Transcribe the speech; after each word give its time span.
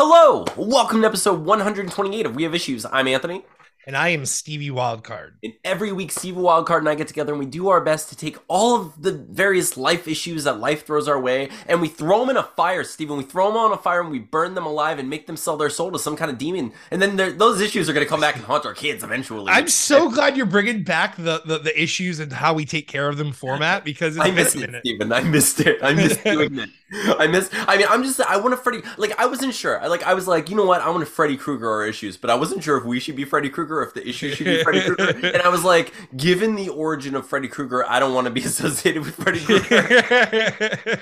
Hello, 0.00 0.44
welcome 0.56 1.00
to 1.00 1.08
episode 1.08 1.44
128 1.44 2.24
of 2.24 2.36
We 2.36 2.44
Have 2.44 2.54
Issues. 2.54 2.86
I'm 2.92 3.08
Anthony. 3.08 3.44
And 3.88 3.96
I 3.96 4.10
am 4.10 4.26
Stevie 4.26 4.68
Wildcard. 4.68 5.30
And 5.42 5.54
every 5.64 5.92
week, 5.92 6.12
Stevie 6.12 6.42
Wildcard 6.42 6.80
and 6.80 6.90
I 6.90 6.94
get 6.94 7.08
together 7.08 7.32
and 7.32 7.38
we 7.38 7.46
do 7.46 7.70
our 7.70 7.80
best 7.80 8.10
to 8.10 8.16
take 8.16 8.36
all 8.46 8.76
of 8.76 9.02
the 9.02 9.12
various 9.12 9.78
life 9.78 10.06
issues 10.06 10.44
that 10.44 10.60
life 10.60 10.84
throws 10.84 11.08
our 11.08 11.18
way 11.18 11.48
and 11.66 11.80
we 11.80 11.88
throw 11.88 12.20
them 12.20 12.28
in 12.28 12.36
a 12.36 12.42
fire, 12.42 12.84
Steven. 12.84 13.16
We 13.16 13.24
throw 13.24 13.48
them 13.48 13.56
on 13.56 13.72
a 13.72 13.78
fire 13.78 14.02
and 14.02 14.10
we 14.10 14.18
burn 14.18 14.54
them 14.54 14.66
alive 14.66 14.98
and 14.98 15.08
make 15.08 15.26
them 15.26 15.38
sell 15.38 15.56
their 15.56 15.70
soul 15.70 15.90
to 15.92 15.98
some 15.98 16.16
kind 16.16 16.30
of 16.30 16.36
demon. 16.36 16.74
And 16.90 17.00
then 17.00 17.38
those 17.38 17.62
issues 17.62 17.88
are 17.88 17.94
going 17.94 18.04
to 18.04 18.10
come 18.10 18.20
back 18.20 18.36
and 18.36 18.44
haunt 18.44 18.66
our 18.66 18.74
kids 18.74 19.02
eventually. 19.02 19.50
I'm 19.50 19.68
so 19.68 20.04
and, 20.04 20.14
glad 20.14 20.36
you're 20.36 20.44
bringing 20.44 20.84
back 20.84 21.16
the, 21.16 21.40
the, 21.46 21.58
the, 21.58 21.82
issues 21.82 22.20
and 22.20 22.30
how 22.30 22.52
we 22.52 22.66
take 22.66 22.88
care 22.88 23.08
of 23.08 23.16
them 23.16 23.32
format 23.32 23.86
because 23.86 24.18
I 24.18 24.30
missed 24.32 24.56
it, 24.56 24.80
Steven. 24.80 25.12
I 25.12 25.22
missed 25.22 25.60
it. 25.60 25.82
I 25.82 25.94
missed 25.94 26.22
doing 26.24 26.58
it. 26.58 26.68
I 26.90 27.26
miss. 27.26 27.50
I 27.52 27.76
mean, 27.76 27.86
I'm 27.90 28.02
just. 28.02 28.20
I 28.20 28.38
want 28.38 28.54
a 28.54 28.56
Freddy. 28.56 28.82
Like, 28.96 29.18
I 29.18 29.26
wasn't 29.26 29.54
sure. 29.54 29.78
Like, 29.88 30.02
I 30.04 30.14
was 30.14 30.26
like, 30.26 30.48
you 30.48 30.56
know 30.56 30.64
what? 30.64 30.80
I 30.80 30.88
want 30.88 31.02
a 31.02 31.06
Freddy 31.06 31.36
Krueger 31.36 31.68
our 31.68 31.86
issues, 31.86 32.16
but 32.16 32.30
I 32.30 32.34
wasn't 32.34 32.64
sure 32.64 32.78
if 32.78 32.84
we 32.84 32.98
should 32.98 33.14
be 33.14 33.24
Freddy 33.24 33.50
Krueger, 33.50 33.77
if 33.82 33.94
the 33.94 34.06
issue 34.08 34.30
should 34.34 34.44
be 34.46 34.62
Freddy 34.62 34.80
Krueger. 34.84 35.26
and 35.28 35.42
I 35.42 35.48
was 35.48 35.64
like, 35.64 35.92
given 36.16 36.54
the 36.54 36.68
origin 36.68 37.14
of 37.14 37.26
Freddy 37.26 37.48
Krueger, 37.48 37.84
I 37.88 37.98
don't 38.00 38.14
want 38.14 38.26
to 38.26 38.30
be 38.30 38.40
associated 38.44 39.04
with 39.04 39.14
Freddy 39.14 39.40
Krueger 39.40 39.66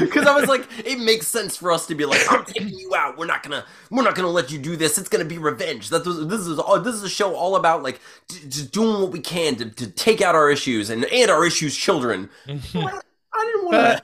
because 0.00 0.26
I 0.26 0.34
was 0.34 0.48
like, 0.48 0.66
it 0.84 0.98
makes 0.98 1.26
sense 1.26 1.56
for 1.56 1.72
us 1.72 1.86
to 1.86 1.94
be 1.94 2.04
like, 2.04 2.20
I'm 2.30 2.44
taking 2.44 2.68
you 2.68 2.94
out. 2.94 3.16
We're 3.18 3.26
not 3.26 3.42
gonna. 3.42 3.64
We're 3.90 4.02
not 4.02 4.14
gonna 4.14 4.28
let 4.28 4.50
you 4.50 4.58
do 4.58 4.76
this. 4.76 4.98
It's 4.98 5.08
gonna 5.08 5.24
be 5.24 5.38
revenge. 5.38 5.90
That 5.90 6.04
this 6.04 6.40
is 6.40 6.58
all. 6.58 6.80
This 6.80 6.94
is 6.94 7.02
a 7.02 7.08
show 7.08 7.34
all 7.34 7.56
about 7.56 7.82
like 7.82 8.00
just 8.48 8.72
doing 8.72 9.00
what 9.02 9.12
we 9.12 9.20
can 9.20 9.56
to, 9.56 9.66
to 9.70 9.90
take 9.90 10.20
out 10.20 10.34
our 10.34 10.50
issues 10.50 10.90
and 10.90 11.04
and 11.06 11.30
our 11.30 11.44
issues 11.46 11.76
children. 11.76 12.30
I 12.48 12.52
didn't 12.52 13.64
want 13.64 13.98
to. 13.98 14.02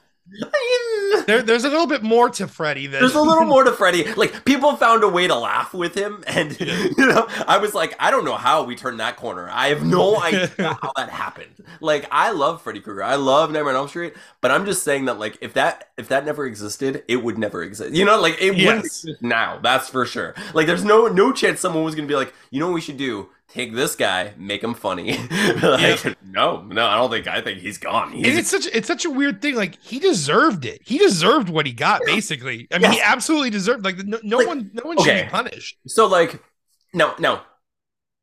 There, 1.27 1.42
there's 1.42 1.64
a 1.64 1.69
little 1.69 1.86
bit 1.86 2.03
more 2.03 2.31
to 2.31 2.47
Freddy. 2.47 2.86
Than... 2.86 3.00
There's 3.00 3.14
a 3.14 3.20
little 3.20 3.45
more 3.47 3.64
to 3.64 3.73
Freddy. 3.73 4.12
Like 4.14 4.45
people 4.45 4.77
found 4.77 5.03
a 5.03 5.09
way 5.09 5.27
to 5.27 5.34
laugh 5.34 5.75
with 5.75 5.95
him, 5.95 6.23
and 6.27 6.59
you 6.61 7.06
know, 7.06 7.27
I 7.47 7.59
was 7.59 7.75
like, 7.75 7.95
I 7.98 8.11
don't 8.11 8.25
know 8.25 8.36
how 8.36 8.62
we 8.62 8.77
turned 8.77 9.01
that 9.01 9.17
corner. 9.17 9.48
I 9.51 9.69
have 9.69 9.84
no 9.84 10.17
idea 10.23 10.78
how 10.81 10.92
that 10.97 11.08
happened. 11.08 11.64
Like, 11.81 12.06
I 12.11 12.31
love 12.33 12.62
Freddy 12.62 12.81
Krueger. 12.81 13.03
I 13.03 13.17
love 13.17 13.51
Nightmare 13.51 13.70
on 13.70 13.77
Elm 13.77 13.89
Street, 13.89 14.14
but 14.41 14.51
I'm 14.51 14.64
just 14.64 14.83
saying 14.83 15.06
that 15.06 15.19
like 15.19 15.39
if 15.41 15.55
that 15.55 15.91
if 15.97 16.08
that 16.08 16.25
never 16.25 16.47
existed, 16.47 17.05
it 17.08 17.17
would 17.17 17.39
never 17.39 17.62
exist. 17.62 17.95
You 17.95 18.05
know, 18.05 18.20
like 18.20 18.41
it 18.41 18.56
yes. 18.56 18.67
wouldn't 18.67 18.84
exist 18.86 19.23
now. 19.23 19.58
That's 19.58 19.89
for 19.89 20.06
sure. 20.06 20.34
Like, 20.55 20.67
there's 20.67 20.84
no 20.84 21.08
no 21.08 21.33
chance 21.33 21.61
someone 21.61 21.84
was 21.84 21.95
gonna 21.95 22.08
be 22.08 22.14
like, 22.14 22.34
you 22.51 22.61
know, 22.61 22.67
what 22.67 22.75
we 22.75 22.81
should 22.81 22.97
do 22.97 23.28
take 23.52 23.74
this 23.74 23.96
guy, 23.96 24.32
make 24.36 24.62
him 24.62 24.74
funny. 24.74 25.12
like, 25.62 26.04
yep. 26.04 26.16
no, 26.24 26.62
no, 26.62 26.86
I 26.86 26.96
don't 26.96 27.10
think. 27.10 27.26
I 27.26 27.40
think 27.40 27.60
he's 27.60 27.78
gone. 27.78 28.12
He's, 28.12 28.38
it's 28.38 28.50
such 28.50 28.66
it's 28.72 28.86
such 28.86 29.04
a 29.04 29.10
weird 29.10 29.42
thing. 29.42 29.54
Like 29.54 29.80
he 29.82 29.98
deserved 29.98 30.64
it. 30.64 30.80
He 30.84 30.98
deserved 30.98 31.48
what 31.48 31.66
he 31.66 31.72
got. 31.72 32.02
Basically, 32.04 32.68
I 32.70 32.78
mean, 32.78 32.92
he 32.92 33.00
absolutely 33.00 33.50
deserved. 33.50 33.84
Like 33.84 33.98
no, 33.98 34.18
no 34.22 34.38
like, 34.38 34.46
one, 34.46 34.70
no 34.72 34.82
one 34.84 34.98
okay. 34.98 35.18
should 35.18 35.24
be 35.26 35.30
punished. 35.30 35.76
So 35.86 36.06
like, 36.06 36.42
no, 36.94 37.14
no, 37.18 37.40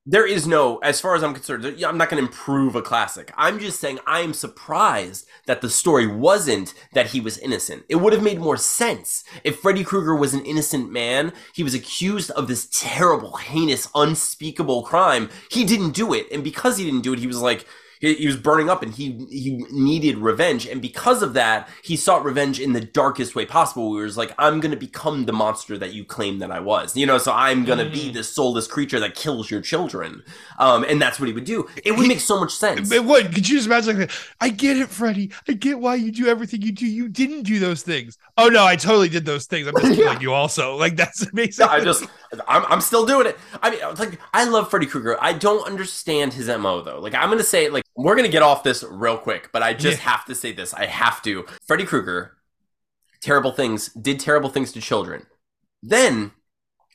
there 0.09 0.25
is 0.25 0.47
no, 0.47 0.77
as 0.77 1.01
far 1.01 1.15
as 1.15 1.23
I'm 1.23 1.33
concerned, 1.33 1.65
I'm 1.83 1.97
not 1.97 2.09
going 2.09 2.23
to 2.23 2.29
improve 2.29 2.75
a 2.75 2.81
classic. 2.81 3.29
I'm 3.35 3.59
just 3.59 3.81
saying 3.81 3.99
I 4.07 4.21
am 4.21 4.33
surprised 4.33 5.27
that 5.47 5.59
the 5.59 5.69
story 5.69 6.07
wasn't 6.07 6.73
that 6.93 7.07
he 7.07 7.19
was 7.19 7.37
innocent. 7.37 7.83
It 7.89 7.97
would 7.97 8.13
have 8.13 8.23
made 8.23 8.39
more 8.39 8.55
sense 8.55 9.25
if 9.43 9.59
Freddy 9.59 9.83
Krueger 9.83 10.15
was 10.15 10.33
an 10.33 10.45
innocent 10.45 10.89
man. 10.89 11.33
He 11.53 11.61
was 11.61 11.73
accused 11.73 12.31
of 12.31 12.47
this 12.47 12.69
terrible, 12.71 13.35
heinous, 13.35 13.89
unspeakable 13.93 14.83
crime. 14.83 15.29
He 15.51 15.65
didn't 15.65 15.91
do 15.91 16.13
it. 16.13 16.31
And 16.31 16.41
because 16.41 16.77
he 16.77 16.85
didn't 16.85 17.03
do 17.03 17.11
it, 17.11 17.19
he 17.19 17.27
was 17.27 17.41
like, 17.41 17.67
he, 17.99 18.13
he, 18.15 18.27
was 18.27 18.37
burning 18.37 18.69
up 18.69 18.83
and 18.83 18.93
he 18.93 19.25
he 19.29 19.65
needed 19.71 20.17
revenge. 20.17 20.65
And 20.65 20.81
because 20.81 21.21
of 21.21 21.33
that 21.33 21.69
he 21.83 21.95
sought 21.95 22.23
revenge 22.23 22.59
in 22.59 22.73
the 22.73 22.81
darkest 22.81 23.35
way 23.35 23.45
possible. 23.45 23.95
He 23.95 24.03
was 24.03 24.17
like 24.17 24.33
i'm 24.37 24.59
gonna 24.59 24.75
become 24.75 25.25
the 25.25 25.33
monster 25.33 25.77
that 25.77 25.93
you 25.93 26.03
claim 26.03 26.39
that 26.39 26.51
i 26.51 26.59
was. 26.59 26.95
You 26.95 27.05
know 27.05 27.17
so 27.17 27.31
i'm 27.33 27.65
gonna 27.65 27.85
mm. 27.85 27.93
be 27.93 28.11
this 28.11 28.33
soulless 28.33 28.67
creature 28.67 28.99
that 28.99 29.15
kills 29.15 29.49
your 29.49 29.61
children. 29.61 30.23
Um 30.59 30.83
and 30.83 31.01
that's 31.01 31.19
what 31.19 31.27
he 31.27 31.33
would 31.33 31.45
do. 31.45 31.67
It 31.83 31.95
would 31.95 32.07
make 32.07 32.19
so 32.19 32.39
much 32.39 32.53
sense. 32.53 32.91
It 32.91 33.03
would. 33.05 33.33
Could 33.33 33.47
you 33.47 33.57
just 33.57 33.67
imagine 33.67 33.99
like 33.99 34.11
i 34.41 34.49
get 34.49 34.77
it 34.77 34.89
freddy. 34.89 35.31
I 35.47 35.53
get 35.53 35.79
why 35.79 35.95
you 35.95 36.11
do 36.11 36.27
everything 36.27 36.61
you 36.61 36.71
do. 36.71 36.85
You 36.85 37.09
didn't 37.09 37.43
do 37.43 37.59
those 37.59 37.83
things. 37.83 38.17
Oh 38.37 38.49
no 38.49 38.65
i 38.65 38.75
totally 38.75 39.09
did 39.09 39.25
those 39.25 39.45
things. 39.45 39.67
I'm 39.67 39.73
just 39.75 39.87
killing 39.95 40.13
yeah. 40.13 40.19
you 40.19 40.33
also. 40.33 40.75
Like 40.75 40.95
that's 40.95 41.21
amazing 41.27 41.65
yeah, 41.65 41.73
i 41.73 41.79
just 41.83 42.05
I'm, 42.47 42.65
I'm 42.65 42.81
still 42.81 43.05
doing 43.05 43.27
it 43.27 43.37
i 43.61 43.69
mean 43.69 43.79
like 43.97 44.19
i 44.33 44.45
love 44.45 44.69
freddy 44.69 44.85
krueger 44.85 45.17
i 45.21 45.33
don't 45.33 45.65
understand 45.65 46.33
his 46.33 46.47
mo 46.47 46.81
though 46.81 46.99
like 46.99 47.13
i'm 47.15 47.29
gonna 47.29 47.43
say 47.43 47.69
like 47.69 47.83
we're 47.97 48.15
gonna 48.15 48.29
get 48.29 48.43
off 48.43 48.63
this 48.63 48.83
real 48.83 49.17
quick, 49.17 49.49
but 49.51 49.63
I 49.63 49.73
just 49.73 49.97
yeah. 49.97 50.11
have 50.11 50.25
to 50.25 50.35
say 50.35 50.53
this. 50.53 50.73
I 50.73 50.85
have 50.85 51.21
to. 51.23 51.45
Freddy 51.65 51.83
Krueger, 51.83 52.37
terrible 53.21 53.51
things, 53.51 53.89
did 53.89 54.19
terrible 54.19 54.49
things 54.49 54.71
to 54.73 54.81
children. 54.81 55.25
Then 55.81 56.31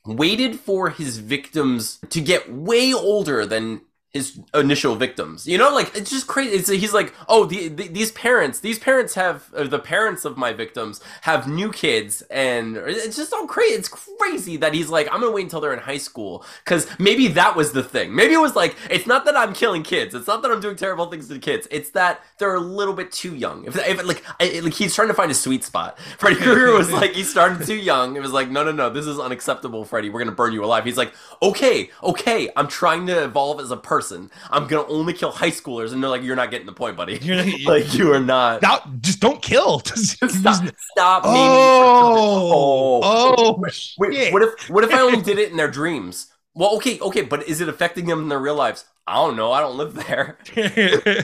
waited 0.07 0.59
for 0.59 0.91
his 0.91 1.19
victims 1.19 1.99
to 2.11 2.21
get 2.21 2.53
way 2.53 2.95
older 2.95 3.45
than 3.45 3.83
his 4.13 4.39
initial 4.53 4.95
victims. 4.95 5.47
You 5.47 5.57
know, 5.57 5.73
like 5.73 5.97
it's 5.97 6.11
just 6.11 6.27
crazy. 6.27 6.55
It's, 6.55 6.69
he's 6.69 6.93
like, 6.93 7.15
oh, 7.29 7.47
the, 7.47 7.69
the, 7.69 7.89
these 7.89 8.13
parents, 8.13 8.61
these 8.61 8.79
parents 8.79 9.15
have 9.15 9.49
uh, 9.55 9.65
the 9.65 9.79
parents 9.79 10.27
of 10.27 10.37
my 10.37 10.53
victims 10.53 11.01
have 11.23 11.49
new 11.49 11.73
kids, 11.73 12.21
and 12.31 12.77
it's 12.77 13.17
just 13.17 13.33
all 13.33 13.47
crazy. 13.47 13.75
It's 13.75 13.89
crazy 13.89 14.59
that 14.59 14.75
he's 14.75 14.91
like, 14.91 15.09
I'm 15.11 15.21
gonna 15.21 15.33
wait 15.33 15.45
until 15.45 15.63
they're 15.63 15.73
in 15.73 15.79
high 15.79 15.99
school 15.99 16.45
because 16.63 16.87
maybe 16.99 17.29
that 17.29 17.57
was 17.57 17.73
the 17.73 17.83
thing. 17.83 18.15
Maybe 18.15 18.35
it 18.35 18.41
was 18.41 18.55
like, 18.55 18.77
it's 18.91 19.07
not 19.07 19.25
that 19.25 19.37
I'm 19.37 19.55
killing 19.55 19.83
kids. 19.83 20.15
It's 20.15 20.27
not 20.27 20.43
that 20.43 20.51
I'm 20.51 20.61
doing 20.61 20.77
terrible 20.77 21.07
things 21.07 21.29
to 21.29 21.39
kids. 21.39 21.67
It's 21.71 21.91
that 21.91 22.21
they're 22.37 22.55
a 22.55 22.61
little 22.61 22.95
bit 22.95 23.13
too 23.13 23.35
young. 23.35 23.65
If, 23.65 23.77
if 23.77 24.05
like, 24.05 24.23
I, 24.39 24.61
like 24.61 24.75
he's 24.75 24.95
trying 24.95 25.09
to 25.09 25.15
find 25.15 25.31
a 25.31 25.35
sweet 25.35 25.65
spot. 25.65 25.99
Freddy 26.19 26.37
Krueger 26.37 26.73
was 26.77 26.93
like, 26.93 27.13
he 27.13 27.23
started 27.23 27.67
too 27.67 27.77
young. 27.77 28.17
It 28.17 28.21
was 28.21 28.33
like, 28.33 28.51
no, 28.51 28.63
no, 28.63 28.73
no, 28.73 28.91
this 28.91 29.07
is 29.07 29.19
unacceptable, 29.19 29.87
Freddy. 29.87 30.11
We're 30.11 30.21
gonna 30.21 30.33
burn 30.33 30.53
you 30.53 30.63
alive. 30.63 30.85
He's 30.85 30.99
like, 30.99 31.15
okay, 31.41 31.89
okay, 32.03 32.51
I'm 32.57 32.69
trying 32.69 33.07
to 33.07 33.25
evolve 33.25 33.59
as 33.61 33.71
a 33.71 33.77
person 33.79 34.02
person. 34.03 34.31
I'm 34.51 34.67
gonna 34.67 34.87
only 34.89 35.13
kill 35.13 35.31
high 35.31 35.51
schoolers, 35.51 35.93
and 35.93 36.03
they're 36.03 36.11
like, 36.11 36.23
"You're 36.23 36.37
not 36.37 36.51
getting 36.51 36.67
the 36.67 36.73
point, 36.73 36.97
buddy. 36.97 37.19
You're 37.23 37.37
not, 37.37 37.61
like 37.65 37.95
you 37.95 38.13
are 38.13 38.21
not. 38.21 38.63
Just 39.01 39.21
don't 39.21 39.41
kill. 39.41 39.81
stop. 39.85 40.65
Stop. 40.93 41.23
Oh. 41.25 43.01
Oh. 43.03 43.35
oh 43.39 43.65
wait, 43.99 44.33
what 44.33 44.43
if? 44.43 44.71
What 44.71 44.85
if 44.85 44.93
I 44.93 45.01
only 45.01 45.23
did 45.23 45.39
it 45.39 45.51
in 45.51 45.57
their 45.57 45.71
dreams? 45.81 46.29
Well, 46.55 46.77
okay, 46.77 46.99
okay, 47.01 47.23
but 47.23 47.49
is 47.49 47.61
it 47.61 47.69
affecting 47.69 48.07
them 48.07 48.21
in 48.21 48.29
their 48.29 48.39
real 48.39 48.57
lives? 48.57 48.85
I 49.07 49.15
don't 49.15 49.37
know. 49.37 49.53
I 49.53 49.61
don't 49.61 49.77
live 49.77 49.95
there. 49.95 50.39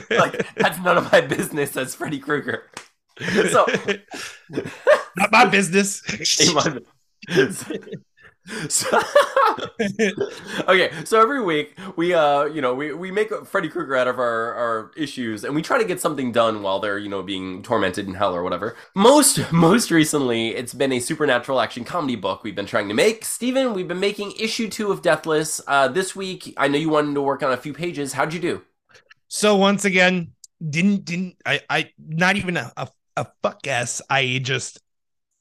like 0.09 0.55
that's 0.55 0.79
none 0.79 0.97
of 0.97 1.11
my 1.11 1.21
business. 1.21 1.71
That's 1.71 1.95
Freddy 1.95 2.19
Krueger. 2.19 2.63
So, 3.51 3.65
not 5.17 5.31
my 5.31 5.45
business. 5.45 6.01
So, 8.69 8.87
okay, 10.67 10.91
so 11.05 11.21
every 11.21 11.41
week 11.41 11.77
we 11.95 12.13
uh 12.13 12.45
you 12.45 12.61
know 12.61 12.73
we, 12.73 12.93
we 12.93 13.11
make 13.11 13.31
Freddy 13.45 13.69
Krueger 13.69 13.95
out 13.95 14.07
of 14.07 14.19
our, 14.19 14.53
our 14.53 14.91
issues 14.97 15.43
and 15.43 15.55
we 15.55 15.61
try 15.61 15.77
to 15.77 15.85
get 15.85 16.01
something 16.01 16.31
done 16.31 16.61
while 16.61 16.79
they're 16.79 16.97
you 16.97 17.09
know 17.09 17.21
being 17.21 17.63
tormented 17.63 18.07
in 18.07 18.15
hell 18.15 18.35
or 18.35 18.43
whatever. 18.43 18.75
Most 18.95 19.51
most 19.51 19.91
recently 19.91 20.49
it's 20.49 20.73
been 20.73 20.91
a 20.91 20.99
supernatural 20.99 21.61
action 21.61 21.83
comedy 21.83 22.15
book 22.15 22.43
we've 22.43 22.55
been 22.55 22.65
trying 22.65 22.87
to 22.87 22.93
make. 22.93 23.23
Steven, 23.25 23.73
we've 23.73 23.87
been 23.87 23.99
making 23.99 24.33
issue 24.39 24.69
two 24.69 24.91
of 24.91 25.01
Deathless. 25.01 25.61
Uh, 25.67 25.87
this 25.87 26.15
week 26.15 26.53
I 26.57 26.67
know 26.67 26.77
you 26.77 26.89
wanted 26.89 27.13
to 27.13 27.21
work 27.21 27.43
on 27.43 27.51
a 27.51 27.57
few 27.57 27.73
pages. 27.73 28.13
How'd 28.13 28.33
you 28.33 28.39
do? 28.39 28.61
So 29.27 29.55
once 29.55 29.85
again, 29.85 30.33
didn't 30.67 31.05
didn't 31.05 31.35
I 31.45 31.61
I 31.69 31.91
not 31.97 32.35
even 32.35 32.57
a, 32.57 32.71
a, 32.75 32.89
a 33.15 33.27
fuck 33.41 33.67
ass. 33.67 34.01
I 34.09 34.39
just 34.43 34.79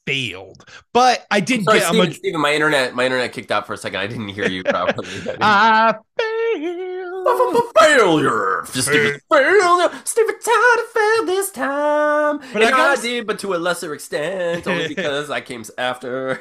failed. 0.08 0.64
But 0.92 1.26
I 1.30 1.40
did 1.40 1.64
sorry, 1.64 1.80
get. 1.80 1.88
Steven, 1.88 2.08
a, 2.08 2.14
Steven, 2.14 2.40
my 2.40 2.54
internet, 2.54 2.94
my 2.94 3.04
internet 3.04 3.32
kicked 3.32 3.50
out 3.50 3.66
for 3.66 3.74
a 3.74 3.76
second. 3.76 4.00
I 4.00 4.06
didn't 4.06 4.28
hear 4.28 4.48
you 4.48 4.64
properly. 4.64 5.08
I 5.40 5.94
failed. 6.18 7.74
Failure. 7.78 8.64
Just 8.72 8.88
Stephen 8.88 9.20
failure. 9.30 9.90
Stephen 10.04 10.34
Todd 10.40 10.78
failed 10.94 11.28
this 11.28 11.50
time. 11.50 12.38
But 12.52 12.62
and 12.62 12.74
I, 12.74 12.92
I 12.92 12.96
did, 12.96 13.26
but 13.26 13.38
to 13.40 13.54
a 13.54 13.56
lesser 13.56 13.94
extent, 13.94 14.66
only 14.66 14.88
because 14.94 15.30
I 15.30 15.40
came 15.40 15.64
after. 15.76 16.36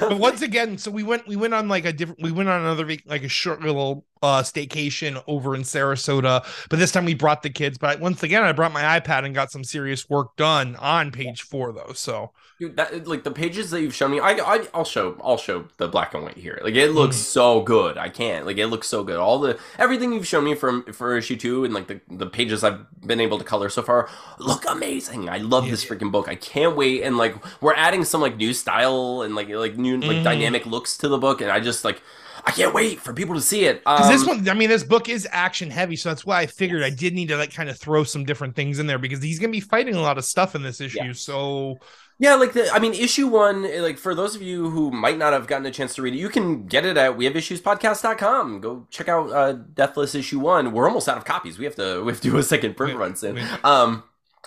but 0.00 0.18
once 0.18 0.42
again, 0.42 0.78
so 0.78 0.90
we 0.90 1.02
went, 1.02 1.26
we 1.26 1.36
went 1.36 1.54
on 1.54 1.68
like 1.68 1.84
a 1.84 1.92
different, 1.92 2.22
we 2.22 2.32
went 2.32 2.48
on 2.48 2.60
another 2.60 2.86
like 3.06 3.22
a 3.22 3.28
short 3.28 3.60
little 3.60 4.06
uh 4.22 4.42
staycation 4.42 5.22
over 5.26 5.54
in 5.54 5.62
Sarasota. 5.62 6.44
But 6.68 6.78
this 6.78 6.92
time 6.92 7.04
we 7.04 7.14
brought 7.14 7.42
the 7.42 7.50
kids. 7.50 7.78
But 7.78 8.00
once 8.00 8.22
again, 8.22 8.42
I 8.42 8.52
brought 8.52 8.72
my 8.72 8.98
iPad 8.98 9.24
and 9.24 9.34
got 9.34 9.50
some 9.50 9.64
serious 9.64 10.08
work 10.08 10.36
done 10.36 10.76
on 10.76 11.10
page 11.10 11.42
four, 11.42 11.72
though. 11.72 11.92
So 11.94 12.32
Dude, 12.58 12.76
that 12.76 13.06
like 13.06 13.22
the 13.22 13.30
pages 13.30 13.70
that 13.70 13.82
you've 13.82 13.94
shown 13.94 14.10
me, 14.10 14.18
I, 14.18 14.32
I 14.32 14.66
will 14.74 14.84
show 14.84 15.16
I'll 15.22 15.36
show 15.36 15.68
the 15.76 15.86
black 15.86 16.12
and 16.14 16.24
white 16.24 16.36
here. 16.36 16.58
Like 16.64 16.74
it 16.74 16.90
looks 16.90 17.16
mm. 17.16 17.20
so 17.20 17.62
good. 17.62 17.96
I 17.96 18.08
can't 18.08 18.46
like 18.46 18.58
it 18.58 18.66
looks 18.66 18.88
so 18.88 19.04
good. 19.04 19.16
All 19.16 19.38
the 19.38 19.56
everything 19.78 20.12
you've 20.12 20.26
shown 20.26 20.42
me 20.42 20.56
from 20.56 20.82
for 20.92 21.16
issue 21.16 21.36
two 21.36 21.64
and 21.64 21.72
like 21.72 21.86
the 21.86 22.00
the 22.10 22.26
pages 22.26 22.64
I've 22.64 22.84
been 23.06 23.20
able 23.20 23.38
to 23.38 23.44
color 23.44 23.68
so 23.68 23.82
far 23.82 24.08
look 24.40 24.64
amazing. 24.68 25.28
I 25.28 25.38
love 25.38 25.66
yeah, 25.66 25.70
this 25.70 25.84
freaking 25.84 26.10
book. 26.10 26.28
I 26.28 26.34
can't 26.34 26.74
wait. 26.74 27.04
And 27.04 27.16
like 27.16 27.36
we're 27.62 27.74
adding 27.74 28.04
some 28.04 28.20
like 28.20 28.36
new 28.36 28.52
style 28.52 29.22
and 29.22 29.36
like 29.36 29.48
like 29.50 29.76
new 29.76 29.98
like 29.98 30.16
mm. 30.16 30.24
dynamic 30.24 30.66
looks 30.66 30.96
to 30.98 31.08
the 31.08 31.18
book, 31.18 31.40
and 31.40 31.52
I 31.52 31.60
just 31.60 31.84
like 31.84 32.02
I 32.44 32.50
can't 32.52 32.74
wait 32.74 33.00
for 33.00 33.12
people 33.12 33.34
to 33.34 33.40
see 33.40 33.64
it. 33.64 33.82
Um, 33.86 34.08
this 34.08 34.24
one, 34.26 34.48
I 34.48 34.54
mean, 34.54 34.68
this 34.68 34.84
book 34.84 35.08
is 35.08 35.26
action 35.30 35.70
heavy, 35.70 35.96
so 35.96 36.08
that's 36.08 36.24
why 36.26 36.40
I 36.40 36.46
figured 36.46 36.82
I 36.82 36.90
did 36.90 37.14
need 37.14 37.28
to 37.28 37.36
like 37.36 37.52
kind 37.52 37.68
of 37.68 37.78
throw 37.78 38.04
some 38.04 38.24
different 38.24 38.56
things 38.56 38.78
in 38.78 38.86
there 38.86 38.98
because 38.98 39.22
he's 39.22 39.38
gonna 39.38 39.52
be 39.52 39.60
fighting 39.60 39.94
a 39.94 40.00
lot 40.00 40.18
of 40.18 40.24
stuff 40.24 40.54
in 40.54 40.62
this 40.62 40.80
issue. 40.80 41.06
Yeah. 41.06 41.12
So 41.12 41.80
Yeah, 42.20 42.34
like 42.34 42.52
the 42.52 42.68
I 42.72 42.80
mean, 42.80 42.94
issue 42.94 43.28
one, 43.28 43.64
eh, 43.64 43.80
like 43.80 43.96
for 43.98 44.14
those 44.14 44.34
of 44.34 44.42
you 44.42 44.70
who 44.70 44.90
might 44.90 45.18
not 45.18 45.32
have 45.32 45.46
gotten 45.46 45.66
a 45.66 45.70
chance 45.70 45.94
to 45.94 46.02
read 46.02 46.14
it, 46.14 46.18
you 46.18 46.28
can 46.28 46.66
get 46.66 46.84
it 46.84 46.96
at 46.96 47.16
we 47.16 47.24
have 47.26 47.34
issuespodcast.com. 47.34 48.60
Go 48.60 48.86
check 48.90 49.08
out 49.08 49.30
uh 49.30 49.52
Deathless 49.52 50.14
issue 50.14 50.40
one. 50.40 50.72
We're 50.72 50.88
almost 50.88 51.08
out 51.08 51.16
of 51.16 51.24
copies. 51.24 51.58
We 51.58 51.64
have 51.64 51.76
to 51.76 52.02
we 52.02 52.12
have 52.12 52.20
to 52.20 52.30
do 52.30 52.36
a 52.38 52.42
second 52.42 52.76
print 52.76 52.96
run 52.96 53.14
soon. 53.16 53.38
Um 53.62 54.02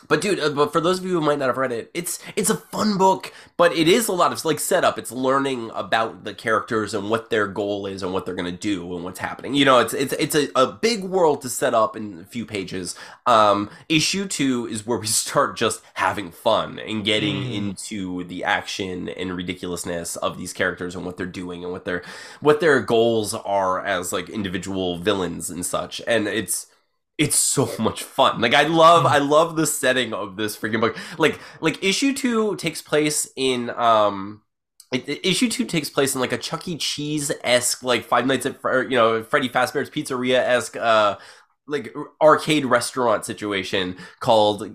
but 0.07 0.21
dude, 0.21 0.39
uh, 0.39 0.49
but 0.49 0.71
for 0.73 0.81
those 0.81 0.99
of 0.99 1.05
you 1.05 1.11
who 1.13 1.21
might 1.21 1.39
not 1.39 1.47
have 1.47 1.57
read 1.57 1.71
it, 1.71 1.91
it's 1.93 2.19
it's 2.35 2.49
a 2.49 2.55
fun 2.55 2.97
book, 2.97 3.33
but 3.57 3.71
it 3.75 3.87
is 3.87 4.07
a 4.07 4.13
lot 4.13 4.31
of 4.33 4.43
like 4.45 4.59
setup. 4.59 4.97
It's 4.99 5.11
learning 5.11 5.71
about 5.73 6.23
the 6.23 6.33
characters 6.33 6.93
and 6.93 7.09
what 7.09 7.29
their 7.29 7.47
goal 7.47 7.85
is 7.85 8.03
and 8.03 8.13
what 8.13 8.25
they're 8.25 8.35
gonna 8.35 8.51
do 8.51 8.93
and 8.95 9.03
what's 9.03 9.19
happening. 9.19 9.53
You 9.55 9.65
know, 9.65 9.79
it's 9.79 9.93
it's 9.93 10.13
it's 10.13 10.35
a, 10.35 10.49
a 10.55 10.67
big 10.71 11.03
world 11.03 11.41
to 11.43 11.49
set 11.49 11.73
up 11.73 11.95
in 11.95 12.19
a 12.19 12.25
few 12.25 12.45
pages. 12.45 12.95
Um, 13.25 13.69
issue 13.89 14.27
two 14.27 14.67
is 14.67 14.85
where 14.85 14.97
we 14.99 15.07
start 15.25 15.57
just 15.57 15.81
having 15.95 16.31
fun 16.31 16.79
and 16.79 17.03
getting 17.05 17.31
Mm. 17.31 17.53
into 17.55 18.23
the 18.25 18.43
action 18.43 19.09
and 19.09 19.35
ridiculousness 19.35 20.15
of 20.17 20.37
these 20.37 20.53
characters 20.53 20.95
and 20.95 21.05
what 21.05 21.17
they're 21.17 21.25
doing 21.25 21.63
and 21.63 21.71
what 21.71 21.85
their 21.85 22.03
what 22.41 22.59
their 22.59 22.79
goals 22.81 23.33
are 23.33 23.83
as 23.85 24.11
like 24.11 24.29
individual 24.29 24.97
villains 24.97 25.49
and 25.49 25.65
such. 25.65 26.01
And 26.07 26.27
it's 26.27 26.67
it's 27.21 27.37
so 27.37 27.69
much 27.79 28.03
fun. 28.03 28.41
Like 28.41 28.53
I 28.53 28.63
love 28.63 29.05
I 29.05 29.19
love 29.19 29.55
the 29.55 29.67
setting 29.67 30.13
of 30.13 30.35
this 30.35 30.57
freaking 30.57 30.81
book. 30.81 30.97
Like 31.17 31.39
like 31.61 31.81
issue 31.83 32.13
2 32.13 32.55
takes 32.55 32.81
place 32.81 33.29
in 33.35 33.69
um 33.69 34.41
it, 34.91 35.25
issue 35.25 35.49
2 35.49 35.65
takes 35.65 35.89
place 35.89 36.15
in 36.15 36.21
like 36.21 36.33
a 36.33 36.37
Chuck 36.37 36.67
E. 36.67 36.77
Cheese-esque 36.77 37.83
like 37.83 38.03
Five 38.03 38.25
Nights 38.25 38.45
at 38.45 38.59
you 38.63 38.97
know 38.97 39.23
Freddy 39.23 39.49
Fazbear's 39.49 39.89
Pizzeria-esque 39.89 40.75
uh 40.75 41.17
like 41.67 41.93
arcade 42.21 42.65
restaurant 42.65 43.23
situation 43.23 43.97
called 44.19 44.67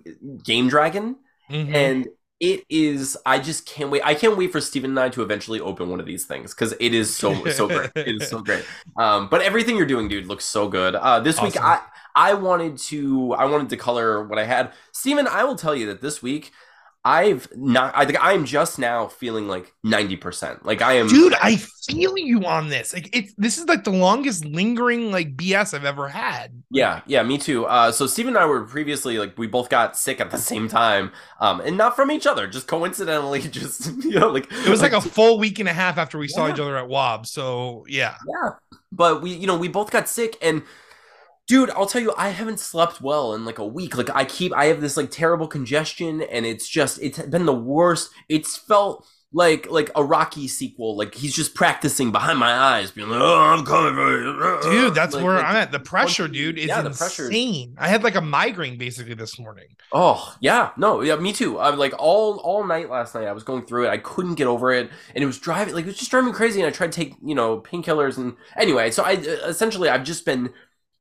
Game 0.44 0.68
Dragon 0.68 1.16
mhm. 1.50 1.74
and 1.74 2.08
it 2.40 2.64
is 2.68 3.16
i 3.24 3.38
just 3.38 3.64
can't 3.64 3.90
wait 3.90 4.02
i 4.04 4.14
can't 4.14 4.36
wait 4.36 4.52
for 4.52 4.60
steven 4.60 4.90
and 4.90 5.00
i 5.00 5.08
to 5.08 5.22
eventually 5.22 5.58
open 5.60 5.88
one 5.88 6.00
of 6.00 6.06
these 6.06 6.26
things 6.26 6.52
because 6.54 6.74
it 6.78 6.92
is 6.92 7.14
so 7.14 7.44
so 7.46 7.66
great 7.68 7.90
it 7.94 8.20
is 8.20 8.28
so 8.28 8.42
great. 8.42 8.64
Um 8.96 9.28
but 9.28 9.40
everything 9.40 9.76
you're 9.76 9.86
doing 9.86 10.08
dude 10.08 10.26
looks 10.26 10.44
so 10.44 10.68
good. 10.68 10.94
Uh 10.94 11.20
this 11.20 11.40
week 11.40 11.56
i 11.60 11.80
i 12.14 12.34
wanted 12.34 12.76
to 12.76 13.32
i 13.34 13.44
wanted 13.46 13.70
to 13.70 13.76
color 13.76 14.24
what 14.24 14.38
i 14.38 14.44
had. 14.44 14.72
Steven 14.92 15.26
i 15.26 15.44
will 15.44 15.56
tell 15.56 15.74
you 15.74 15.86
that 15.86 16.02
this 16.02 16.22
week 16.22 16.52
i've 17.06 17.48
not 17.56 17.92
i 17.96 18.04
think 18.04 18.18
i'm 18.20 18.44
just 18.44 18.78
now 18.78 19.06
feeling 19.06 19.46
like 19.48 19.72
90% 19.84 20.64
like 20.64 20.82
i 20.82 20.94
am 20.94 21.08
dude, 21.08 21.34
I 21.34 21.56
feel 21.56 22.18
you 22.18 22.44
on 22.44 22.68
this. 22.68 22.92
Like 22.92 23.14
it's 23.16 23.32
this 23.36 23.58
is 23.58 23.66
like 23.66 23.84
the 23.84 23.90
longest 23.90 24.44
lingering 24.44 25.10
like 25.12 25.36
BS 25.36 25.74
I've 25.74 25.84
ever 25.84 26.08
had. 26.08 26.62
Yeah, 26.70 27.00
yeah, 27.06 27.22
me 27.22 27.38
too. 27.38 27.66
Uh, 27.66 27.92
so 27.92 28.06
Steve 28.06 28.28
and 28.28 28.36
I 28.36 28.46
were 28.46 28.64
previously 28.64 29.18
like 29.18 29.36
we 29.38 29.46
both 29.46 29.68
got 29.68 29.96
sick 29.96 30.20
at 30.20 30.30
the 30.30 30.38
same 30.38 30.68
time, 30.68 31.12
um, 31.40 31.60
and 31.60 31.76
not 31.76 31.96
from 31.96 32.10
each 32.10 32.26
other, 32.26 32.46
just 32.46 32.66
coincidentally, 32.66 33.40
just 33.48 33.86
you 34.04 34.18
know, 34.18 34.28
like 34.28 34.50
It 34.50 34.68
was 34.68 34.82
like 34.82 34.92
a 34.92 35.00
full 35.00 35.38
week 35.38 35.58
and 35.58 35.68
a 35.68 35.72
half 35.72 35.98
after 35.98 36.18
we 36.18 36.28
saw 36.28 36.48
each 36.50 36.60
other 36.60 36.76
at 36.76 36.88
Wob. 36.88 37.26
So 37.26 37.84
yeah. 37.88 38.16
Yeah. 38.26 38.50
But 38.92 39.22
we, 39.22 39.32
you 39.34 39.46
know, 39.46 39.58
we 39.58 39.68
both 39.68 39.90
got 39.90 40.08
sick 40.08 40.36
and 40.40 40.62
dude, 41.46 41.70
I'll 41.70 41.86
tell 41.86 42.02
you, 42.02 42.12
I 42.16 42.30
haven't 42.30 42.60
slept 42.60 43.00
well 43.00 43.34
in 43.34 43.44
like 43.44 43.58
a 43.58 43.66
week. 43.66 43.96
Like 43.96 44.10
I 44.14 44.24
keep 44.24 44.52
I 44.54 44.66
have 44.66 44.80
this 44.80 44.96
like 44.96 45.10
terrible 45.10 45.48
congestion 45.48 46.22
and 46.22 46.44
it's 46.46 46.68
just 46.68 47.00
it's 47.02 47.18
been 47.20 47.46
the 47.46 47.54
worst. 47.54 48.10
It's 48.28 48.56
felt 48.56 49.06
like 49.32 49.68
like 49.70 49.90
a 49.96 50.02
Rocky 50.04 50.48
sequel. 50.48 50.96
Like 50.96 51.14
he's 51.14 51.34
just 51.34 51.54
practicing 51.54 52.10
behind 52.12 52.38
my 52.38 52.52
eyes, 52.52 52.90
being 52.92 53.08
like, 53.08 53.20
"Oh, 53.20 53.38
I'm 53.40 53.64
coming 53.66 53.94
for 53.94 54.18
you." 54.18 54.60
Dude, 54.72 54.94
that's 54.94 55.14
Like- 55.14 55.24
where 55.24 55.34
like- 55.36 55.44
I'm 55.44 55.56
at. 55.56 55.72
The 55.72 55.80
pressure, 55.80 56.28
dude, 56.28 56.58
is 56.58 56.66
Yeah, 56.68 56.80
the 56.82 56.90
pressure 56.90 57.26
insane. 57.26 57.74
I 57.76 57.88
had 57.88 58.02
like 58.04 58.14
a 58.14 58.20
migraine 58.20 58.78
basically 58.78 59.14
this 59.14 59.38
morning. 59.38 59.66
Oh 59.92 60.34
yeah, 60.40 60.70
no, 60.76 61.02
yeah, 61.02 61.16
me 61.16 61.32
too. 61.32 61.58
i'm 61.58 61.76
like 61.76 61.92
all 61.98 62.38
all 62.38 62.64
night 62.64 62.88
last 62.88 63.14
night. 63.14 63.26
I 63.26 63.32
was 63.32 63.42
going 63.42 63.66
through 63.66 63.86
it. 63.86 63.90
I 63.90 63.98
couldn't 63.98 64.36
get 64.36 64.46
over 64.46 64.72
it, 64.72 64.90
and 65.14 65.22
it 65.22 65.26
was 65.26 65.38
driving 65.38 65.74
like 65.74 65.84
it 65.84 65.88
was 65.88 65.98
just 65.98 66.10
driving 66.10 66.28
me 66.28 66.32
crazy. 66.32 66.60
And 66.60 66.68
I 66.68 66.70
tried 66.70 66.92
to 66.92 66.96
take 67.04 67.14
you 67.22 67.34
know 67.34 67.60
painkillers, 67.60 68.16
and 68.16 68.36
anyway, 68.56 68.90
so 68.92 69.02
I 69.02 69.12
essentially 69.12 69.88
I've 69.88 70.04
just 70.04 70.24
been 70.24 70.50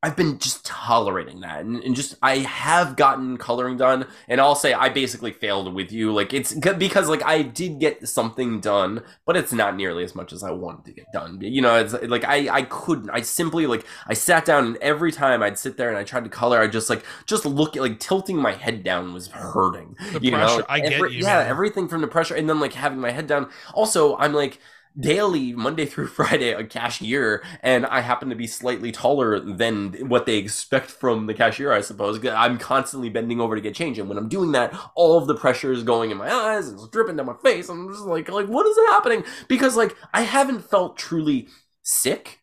I've 0.05 0.15
been 0.15 0.37
just 0.37 0.63
tolerating 0.63 1.39
that, 1.39 1.61
and, 1.61 1.83
and 1.83 1.95
just 1.95 2.13
I 2.21 2.37
have 2.37 2.95
gotten 2.95 3.37
coloring 3.37 3.75
done, 3.75 4.05
and 4.27 4.39
I'll 4.39 4.53
say 4.53 4.71
I 4.71 4.87
basically 4.87 5.31
failed 5.31 5.73
with 5.73 5.91
you. 5.91 6.13
Like 6.13 6.31
it's 6.31 6.53
because 6.53 7.09
like 7.09 7.25
I 7.25 7.41
did 7.41 7.79
get 7.79 8.07
something 8.07 8.59
done, 8.59 9.01
but 9.25 9.35
it's 9.35 9.51
not 9.51 9.75
nearly 9.75 10.03
as 10.03 10.13
much 10.13 10.31
as 10.31 10.43
I 10.43 10.51
wanted 10.51 10.85
to 10.85 10.91
get 10.91 11.11
done. 11.11 11.39
You 11.41 11.59
know, 11.59 11.77
it's 11.77 11.93
like 12.03 12.23
I 12.23 12.47
I 12.53 12.61
couldn't. 12.61 13.09
I 13.09 13.21
simply 13.21 13.65
like 13.65 13.83
I 14.05 14.13
sat 14.13 14.45
down, 14.45 14.67
and 14.67 14.77
every 14.77 15.11
time 15.11 15.41
I'd 15.41 15.57
sit 15.57 15.75
there 15.75 15.89
and 15.89 15.97
I 15.97 16.03
tried 16.03 16.25
to 16.25 16.29
color, 16.29 16.59
I 16.59 16.67
just 16.67 16.87
like 16.87 17.03
just 17.25 17.43
look 17.43 17.75
at 17.75 17.81
like 17.81 17.99
tilting 17.99 18.37
my 18.37 18.51
head 18.51 18.83
down 18.83 19.11
was 19.11 19.29
hurting. 19.29 19.97
The 20.13 20.19
you 20.21 20.31
pressure. 20.33 20.59
know, 20.59 20.65
I 20.69 20.81
get 20.81 20.99
you. 20.99 21.21
Yeah, 21.21 21.39
man. 21.39 21.47
everything 21.47 21.87
from 21.87 22.01
the 22.01 22.07
pressure, 22.07 22.35
and 22.35 22.47
then 22.47 22.59
like 22.59 22.73
having 22.73 22.99
my 22.99 23.09
head 23.09 23.25
down. 23.25 23.49
Also, 23.73 24.15
I'm 24.17 24.33
like 24.33 24.59
daily 24.99 25.53
Monday 25.53 25.85
through 25.85 26.07
Friday 26.19 26.51
a 26.53 26.63
cashier, 26.63 27.43
and 27.61 27.85
I 27.85 28.01
happen 28.01 28.29
to 28.29 28.35
be 28.35 28.47
slightly 28.47 28.91
taller 28.91 29.39
than 29.39 29.93
what 30.09 30.25
they 30.25 30.37
expect 30.37 30.89
from 30.91 31.27
the 31.27 31.33
cashier. 31.33 31.71
I 31.71 31.81
suppose 31.81 32.23
I'm 32.25 32.57
constantly 32.57 33.09
bending 33.09 33.41
over 33.41 33.55
to 33.55 33.61
get 33.61 33.75
change, 33.75 33.99
and 33.99 34.07
when 34.09 34.17
I'm 34.17 34.29
doing 34.29 34.51
that, 34.53 34.73
all 34.95 35.17
of 35.17 35.27
the 35.27 35.35
pressure 35.35 35.71
is 35.71 35.83
going 35.83 36.11
in 36.11 36.17
my 36.17 36.31
eyes 36.31 36.67
and 36.67 36.79
it's 36.79 36.87
dripping 36.89 37.17
down 37.17 37.25
my 37.25 37.35
face. 37.43 37.69
I'm 37.69 37.89
just 37.89 38.03
like, 38.05 38.29
like 38.29 38.47
what 38.47 38.65
is 38.67 38.77
happening? 38.89 39.23
Because 39.47 39.75
like 39.75 39.95
I 40.13 40.21
haven't 40.21 40.61
felt 40.69 40.97
truly 40.97 41.47
sick 41.83 42.39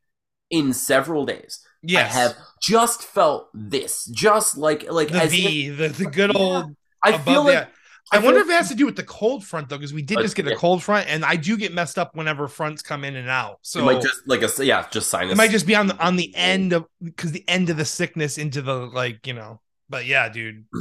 in 0.50 0.72
several 0.72 1.24
days. 1.24 1.64
yes. 1.82 2.14
I 2.14 2.18
have 2.18 2.36
just 2.62 3.02
felt 3.02 3.48
this, 3.54 4.04
just 4.06 4.56
like 4.56 4.90
like 4.90 5.08
the 5.08 5.22
as 5.22 5.32
if- 5.32 5.38
V, 5.40 5.68
the, 5.70 5.88
the 5.88 6.06
good 6.06 6.30
Yeah. 6.34 6.40
old 6.40 6.76
I 7.04 7.18
feel 7.18 7.42
like 7.44 7.66
the- 7.66 7.68
I, 8.10 8.18
wonder 8.18 8.40
if 8.40 8.48
it 8.48 8.52
has 8.52 8.68
to 8.68 8.74
do 8.74 8.84
with 8.86 8.96
the 8.96 9.04
cold 9.04 9.44
front 9.44 9.68
though, 9.68 9.78
because 9.78 9.94
we 9.94 10.02
did 10.02 10.18
Uh, 10.18 10.22
just 10.22 10.36
get 10.36 10.46
a 10.46 10.52
cold 10.52 10.82
front, 10.82 11.08
and 11.08 11.24
I 11.24 11.36
do 11.36 11.56
get 11.56 11.72
messed 11.72 11.98
up 11.98 12.14
whenever 12.14 12.48
fronts 12.48 12.82
come 12.82 13.04
in 13.04 13.16
and 13.16 13.28
out. 13.28 13.58
So 13.62 13.80
it 13.80 13.84
might 13.84 14.02
just 14.02 14.26
like 14.26 14.42
a 14.42 14.64
yeah, 14.64 14.86
just 14.90 15.08
sinus. 15.08 15.32
it 15.32 15.36
might 15.36 15.50
just 15.50 15.66
be 15.66 15.74
on 15.74 15.86
the 15.86 15.98
on 16.04 16.16
the 16.16 16.34
end 16.34 16.72
of 16.72 16.86
because 17.02 17.32
the 17.32 17.44
end 17.48 17.70
of 17.70 17.76
the 17.76 17.84
sickness 17.84 18.38
into 18.38 18.60
the 18.62 18.74
like 18.74 19.26
you 19.26 19.34
know. 19.34 19.60
But 19.88 20.06
yeah, 20.06 20.28
dude. 20.28 20.64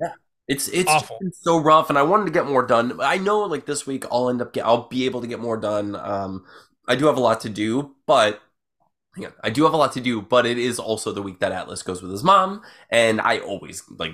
Yeah, 0.00 0.12
It's 0.48 0.68
it's 0.68 0.88
Awful. 0.90 1.18
so 1.32 1.58
rough, 1.58 1.88
and 1.90 1.98
I 1.98 2.02
wanted 2.02 2.26
to 2.26 2.30
get 2.30 2.46
more 2.46 2.64
done. 2.66 3.00
I 3.00 3.18
know, 3.18 3.40
like 3.40 3.66
this 3.66 3.86
week, 3.86 4.04
I'll 4.12 4.28
end 4.30 4.40
up 4.40 4.52
get. 4.52 4.64
I'll 4.64 4.88
be 4.88 5.04
able 5.06 5.20
to 5.20 5.26
get 5.26 5.40
more 5.40 5.56
done. 5.56 5.96
Um, 5.96 6.44
I 6.86 6.94
do 6.94 7.06
have 7.06 7.16
a 7.16 7.20
lot 7.20 7.40
to 7.42 7.48
do, 7.48 7.96
but 8.06 8.40
on, 9.16 9.32
I 9.42 9.50
do 9.50 9.64
have 9.64 9.72
a 9.72 9.76
lot 9.76 9.92
to 9.92 10.00
do. 10.00 10.22
But 10.22 10.46
it 10.46 10.58
is 10.58 10.78
also 10.78 11.12
the 11.12 11.22
week 11.22 11.40
that 11.40 11.52
Atlas 11.52 11.82
goes 11.82 12.02
with 12.02 12.10
his 12.12 12.22
mom, 12.24 12.62
and 12.90 13.20
I 13.20 13.38
always 13.40 13.82
like 13.90 14.12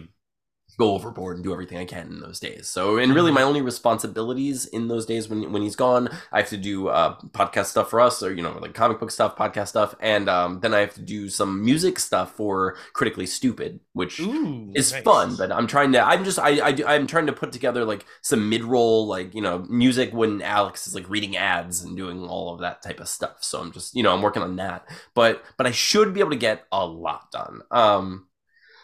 go 0.79 0.95
overboard 0.95 1.37
and 1.37 1.45
do 1.45 1.53
everything 1.53 1.79
I 1.79 1.85
can 1.85 2.07
in 2.07 2.21
those 2.21 2.41
days. 2.41 2.69
So, 2.69 2.97
and 2.99 3.15
really, 3.15 3.33
my 3.33 3.43
only 3.43 3.63
responsibilities 3.63 4.67
in 4.67 4.89
those 4.89 5.07
days 5.07 5.29
when 5.29 5.53
when 5.53 5.63
he's 5.63 5.77
gone, 5.77 6.09
I 6.33 6.41
have 6.41 6.49
to 6.51 6.57
do 6.57 6.89
uh, 6.89 7.19
podcast 7.31 7.67
stuff 7.67 7.91
for 7.91 8.01
us, 8.01 8.23
or 8.23 8.33
you 8.33 8.43
know, 8.43 8.59
like 8.61 8.75
comic 8.75 8.99
book 9.01 9.11
stuff, 9.11 9.37
podcast 9.37 9.69
stuff, 9.69 9.95
and 10.01 10.29
um, 10.29 10.61
then 10.61 10.75
I 10.75 10.81
have 10.81 10.95
to 10.95 11.03
do 11.03 11.29
some 11.29 11.65
music 11.65 11.99
stuff 11.99 12.33
for 12.33 12.77
Critically 12.93 13.27
Stupid, 13.27 13.81
which 13.93 14.21
Ooh, 14.21 14.73
is 14.75 14.93
nice. 14.93 15.03
fun 15.03 15.37
but 15.37 15.53
i'm 15.53 15.67
trying 15.67 15.93
to 15.93 16.01
i'm 16.01 16.25
just 16.25 16.39
i, 16.39 16.67
I 16.67 16.73
do- 16.73 16.87
i'm 16.87 17.07
trying 17.07 17.27
to 17.27 17.33
put 17.33 17.53
together 17.53 17.85
like 17.85 18.05
some 18.23 18.49
mid-roll 18.49 19.07
like 19.07 19.35
you 19.35 19.43
know 19.43 19.59
music 19.69 20.13
when 20.13 20.41
alex 20.43 20.87
is 20.87 20.95
like 20.95 21.09
reading 21.11 21.37
ads 21.37 21.83
and 21.83 21.97
doing 21.97 22.25
all 22.27 22.55
of 22.55 22.61
that 22.61 22.83
type 22.83 23.01
of 23.01 23.09
stuff 23.09 23.39
so 23.41 23.61
i'm 23.61 23.73
just 23.73 23.95
you 23.95 24.03
know 24.03 24.13
i'm 24.13 24.23
working 24.23 24.43
on 24.43 24.57
that 24.57 24.87
but 25.15 25.43
but 25.57 25.67
i 25.67 25.71
should 25.71 26.15
be 26.15 26.21
able 26.21 26.31
to 26.31 26.37
get 26.37 26.65
a 26.73 26.87
lot 26.87 27.31
done 27.31 27.61
um 27.71 28.27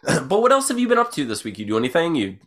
but 0.28 0.40
what 0.40 0.52
else 0.52 0.68
have 0.68 0.78
you 0.78 0.88
been 0.88 0.98
up 0.98 1.12
to 1.12 1.24
this 1.24 1.44
week? 1.44 1.58
You 1.58 1.66
do 1.66 1.76
anything? 1.76 2.14
You 2.14 2.38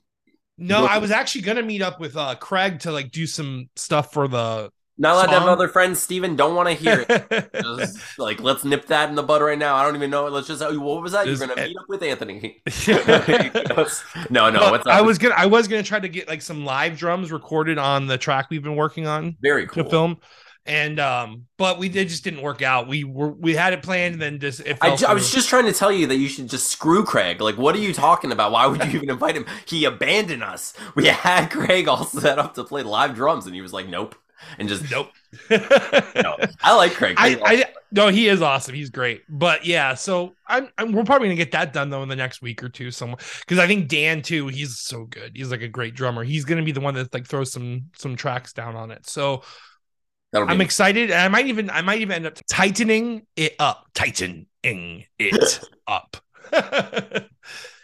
No, 0.58 0.86
I 0.86 0.98
was 0.98 1.12
actually 1.12 1.42
gonna 1.42 1.64
meet 1.64 1.82
up 1.82 2.00
with 2.00 2.16
uh 2.16 2.36
Craig 2.36 2.80
to 2.82 2.92
like 2.92 3.12
do 3.12 3.28
some 3.28 3.70
stuff 3.76 4.14
for 4.14 4.28
the 4.28 4.72
not 4.98 5.16
allowed 5.16 5.26
to 5.26 5.32
have 5.32 5.42
Song? 5.44 5.50
other 5.50 5.68
friends 5.68 6.00
steven 6.00 6.36
don't 6.36 6.54
want 6.54 6.70
to 6.70 6.76
hear 6.76 7.04
it. 7.10 7.50
Just, 7.62 8.20
like 8.20 8.40
let's 8.40 8.64
nip 8.64 8.86
that 8.88 9.10
in 9.10 9.16
the 9.16 9.24
bud 9.24 9.42
right 9.42 9.58
now. 9.58 9.76
I 9.76 9.84
don't 9.84 9.96
even 9.96 10.12
know 10.12 10.28
let's 10.28 10.48
just 10.48 10.62
what 10.62 11.02
was 11.02 11.14
that? 11.14 11.26
You're 11.26 11.38
gonna 11.38 11.56
meet 11.56 11.76
up 11.78 11.86
with 11.90 12.04
anthony. 12.04 12.62
No 14.30 14.50
no 14.50 14.60
Well, 14.60 14.72
what's 14.72 14.86
up 14.86 14.94
I 14.94 15.02
was 15.02 15.18
gonna 15.18 15.36
I 15.36 15.48
was 15.48 15.68
gonna 15.68 15.82
try 15.82 16.00
to 16.00 16.08
get 16.08 16.28
like 16.28 16.42
some 16.42 16.66
live 16.66 16.98
drums 16.98 17.32
recorded 17.32 17.78
on 17.78 18.06
the 18.06 18.18
track 18.18 18.48
we've 18.52 18.62
been 18.62 18.76
working 18.76 19.08
on 19.08 19.38
very 19.42 19.66
to 19.68 19.74
cool. 19.74 19.90
film. 19.90 20.18
And 20.66 21.00
um, 21.00 21.48
but 21.58 21.80
we 21.80 21.90
did 21.90 22.08
just 22.10 22.24
didn't 22.24 22.44
work 22.44 22.62
out. 22.62 22.88
We 22.88 23.04
were 23.04 23.32
we 23.32 23.56
had 23.56 23.74
it 23.74 23.82
planned, 23.82 24.14
and 24.14 24.22
then 24.22 24.40
just 24.40 24.60
it 24.60 24.78
I, 24.80 24.96
ju- 24.96 25.08
I 25.08 25.14
was 25.14 25.32
just 25.32 25.50
trying 25.50 25.66
to 25.66 25.74
tell 25.74 25.92
you 25.92 26.06
that 26.08 26.18
you 26.18 26.28
should 26.28 26.50
just 26.50 26.68
screw 26.68 27.04
Craig. 27.04 27.42
Like, 27.42 27.58
what 27.58 27.76
are 27.76 27.80
you 27.80 27.94
talking 27.94 28.32
about? 28.32 28.52
Why 28.52 28.68
would 28.68 28.84
you 28.84 28.92
even 28.94 29.10
invite 29.10 29.36
him? 29.36 29.48
He 29.66 29.86
abandoned 29.86 30.44
us. 30.44 30.74
We 30.94 31.08
had 31.08 31.48
Craig 31.48 31.88
all 31.88 32.04
set 32.06 32.38
up 32.38 32.54
to 32.56 32.64
play 32.64 32.84
live 32.84 33.16
drums, 33.16 33.48
and 33.48 33.56
he 33.56 33.62
was 33.62 33.74
like, 33.74 33.88
"Nope," 33.88 34.16
and 34.60 34.70
just 34.70 34.90
nope. 34.92 35.10
no. 35.50 36.38
I 36.62 36.76
like 36.76 36.94
Craig. 36.94 37.16
I, 37.18 37.40
I 37.44 37.66
no, 37.92 38.08
he 38.08 38.28
is 38.28 38.42
awesome. 38.42 38.76
He's 38.76 38.90
great. 38.90 39.24
But 39.30 39.66
yeah, 39.66 39.96
so 39.96 40.34
I'm, 40.48 40.70
I'm 40.78 40.92
we're 40.92 41.04
probably 41.04 41.28
gonna 41.28 41.36
get 41.36 41.52
that 41.52 41.74
done 41.74 41.90
though 41.90 42.04
in 42.04 42.10
the 42.10 42.16
next 42.16 42.42
week 42.42 42.64
or 42.64 42.70
two, 42.70 42.92
somewhere 42.92 43.18
because 43.42 43.60
I 43.60 43.68
think 43.68 43.88
Dan 43.88 44.22
too. 44.22 44.48
He's 44.48 44.78
so 44.80 45.06
good. 45.06 45.32
He's 45.36 45.52
like 45.52 45.62
a 45.62 45.68
great 45.68 45.96
drummer. 45.96 46.24
He's 46.24 46.46
gonna 46.46 46.64
be 46.64 46.72
the 46.72 46.82
one 46.82 46.94
that 46.94 47.14
like 47.14 47.28
throws 47.28 47.52
some 47.52 47.90
some 47.98 48.16
tracks 48.16 48.54
down 48.54 48.76
on 48.76 48.92
it. 48.92 49.08
So 49.08 49.44
That'll 50.32 50.50
I'm 50.50 50.62
excited, 50.62 51.12
and 51.12 51.20
I 51.20 51.28
might 51.28 51.48
even 51.48 51.70
I 51.70 51.82
might 51.82 52.00
even 52.02 52.16
end 52.16 52.26
up 52.26 52.38
tightening 52.50 53.26
it 53.36 53.56
up, 53.60 53.88
tightening 53.94 55.06
it 55.20 55.60
up. 55.88 56.18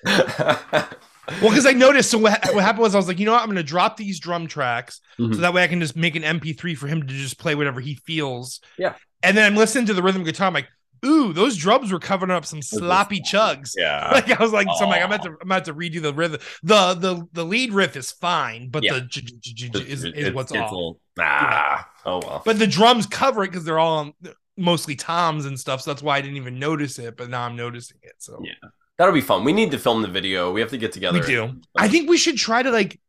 well, 0.05 1.49
because 1.49 1.65
I 1.65 1.73
noticed. 1.73 2.09
So 2.11 2.17
what, 2.17 2.39
what 2.53 2.63
happened 2.63 2.83
was 2.83 2.95
I 2.95 2.97
was 2.97 3.07
like, 3.07 3.19
you 3.19 3.25
know 3.25 3.33
what? 3.33 3.41
I'm 3.41 3.47
going 3.47 3.57
to 3.57 3.63
drop 3.63 3.97
these 3.97 4.19
drum 4.19 4.47
tracks 4.47 5.01
Mhm. 5.19 5.35
so 5.35 5.41
that 5.41 5.53
way 5.53 5.63
I 5.63 5.67
can 5.67 5.79
just 5.79 5.95
make 5.95 6.15
an 6.15 6.23
MP3 6.23 6.77
for 6.77 6.87
him 6.87 7.01
to 7.01 7.07
just 7.13 7.37
play 7.37 7.55
whatever 7.55 7.79
he 7.81 7.95
feels. 7.95 8.59
Yeah. 8.77 8.93
And 9.23 9.35
then 9.35 9.45
I'm 9.45 9.55
listening 9.57 9.87
to 9.87 9.93
the 9.93 10.03
rhythm 10.03 10.23
guitar. 10.23 10.47
I'm 10.47 10.53
like, 10.53 10.67
ooh, 11.05 11.33
those 11.33 11.55
drums 11.57 11.91
were 11.91 11.99
covering 11.99 12.31
up 12.31 12.45
some 12.45 12.61
sloppy 12.61 13.19
chugs. 13.21 13.71
yeah. 13.77 14.09
Like 14.13 14.29
I 14.39 14.41
was 14.41 14.51
like, 14.51 14.67
so 14.77 14.85
I'm 14.85 14.89
like, 14.89 15.01
I'm 15.01 15.11
about 15.11 15.23
to, 15.23 15.29
I'm 15.41 15.47
about 15.51 15.65
to 15.65 15.73
redo 15.73 16.01
the 16.01 16.13
rhythm. 16.13 16.39
The 16.63 16.93
the 16.93 17.27
the 17.33 17.43
lead 17.45 17.73
riff 17.73 17.95
is 17.95 18.11
fine, 18.11 18.69
but 18.69 18.83
Yeah. 18.83 18.93
the 18.95 19.01
j- 19.01 19.21
j- 19.21 19.69
j- 19.69 19.79
is, 19.81 20.03
is 20.05 20.33
what's 20.33 20.51
it's 20.51 20.59
off. 20.59 20.71
little- 20.71 20.99
ah, 21.19 21.87
oh 22.05 22.19
well. 22.23 22.41
But 22.45 22.59
the 22.59 22.67
drums 22.67 23.05
cover 23.05 23.43
it 23.43 23.47
because 23.51 23.63
they're 23.65 23.79
all 23.79 23.97
on, 23.99 24.13
mostly 24.57 24.95
toms 24.95 25.45
and 25.45 25.59
stuff. 25.59 25.81
So 25.81 25.91
that's 25.91 26.01
why 26.03 26.17
I 26.17 26.21
didn't 26.21 26.37
even 26.37 26.59
notice 26.59 26.97
it. 26.99 27.15
But 27.17 27.29
now 27.29 27.43
I'm 27.43 27.55
noticing 27.55 27.97
it. 28.03 28.13
So 28.19 28.39
Yeah. 28.43 28.53
That'll 28.97 29.13
be 29.13 29.21
fun. 29.21 29.43
We 29.43 29.53
need 29.53 29.69
to 29.71 29.77
film 29.77 30.01
the 30.01 30.07
video. 30.07 30.51
We 30.51 30.59
have 30.61 30.71
to 30.71 30.77
get 30.79 30.91
together. 30.91 31.19
we 31.19 31.25
do. 31.25 31.61
I 31.75 31.87
think 31.87 32.09
we 32.09 32.17
should 32.17 32.35
try 32.37 32.63
to 32.63 32.71
like 32.71 32.99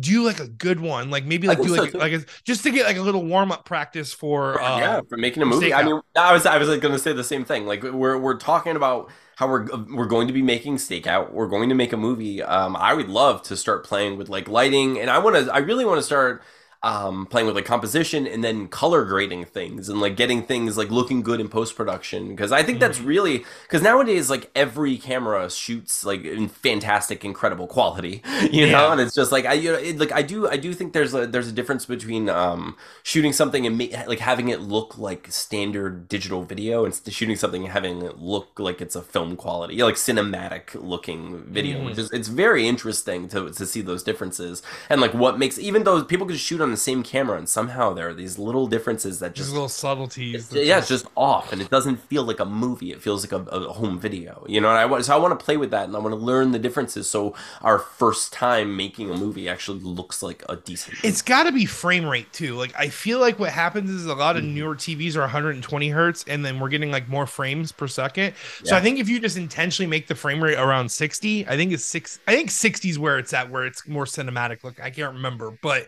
do 0.00 0.24
like 0.24 0.40
a 0.40 0.48
good 0.48 0.80
one, 0.80 1.10
like 1.10 1.24
maybe 1.24 1.46
like 1.46 1.60
do 1.60 1.68
so, 1.68 1.82
like 1.82 1.92
too. 1.92 1.98
like 1.98 2.12
a, 2.12 2.24
just 2.44 2.62
to 2.64 2.70
get 2.70 2.86
like 2.86 2.96
a 2.96 3.02
little 3.02 3.24
warm 3.24 3.52
up 3.52 3.64
practice 3.64 4.12
for 4.12 4.60
uh 4.60 4.78
yeah, 4.78 5.00
for 5.08 5.16
making 5.16 5.42
a 5.42 5.46
movie. 5.46 5.72
I 5.72 5.84
mean, 5.84 6.00
I 6.16 6.32
was 6.32 6.44
I 6.46 6.58
was 6.58 6.68
going 6.68 6.92
to 6.92 6.98
say 6.98 7.12
the 7.12 7.24
same 7.24 7.44
thing. 7.44 7.66
Like 7.66 7.82
we're 7.82 8.18
we're 8.18 8.36
talking 8.38 8.74
about 8.74 9.10
how 9.36 9.48
we're 9.48 9.66
we're 9.94 10.06
going 10.06 10.26
to 10.26 10.32
be 10.32 10.42
making 10.42 10.76
Stakeout. 10.76 11.32
We're 11.32 11.46
going 11.46 11.68
to 11.68 11.74
make 11.74 11.92
a 11.92 11.96
movie. 11.96 12.42
Um, 12.42 12.74
I 12.74 12.94
would 12.94 13.08
love 13.08 13.42
to 13.44 13.56
start 13.56 13.84
playing 13.84 14.16
with 14.16 14.28
like 14.28 14.48
lighting, 14.48 14.98
and 14.98 15.10
I 15.10 15.18
want 15.18 15.36
to. 15.36 15.54
I 15.54 15.58
really 15.58 15.84
want 15.84 15.98
to 15.98 16.02
start 16.02 16.42
um 16.86 17.26
playing 17.26 17.46
with 17.48 17.56
like 17.56 17.64
composition 17.64 18.26
and 18.28 18.44
then 18.44 18.68
color 18.68 19.04
grading 19.04 19.44
things 19.44 19.88
and 19.88 20.00
like 20.00 20.14
getting 20.16 20.40
things 20.42 20.76
like 20.76 20.90
looking 20.90 21.20
good 21.22 21.40
in 21.40 21.48
post 21.48 21.74
production 21.74 22.28
because 22.28 22.52
I 22.52 22.62
think 22.62 22.78
that's 22.78 23.00
really 23.00 23.44
because 23.64 23.82
nowadays 23.82 24.30
like 24.30 24.50
every 24.54 24.96
camera 24.96 25.50
shoots 25.50 26.04
like 26.04 26.22
in 26.24 26.48
fantastic 26.48 27.24
incredible 27.24 27.66
quality 27.66 28.22
you 28.52 28.66
know? 28.70 28.92
And 28.92 29.00
it's 29.00 29.14
just 29.14 29.32
like 29.32 29.46
I 29.46 29.54
you 29.54 29.72
know 29.72 29.78
it, 29.78 29.98
like 29.98 30.12
I 30.12 30.22
do 30.22 30.48
I 30.48 30.56
do 30.56 30.72
think 30.72 30.92
there's 30.92 31.12
a 31.14 31.26
there's 31.26 31.48
a 31.48 31.52
difference 31.52 31.86
between 31.86 32.28
um 32.28 32.76
shooting 33.02 33.32
something 33.32 33.66
and 33.66 33.76
ma- 33.76 34.04
like 34.06 34.20
having 34.20 34.48
it 34.50 34.60
look 34.60 34.96
like 34.96 35.26
standard 35.32 36.08
digital 36.08 36.42
video 36.44 36.84
and 36.84 36.94
shooting 37.08 37.36
something 37.36 37.64
and 37.64 37.72
having 37.72 38.02
it 38.02 38.18
look 38.18 38.60
like 38.60 38.80
it's 38.80 38.94
a 38.94 39.02
film 39.02 39.34
quality 39.34 39.82
like 39.82 39.96
cinematic 39.96 40.74
looking 40.80 41.42
video 41.44 41.76
Mm. 41.80 41.86
which 41.86 41.98
is 41.98 42.10
it's 42.12 42.28
very 42.28 42.68
interesting 42.68 43.28
to 43.28 43.50
to 43.50 43.66
see 43.66 43.80
those 43.82 44.02
differences 44.04 44.62
and 44.88 45.00
like 45.00 45.12
what 45.14 45.38
makes 45.38 45.58
even 45.58 45.82
though 45.84 46.04
people 46.04 46.26
could 46.26 46.38
shoot 46.38 46.60
on 46.60 46.75
the 46.76 46.82
same 46.82 47.02
camera 47.02 47.38
and 47.38 47.48
somehow 47.48 47.92
there 47.94 48.08
are 48.08 48.14
these 48.14 48.38
little 48.38 48.66
differences 48.66 49.18
that 49.20 49.34
just 49.34 49.46
just 49.46 49.52
little 49.52 49.68
subtleties. 49.68 50.52
yeah, 50.52 50.78
it's 50.78 50.88
just 50.88 51.06
off, 51.16 51.52
and 51.52 51.62
it 51.62 51.70
doesn't 51.70 51.96
feel 51.98 52.24
like 52.24 52.40
a 52.40 52.44
movie. 52.44 52.90
It 52.92 53.00
feels 53.02 53.24
like 53.24 53.32
a, 53.32 53.48
a 53.50 53.72
home 53.72 53.98
video, 53.98 54.44
you 54.48 54.60
know. 54.60 54.68
And 54.68 54.78
I 54.78 54.86
want, 54.86 55.04
so 55.04 55.14
I 55.14 55.18
want 55.18 55.38
to 55.38 55.44
play 55.44 55.56
with 55.56 55.70
that, 55.70 55.84
and 55.84 55.96
I 55.96 56.00
want 56.00 56.12
to 56.12 56.16
learn 56.20 56.52
the 56.52 56.58
differences, 56.58 57.08
so 57.08 57.34
our 57.62 57.78
first 57.78 58.32
time 58.32 58.76
making 58.76 59.10
a 59.10 59.16
movie 59.16 59.48
actually 59.48 59.80
looks 59.80 60.22
like 60.22 60.42
a 60.48 60.56
decent. 60.56 60.96
It's 61.04 61.22
got 61.22 61.44
to 61.44 61.52
be 61.52 61.64
frame 61.66 62.06
rate 62.06 62.32
too. 62.32 62.54
Like 62.56 62.74
I 62.78 62.88
feel 62.88 63.20
like 63.20 63.38
what 63.38 63.50
happens 63.50 63.90
is 63.90 64.06
a 64.06 64.14
lot 64.14 64.36
of 64.36 64.42
Mhm. 64.42 64.54
newer 64.54 64.74
TVs 64.74 65.16
are 65.16 65.22
120 65.22 65.88
hertz, 65.90 66.24
and 66.28 66.44
then 66.44 66.58
we're 66.60 66.68
getting 66.68 66.90
like 66.90 67.08
more 67.08 67.26
frames 67.26 67.72
per 67.72 67.86
second. 67.88 68.34
So 68.64 68.76
I 68.76 68.80
think 68.80 68.98
if 68.98 69.08
you 69.08 69.20
just 69.20 69.36
intentionally 69.36 69.88
make 69.88 70.08
the 70.08 70.14
frame 70.14 70.42
rate 70.42 70.58
around 70.58 70.90
60, 70.90 71.46
I 71.46 71.56
think 71.56 71.72
it's 71.72 71.84
six. 71.84 72.18
I 72.26 72.34
think 72.34 72.50
60 72.50 72.90
is 72.90 72.98
where 72.98 73.18
it's 73.18 73.32
at, 73.32 73.50
where 73.50 73.64
it's 73.66 73.86
more 73.86 74.04
cinematic. 74.04 74.64
Look, 74.64 74.80
I 74.82 74.90
can't 74.90 75.14
remember, 75.14 75.56
but 75.62 75.86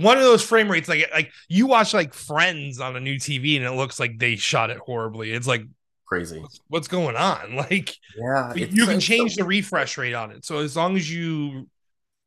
one 0.00 0.16
of 0.16 0.22
those 0.22 0.42
frame 0.42 0.70
rates, 0.70 0.88
like 0.88 1.08
like 1.12 1.32
you 1.48 1.66
watch 1.66 1.94
like 1.94 2.14
Friends 2.14 2.80
on 2.80 2.96
a 2.96 3.00
new 3.00 3.16
TV, 3.16 3.56
and 3.56 3.64
it 3.64 3.72
looks 3.72 4.00
like 4.00 4.18
they 4.18 4.36
shot 4.36 4.70
it 4.70 4.78
horribly. 4.78 5.32
It's 5.32 5.46
like 5.46 5.64
crazy. 6.06 6.42
what's 6.68 6.88
going 6.88 7.16
on? 7.16 7.54
Like 7.70 7.94
Yeah, 8.16 8.54
you 8.54 8.86
can 8.86 9.00
change 9.00 9.36
the 9.36 9.44
refresh 9.44 9.98
rate 9.98 10.14
on 10.14 10.30
it. 10.30 10.44
So 10.44 10.58
as 10.58 10.76
long 10.76 10.96
as 10.96 11.10
you, 11.10 11.68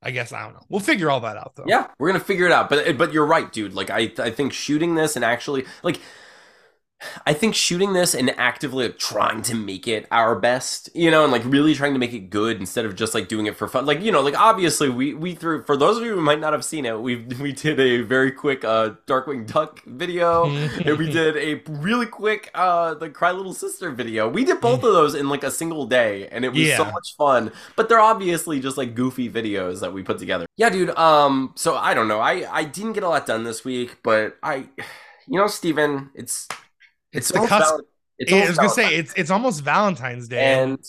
I 0.01 0.11
guess 0.11 0.31
I 0.31 0.43
don't 0.43 0.53
know. 0.53 0.63
We'll 0.69 0.79
figure 0.79 1.09
all 1.09 1.21
that 1.21 1.37
out 1.37 1.53
though. 1.55 1.65
Yeah, 1.67 1.87
we're 1.99 2.09
gonna 2.09 2.23
figure 2.23 2.45
it 2.45 2.51
out. 2.51 2.69
But 2.69 2.97
but 2.97 3.13
you're 3.13 3.25
right, 3.25 3.51
dude. 3.51 3.73
Like 3.73 3.89
I 3.89 4.11
I 4.19 4.29
think 4.29 4.53
shooting 4.53 4.95
this 4.95 5.15
and 5.15 5.25
actually 5.25 5.65
like 5.83 5.99
I 7.25 7.33
think 7.33 7.55
shooting 7.55 7.93
this 7.93 8.13
and 8.13 8.29
actively 8.37 8.87
like, 8.87 8.97
trying 8.97 9.41
to 9.43 9.55
make 9.55 9.87
it 9.87 10.07
our 10.11 10.35
best, 10.35 10.89
you 10.93 11.11
know, 11.11 11.23
and 11.23 11.31
like 11.31 11.43
really 11.45 11.73
trying 11.73 11.93
to 11.93 11.99
make 11.99 12.13
it 12.13 12.29
good 12.29 12.59
instead 12.59 12.85
of 12.85 12.95
just 12.95 13.13
like 13.13 13.27
doing 13.27 13.45
it 13.45 13.55
for 13.55 13.67
fun. 13.67 13.85
Like 13.85 14.01
you 14.01 14.11
know, 14.11 14.21
like 14.21 14.39
obviously 14.39 14.89
we 14.89 15.13
we 15.13 15.35
threw 15.35 15.63
for 15.63 15.77
those 15.77 15.97
of 15.97 16.03
you 16.03 16.15
who 16.15 16.21
might 16.21 16.39
not 16.39 16.53
have 16.53 16.63
seen 16.63 16.85
it, 16.85 16.99
we 16.99 17.17
we 17.39 17.51
did 17.51 17.79
a 17.79 18.01
very 18.01 18.31
quick 18.31 18.63
uh 18.63 18.91
Darkwing 19.07 19.51
Duck 19.51 19.83
video. 19.85 20.45
and 20.85 20.97
we 20.97 21.11
did 21.11 21.37
a 21.37 21.61
really 21.71 22.05
quick 22.05 22.49
uh 22.53 22.93
the 22.93 23.09
Cry 23.09 23.31
Little 23.31 23.53
Sister 23.53 23.91
video. 23.91 24.29
We 24.29 24.43
did 24.45 24.61
both 24.61 24.83
of 24.83 24.93
those 24.93 25.15
in 25.15 25.29
like 25.29 25.43
a 25.43 25.51
single 25.51 25.85
day 25.85 26.27
and 26.29 26.45
it 26.45 26.53
was 26.53 26.75
so 26.75 26.85
much 26.85 27.15
fun. 27.17 27.51
But 27.75 27.89
they're 27.89 27.99
obviously 27.99 28.59
just 28.59 28.77
like 28.77 28.95
goofy 28.95 29.29
videos 29.29 29.81
that 29.81 29.93
we 29.93 30.03
put 30.03 30.19
together. 30.19 30.45
Yeah, 30.57 30.69
dude. 30.69 30.89
Um 30.91 31.53
so 31.55 31.75
I 31.75 31.93
don't 31.93 32.07
know. 32.07 32.19
I 32.19 32.45
I 32.51 32.63
didn't 32.63 32.93
get 32.93 33.03
a 33.03 33.09
lot 33.09 33.25
done 33.25 33.43
this 33.43 33.63
week, 33.65 33.97
but 34.03 34.37
I 34.41 34.69
you 35.27 35.39
know, 35.39 35.47
Steven, 35.47 36.09
it's 36.13 36.47
it's, 37.13 37.27
It's 37.27 37.31
the 37.31 37.39
almost 37.39 37.49
cusp- 37.49 37.81
it's 38.19 38.31
Yeah, 38.31 38.45
I 38.45 38.49
was 38.49 38.59
gonna 38.59 38.69
say 38.69 38.87
Valentine's 38.87 38.95
it's 38.95 39.13
it's 39.15 39.31
almost 39.31 39.61
Valentine's 39.63 40.27
Day. 40.27 40.65
and 40.65 40.79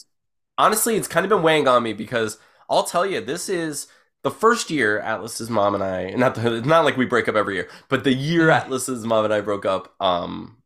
honestly, 0.59 0.97
it's 0.97 1.09
kind 1.09 1.25
of 1.27 1.31
been 1.31 1.43
weighing 1.43 1.69
on 1.69 1.83
me 1.83 1.93
because 1.93 2.39
I'll 2.71 2.85
tell 2.85 3.07
you, 3.07 3.21
this 3.21 3.49
is 3.49 3.89
the 4.23 4.31
first 4.31 4.71
year 4.71 5.01
Atlas's 5.01 5.51
mom 5.51 5.75
and 5.75 5.85
I, 5.85 6.11
not 6.13 6.35
the, 6.37 6.57
it's 6.57 6.67
not 6.67 6.85
like 6.85 6.97
we 6.97 7.07
break 7.07 7.29
up 7.29 7.37
every 7.37 7.57
year, 7.57 7.71
but 7.89 8.05
the 8.05 8.15
year 8.15 8.51
Atlas's 8.51 9.05
mom 9.07 9.25
and 9.27 9.35
I 9.35 9.41
broke 9.43 9.67
up, 9.67 9.95
um, 10.01 10.59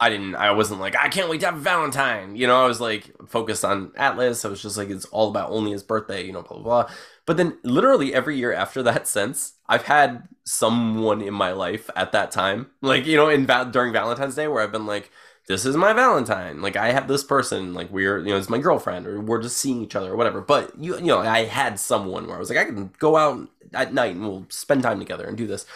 I 0.00 0.10
didn't, 0.10 0.36
I 0.36 0.52
wasn't 0.52 0.80
like, 0.80 0.96
I 0.96 1.08
can't 1.08 1.28
wait 1.30 1.40
to 1.40 1.46
have 1.46 1.56
a 1.56 1.60
Valentine. 1.60 2.36
You 2.36 2.46
know, 2.46 2.62
I 2.62 2.68
was 2.68 2.80
like 2.80 3.10
focused 3.28 3.64
on 3.64 3.92
Atlas. 3.96 4.44
I 4.44 4.48
was 4.48 4.62
just 4.62 4.76
like, 4.78 4.90
it's 4.90 5.06
all 5.06 5.30
about 5.30 5.50
only 5.50 5.72
his 5.72 5.82
birthday, 5.84 6.24
you 6.26 6.32
know, 6.32 6.42
blah, 6.42 6.58
blah, 6.58 6.84
blah. 6.84 6.94
But 7.28 7.36
then 7.36 7.58
literally 7.62 8.14
every 8.14 8.38
year 8.38 8.54
after 8.54 8.82
that 8.84 9.06
since, 9.06 9.52
I've 9.68 9.82
had 9.82 10.26
someone 10.44 11.20
in 11.20 11.34
my 11.34 11.52
life 11.52 11.90
at 11.94 12.12
that 12.12 12.30
time, 12.30 12.70
like, 12.80 13.04
you 13.04 13.18
know, 13.18 13.28
in 13.28 13.44
during 13.70 13.92
Valentine's 13.92 14.34
Day 14.34 14.48
where 14.48 14.62
I've 14.62 14.72
been 14.72 14.86
like, 14.86 15.10
this 15.46 15.66
is 15.66 15.76
my 15.76 15.92
Valentine. 15.92 16.62
Like 16.62 16.76
I 16.76 16.92
have 16.92 17.06
this 17.06 17.22
person, 17.22 17.74
like 17.74 17.90
we're 17.90 18.20
you 18.20 18.30
know, 18.30 18.38
it's 18.38 18.48
my 18.48 18.56
girlfriend, 18.56 19.06
or 19.06 19.20
we're 19.20 19.42
just 19.42 19.58
seeing 19.58 19.82
each 19.82 19.94
other, 19.94 20.12
or 20.12 20.16
whatever. 20.16 20.40
But 20.40 20.78
you 20.78 20.96
you 20.96 21.08
know, 21.08 21.18
I 21.18 21.44
had 21.44 21.78
someone 21.78 22.26
where 22.26 22.36
I 22.36 22.38
was 22.38 22.48
like, 22.48 22.58
I 22.58 22.64
can 22.64 22.92
go 22.98 23.16
out 23.16 23.46
at 23.74 23.92
night 23.92 24.14
and 24.14 24.22
we'll 24.22 24.46
spend 24.48 24.82
time 24.82 24.98
together 24.98 25.26
and 25.26 25.36
do 25.36 25.46
this. 25.46 25.66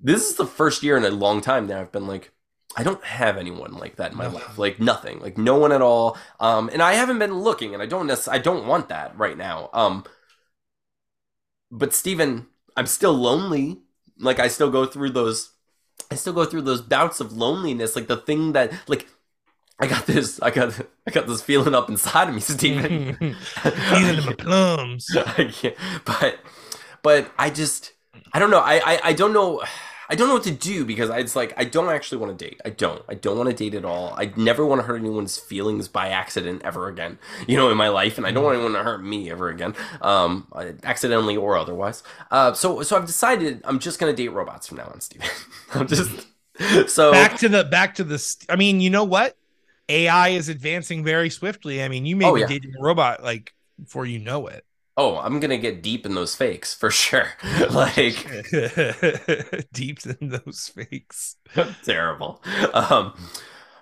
This 0.00 0.30
is 0.30 0.36
the 0.36 0.46
first 0.46 0.82
year 0.82 0.96
in 0.96 1.04
a 1.04 1.10
long 1.10 1.42
time 1.42 1.66
that 1.66 1.78
I've 1.78 1.92
been 1.92 2.06
like, 2.06 2.32
I 2.76 2.82
don't 2.82 3.04
have 3.04 3.36
anyone 3.36 3.74
like 3.74 3.96
that 3.96 4.12
in 4.12 4.18
my 4.18 4.26
life, 4.28 4.56
like 4.56 4.80
nothing, 4.80 5.20
like 5.20 5.36
no 5.36 5.58
one 5.58 5.72
at 5.72 5.82
all. 5.82 6.16
Um, 6.40 6.70
and 6.72 6.80
I 6.80 6.94
haven't 6.94 7.18
been 7.18 7.40
looking, 7.40 7.74
and 7.74 7.82
I 7.82 7.86
don't 7.86 8.06
necess- 8.06 8.32
I 8.32 8.38
don't 8.38 8.66
want 8.66 8.88
that 8.88 9.18
right 9.18 9.36
now. 9.36 9.68
Um, 9.74 10.04
but 11.70 11.94
Steven, 11.94 12.46
I'm 12.76 12.86
still 12.86 13.12
lonely. 13.12 13.78
Like 14.18 14.38
I 14.38 14.48
still 14.48 14.70
go 14.70 14.86
through 14.86 15.10
those 15.10 15.52
I 16.10 16.14
still 16.14 16.32
go 16.32 16.44
through 16.44 16.62
those 16.62 16.80
bouts 16.80 17.20
of 17.20 17.32
loneliness, 17.32 17.94
like 17.94 18.06
the 18.06 18.16
thing 18.16 18.52
that 18.52 18.72
like 18.86 19.06
I 19.78 19.86
got 19.86 20.06
this 20.06 20.40
I 20.40 20.50
got 20.50 20.78
I 21.06 21.10
got 21.10 21.26
this 21.26 21.42
feeling 21.42 21.74
up 21.74 21.88
inside 21.88 22.28
of 22.28 22.34
me, 22.34 22.40
Steven. 22.54 23.14
Feeling 23.62 24.26
my 24.26 24.34
plums. 24.38 25.06
But 26.04 26.38
but 27.02 27.30
I 27.38 27.50
just 27.50 27.92
I 28.32 28.38
don't 28.38 28.50
know. 28.50 28.60
I, 28.60 28.80
I 28.84 29.00
I 29.04 29.12
don't 29.12 29.32
know 29.32 29.62
I 30.10 30.14
don't 30.14 30.28
know 30.28 30.34
what 30.34 30.44
to 30.44 30.50
do 30.50 30.84
because 30.86 31.10
I, 31.10 31.18
it's 31.18 31.36
like 31.36 31.52
I 31.56 31.64
don't 31.64 31.88
actually 31.90 32.18
want 32.18 32.38
to 32.38 32.44
date. 32.48 32.60
I 32.64 32.70
don't. 32.70 33.02
I 33.08 33.14
don't 33.14 33.36
want 33.36 33.50
to 33.50 33.54
date 33.54 33.74
at 33.74 33.84
all. 33.84 34.14
I 34.16 34.32
never 34.36 34.64
want 34.64 34.80
to 34.80 34.86
hurt 34.86 34.96
anyone's 35.00 35.36
feelings 35.36 35.86
by 35.86 36.08
accident 36.08 36.62
ever 36.64 36.88
again. 36.88 37.18
You 37.46 37.56
know, 37.56 37.70
in 37.70 37.76
my 37.76 37.88
life, 37.88 38.16
and 38.16 38.26
I 38.26 38.30
don't 38.30 38.42
want 38.44 38.54
anyone 38.56 38.72
to 38.74 38.82
hurt 38.82 39.02
me 39.04 39.30
ever 39.30 39.50
again, 39.50 39.74
um, 40.00 40.46
accidentally 40.82 41.36
or 41.36 41.58
otherwise. 41.58 42.02
Uh, 42.30 42.52
so 42.54 42.82
so 42.82 42.96
I've 42.96 43.06
decided 43.06 43.60
I'm 43.64 43.78
just 43.78 43.98
gonna 43.98 44.14
date 44.14 44.28
robots 44.28 44.66
from 44.66 44.78
now 44.78 44.90
on, 44.92 45.00
Steven. 45.00 45.28
I'm 45.74 45.86
just 45.86 46.26
so 46.86 47.12
back 47.12 47.38
to 47.38 47.48
the 47.48 47.64
back 47.64 47.94
to 47.96 48.04
the. 48.04 48.18
st- 48.18 48.50
I 48.50 48.56
mean, 48.56 48.80
you 48.80 48.90
know 48.90 49.04
what? 49.04 49.36
AI 49.90 50.30
is 50.30 50.48
advancing 50.48 51.04
very 51.04 51.30
swiftly. 51.30 51.82
I 51.82 51.88
mean, 51.88 52.06
you 52.06 52.16
may 52.16 52.26
Oh, 52.26 52.34
be 52.34 52.40
yeah. 52.40 52.46
dating 52.46 52.74
a 52.78 52.82
robot 52.82 53.22
like 53.22 53.54
before 53.78 54.06
you 54.06 54.18
know 54.18 54.46
it. 54.48 54.64
Oh, 54.98 55.16
I'm 55.18 55.40
gonna 55.40 55.56
get 55.58 55.82
deep 55.82 56.04
in 56.04 56.14
those 56.14 56.34
fakes 56.36 56.74
for 56.74 56.90
sure. 56.90 57.28
like 57.70 58.26
Deep 59.72 59.98
in 60.20 60.28
those 60.28 60.70
fakes. 60.74 61.36
terrible. 61.84 62.42
Um, 62.74 63.14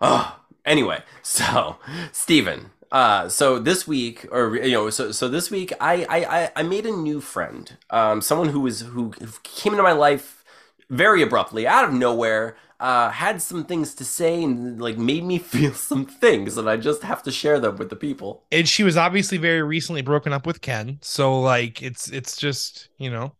oh, 0.00 0.40
anyway, 0.64 1.02
so 1.22 1.76
Steven, 2.12 2.70
uh, 2.92 3.28
so 3.28 3.58
this 3.58 3.86
week, 3.88 4.26
or 4.30 4.56
you 4.56 4.72
know, 4.72 4.90
so 4.90 5.12
so 5.12 5.28
this 5.28 5.50
week, 5.50 5.72
I 5.80 6.04
I 6.08 6.40
I- 6.44 6.50
I 6.56 6.62
made 6.62 6.86
a 6.86 6.92
new 6.92 7.20
friend, 7.20 7.76
um, 7.90 8.20
someone 8.20 8.50
who 8.50 8.60
was 8.60 8.80
who 8.80 9.12
came 9.42 9.72
into 9.72 9.82
my 9.82 9.92
life 9.92 10.44
very 10.90 11.22
abruptly, 11.22 11.66
out 11.66 11.84
of 11.84 11.92
nowhere. 11.92 12.56
Uh, 12.78 13.10
had 13.10 13.40
some 13.40 13.64
things 13.64 13.94
to 13.94 14.04
say 14.04 14.42
and 14.42 14.80
like 14.80 14.98
made 14.98 15.24
me 15.24 15.38
feel 15.52 15.72
some 15.72 16.04
things, 16.04 16.56
and 16.56 16.68
I 16.68 16.76
just 16.76 17.02
have 17.02 17.22
to 17.22 17.30
share 17.30 17.58
them 17.58 17.76
with 17.76 17.90
the 17.90 17.96
people. 17.96 18.42
And 18.52 18.68
she 18.68 18.84
was 18.84 18.96
obviously 18.96 19.38
very 19.38 19.62
recently 19.62 20.02
broken 20.02 20.32
up 20.32 20.46
with 20.46 20.60
Ken. 20.60 20.98
So 21.00 21.40
like 21.40 21.82
it's 21.82 22.08
it's 22.10 22.36
just, 22.36 22.88
you 22.98 23.10
know. 23.10 23.32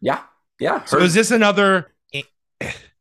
Yeah, 0.00 0.22
yeah. 0.58 0.84
So 0.84 0.98
is 0.98 1.14
this 1.14 1.30
another 1.30 1.92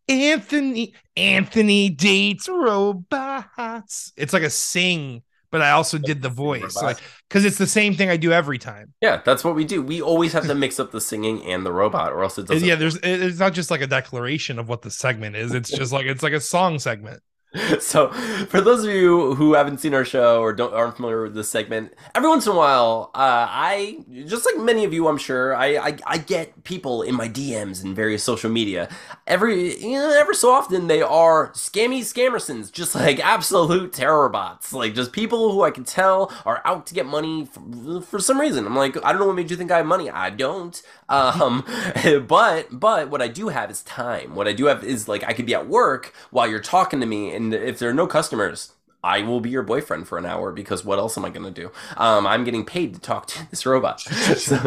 Anthony 0.08 0.94
Anthony 1.16 1.90
dates 1.90 2.50
robots. 2.50 4.14
It's 4.18 4.34
like 4.34 4.44
a 4.44 4.50
sing, 4.50 5.24
but 5.52 5.62
I 5.62 5.72
also 5.72 5.98
did 5.98 6.22
the 6.22 6.30
voice, 6.30 6.76
like 6.78 6.98
because 7.30 7.46
it's 7.46 7.58
the 7.58 7.68
same 7.68 7.94
thing 7.94 8.10
I 8.10 8.18
do 8.18 8.32
every 8.32 8.58
time. 8.58 8.94
Yeah, 9.02 9.22
that's 9.24 9.44
what 9.44 9.56
we 9.56 9.66
do. 9.66 9.82
We 9.82 10.02
always 10.02 10.34
have 10.34 10.48
to 10.48 10.56
mix 10.56 10.80
up 10.80 10.92
the 10.92 11.02
singing 11.02 11.46
and 11.46 11.66
the 11.66 11.72
robot, 11.72 12.14
or 12.14 12.24
else 12.24 12.38
it 12.38 12.48
doesn't. 12.48 12.68
Yeah, 12.68 12.76
there's 12.76 12.98
it's 13.04 13.40
not 13.40 13.54
just 13.54 13.70
like 13.70 13.82
a 13.82 13.88
declaration 13.88 14.58
of 14.58 14.70
what 14.70 14.82
the 14.82 14.92
segment 14.92 15.36
is. 15.36 15.54
It's 15.54 15.70
just 15.70 15.92
like 15.92 16.06
it's 16.06 16.24
like 16.24 16.34
a 16.34 16.40
song 16.40 16.80
segment. 16.80 17.22
so 17.80 18.10
for 18.48 18.62
those 18.62 18.86
of 18.86 18.94
you 18.94 19.36
who 19.36 19.54
haven't 19.54 19.80
seen 19.80 19.94
our 19.94 20.06
show 20.06 20.42
or 20.42 20.54
don't 20.54 20.74
aren't 20.74 20.96
familiar 20.96 21.24
with 21.24 21.34
this 21.34 21.50
segment 21.50 21.94
every 22.16 22.30
once 22.30 22.46
in 22.46 22.54
a 22.54 22.56
while 22.56 23.12
uh, 23.14 23.46
i 23.50 23.98
just 24.26 24.46
like 24.46 24.64
many 24.64 24.86
of 24.86 24.94
you 24.94 25.08
i'm 25.08 25.18
sure 25.18 25.54
I, 25.56 25.78
I, 25.78 25.98
I 26.06 26.18
get 26.18 26.64
people 26.64 27.02
in 27.02 27.14
my 27.14 27.28
dms 27.28 27.84
and 27.84 27.96
various 27.96 28.24
social 28.24 28.50
media. 28.50 28.90
Every 29.28 29.78
you 29.80 30.00
know 30.00 30.12
ever 30.12 30.34
so 30.34 30.52
often 30.52 30.88
they 30.88 31.02
are 31.02 31.52
scammy 31.52 32.02
scammersons 32.02 32.72
just 32.72 32.96
like 32.96 33.20
absolute 33.36 33.94
terror 33.94 34.30
bots. 34.30 34.74
Like 34.74 34.94
just 34.94 35.12
people 35.12 35.52
who 35.52 35.64
i 35.64 35.72
can 35.72 35.84
tell 35.84 36.32
are 36.46 36.62
out 36.66 36.86
to 36.88 36.94
get 36.94 37.06
money 37.06 37.46
for, 37.46 38.02
for 38.02 38.20
some 38.20 38.40
reason. 38.40 38.66
I'm 38.66 38.76
like 38.76 38.98
i 39.06 39.12
don't 39.12 39.20
know 39.20 39.28
what 39.28 39.36
made 39.36 39.52
you 39.52 39.58
think 39.58 39.72
i 39.72 39.78
have 39.78 39.86
money. 39.86 40.10
I 40.10 40.30
don't. 40.30 40.82
Um 41.10 41.66
but 42.28 42.68
but 42.72 43.10
what 43.10 43.22
i 43.22 43.28
do 43.28 43.50
have 43.50 43.70
is 43.72 43.82
time. 43.84 44.36
What 44.36 44.48
i 44.48 44.54
do 44.54 44.66
have 44.66 44.84
is 44.84 45.08
like 45.08 45.24
i 45.24 45.34
could 45.34 45.46
be 45.46 45.56
at 45.56 45.68
work 45.68 46.14
while 46.32 46.48
you're 46.50 46.60
talking 46.60 47.00
to 47.00 47.06
me 47.06 47.34
and 47.34 47.41
if 47.54 47.80
there 47.80 47.90
are 47.90 47.94
no 47.94 48.08
customers, 48.08 48.74
I 49.04 49.24
will 49.24 49.42
be 49.42 49.50
your 49.50 49.64
boyfriend 49.64 50.08
for 50.08 50.18
an 50.18 50.26
hour 50.28 50.52
because 50.52 50.86
what 50.86 51.00
else 51.00 51.18
am 51.18 51.26
I 51.26 51.30
going 51.32 51.52
to 51.52 51.62
do? 51.62 51.72
Um, 51.98 52.28
I'm 52.28 52.44
getting 52.44 52.64
paid 52.64 52.94
to 52.94 53.00
talk 53.00 53.26
to 53.28 53.48
this 53.50 53.66
robot. 53.66 54.00
so, 54.02 54.58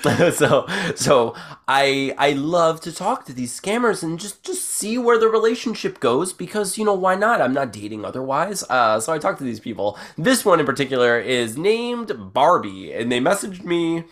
so, 0.30 0.66
so 0.94 1.34
I 1.68 2.14
I 2.16 2.32
love 2.32 2.80
to 2.82 2.92
talk 2.92 3.26
to 3.26 3.32
these 3.34 3.58
scammers 3.58 4.02
and 4.02 4.18
just 4.18 4.42
just 4.42 4.64
see 4.64 4.96
where 4.96 5.18
the 5.18 5.28
relationship 5.28 6.00
goes 6.00 6.32
because 6.32 6.78
you 6.78 6.84
know 6.84 6.94
why 6.94 7.16
not? 7.16 7.40
I'm 7.40 7.52
not 7.52 7.72
dating 7.72 8.04
otherwise. 8.04 8.64
Uh, 8.70 8.98
so 8.98 9.12
I 9.12 9.18
talk 9.18 9.36
to 9.38 9.44
these 9.44 9.60
people. 9.60 9.98
This 10.16 10.44
one 10.44 10.60
in 10.60 10.66
particular 10.66 11.18
is 11.18 11.58
named 11.58 12.32
Barbie, 12.32 12.92
and 12.92 13.12
they 13.12 13.20
messaged 13.20 13.64
me. 13.64 14.04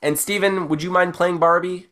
And 0.00 0.16
Steven, 0.16 0.68
would 0.68 0.80
you 0.80 0.92
mind 0.92 1.14
playing 1.14 1.38
Barbie? 1.38 1.88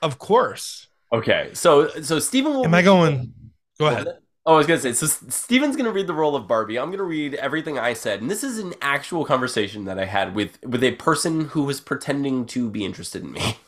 Of 0.00 0.18
course. 0.18 0.86
Okay, 1.12 1.50
so 1.52 1.88
so 2.00 2.18
Steven 2.18 2.54
will. 2.54 2.64
Am 2.64 2.72
I 2.72 2.80
going? 2.80 3.34
Go 3.78 3.88
ahead. 3.88 4.08
Oh, 4.46 4.54
I 4.54 4.56
was 4.56 4.66
gonna 4.66 4.80
say. 4.80 4.92
So 4.92 5.06
Steven's 5.06 5.76
gonna 5.76 5.92
read 5.92 6.06
the 6.06 6.14
role 6.14 6.34
of 6.34 6.48
Barbie. 6.48 6.78
I'm 6.78 6.90
gonna 6.90 7.02
read 7.04 7.34
everything 7.34 7.78
I 7.78 7.92
said, 7.92 8.20
and 8.22 8.30
this 8.30 8.42
is 8.42 8.58
an 8.58 8.74
actual 8.80 9.24
conversation 9.24 9.84
that 9.84 9.98
I 9.98 10.06
had 10.06 10.34
with 10.34 10.58
with 10.64 10.82
a 10.82 10.92
person 10.92 11.46
who 11.46 11.62
was 11.64 11.80
pretending 11.80 12.46
to 12.46 12.70
be 12.70 12.84
interested 12.84 13.22
in 13.22 13.32
me. 13.32 13.58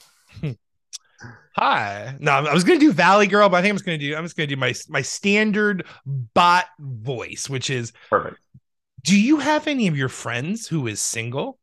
Hi. 1.57 2.17
No, 2.19 2.33
I 2.33 2.55
was 2.55 2.65
gonna 2.65 2.79
do 2.81 2.93
Valley 2.93 3.27
Girl, 3.27 3.49
but 3.49 3.59
I 3.59 3.63
think 3.63 3.73
I'm 3.73 3.77
just 3.77 3.85
gonna 3.85 3.99
do. 3.99 4.17
I'm 4.17 4.25
just 4.25 4.37
gonna 4.37 4.47
do 4.47 4.57
my 4.57 4.75
my 4.89 5.03
standard 5.03 5.87
bot 6.07 6.67
voice, 6.79 7.49
which 7.49 7.69
is 7.71 7.93
perfect. 8.11 8.39
Do 9.05 9.19
you 9.21 9.39
have 9.39 9.69
any 9.69 9.87
of 9.87 9.97
your 9.97 10.09
friends 10.09 10.67
who 10.67 10.87
is 10.89 11.01
single? 11.01 11.59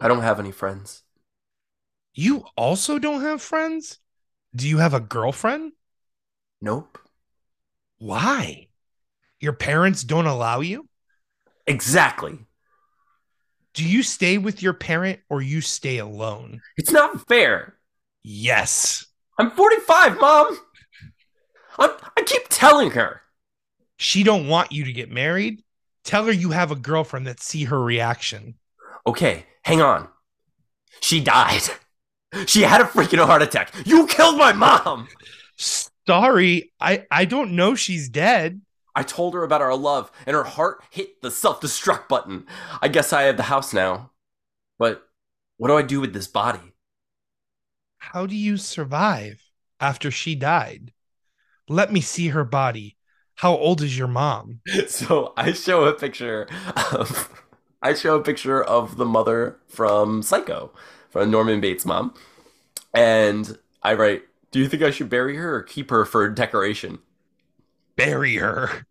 I 0.00 0.08
don't 0.08 0.22
have 0.22 0.40
any 0.40 0.52
friends. 0.52 1.02
You 2.14 2.44
also 2.56 2.98
don't 2.98 3.20
have 3.20 3.40
friends? 3.40 4.00
Do 4.54 4.68
you 4.68 4.78
have 4.78 4.92
a 4.94 4.98
girlfriend? 5.00 5.72
Nope. 6.60 6.98
Why? 7.98 8.68
Your 9.40 9.52
parents 9.52 10.02
don't 10.02 10.26
allow 10.26 10.60
you? 10.60 10.88
Exactly. 11.66 12.38
Do 13.74 13.84
you 13.84 14.02
stay 14.02 14.38
with 14.38 14.62
your 14.62 14.72
parent 14.72 15.20
or 15.28 15.42
you 15.42 15.60
stay 15.60 15.98
alone? 15.98 16.62
It's 16.76 16.92
not 16.92 17.28
fair. 17.28 17.74
Yes. 18.22 19.06
I'm 19.38 19.50
45, 19.50 20.18
mom. 20.18 20.58
I'm, 21.78 21.90
I 22.16 22.22
keep 22.22 22.42
telling 22.48 22.92
her. 22.92 23.20
She 23.98 24.22
don't 24.22 24.48
want 24.48 24.72
you 24.72 24.84
to 24.84 24.92
get 24.92 25.10
married. 25.10 25.62
Tell 26.04 26.24
her 26.24 26.32
you 26.32 26.50
have 26.50 26.70
a 26.70 26.76
girlfriend 26.76 27.26
that 27.26 27.40
see 27.40 27.64
her 27.64 27.82
reaction. 27.82 28.54
Okay, 29.06 29.44
hang 29.62 29.82
on. 29.82 30.08
She 31.00 31.20
died. 31.20 31.62
She 32.46 32.62
had 32.62 32.80
a 32.80 32.84
freaking 32.84 33.24
heart 33.24 33.42
attack. 33.42 33.72
You 33.84 34.06
killed 34.06 34.38
my 34.38 34.52
mom 34.52 35.08
sorry, 36.06 36.72
I 36.80 37.06
I 37.10 37.24
don't 37.24 37.52
know 37.52 37.74
she's 37.74 38.08
dead. 38.08 38.60
I 38.94 39.02
told 39.02 39.34
her 39.34 39.44
about 39.44 39.60
our 39.60 39.76
love, 39.76 40.10
and 40.26 40.34
her 40.34 40.44
heart 40.44 40.82
hit 40.90 41.20
the 41.22 41.30
self 41.30 41.60
destruct 41.60 42.08
button. 42.08 42.46
I 42.80 42.88
guess 42.88 43.12
I 43.12 43.22
have 43.22 43.36
the 43.36 43.44
house 43.44 43.72
now. 43.72 44.12
But 44.78 45.06
what 45.58 45.68
do 45.68 45.76
I 45.76 45.82
do 45.82 46.00
with 46.00 46.12
this 46.12 46.26
body? 46.26 46.72
How 47.98 48.26
do 48.26 48.36
you 48.36 48.56
survive 48.56 49.42
after 49.80 50.10
she 50.10 50.34
died? 50.34 50.92
Let 51.68 51.92
me 51.92 52.00
see 52.00 52.28
her 52.28 52.44
body. 52.44 52.96
How 53.36 53.54
old 53.54 53.82
is 53.82 53.98
your 53.98 54.08
mom? 54.08 54.60
So 54.88 55.32
I 55.36 55.52
show 55.52 55.84
a 55.84 55.92
picture 55.92 56.46
of 56.92 57.42
I 57.82 57.94
show 57.94 58.16
a 58.16 58.22
picture 58.22 58.62
of 58.62 58.96
the 58.96 59.04
mother 59.04 59.58
from 59.68 60.22
Psycho, 60.22 60.72
from 61.10 61.30
Norman 61.30 61.60
Bates' 61.60 61.84
mom. 61.84 62.14
And 62.94 63.58
I 63.82 63.94
write, 63.94 64.22
do 64.56 64.62
you 64.62 64.70
think 64.70 64.82
I 64.82 64.90
should 64.90 65.10
bury 65.10 65.36
her 65.36 65.56
or 65.56 65.62
keep 65.62 65.90
her 65.90 66.06
for 66.06 66.26
decoration? 66.30 67.00
Bury 67.94 68.36
her. 68.36 68.86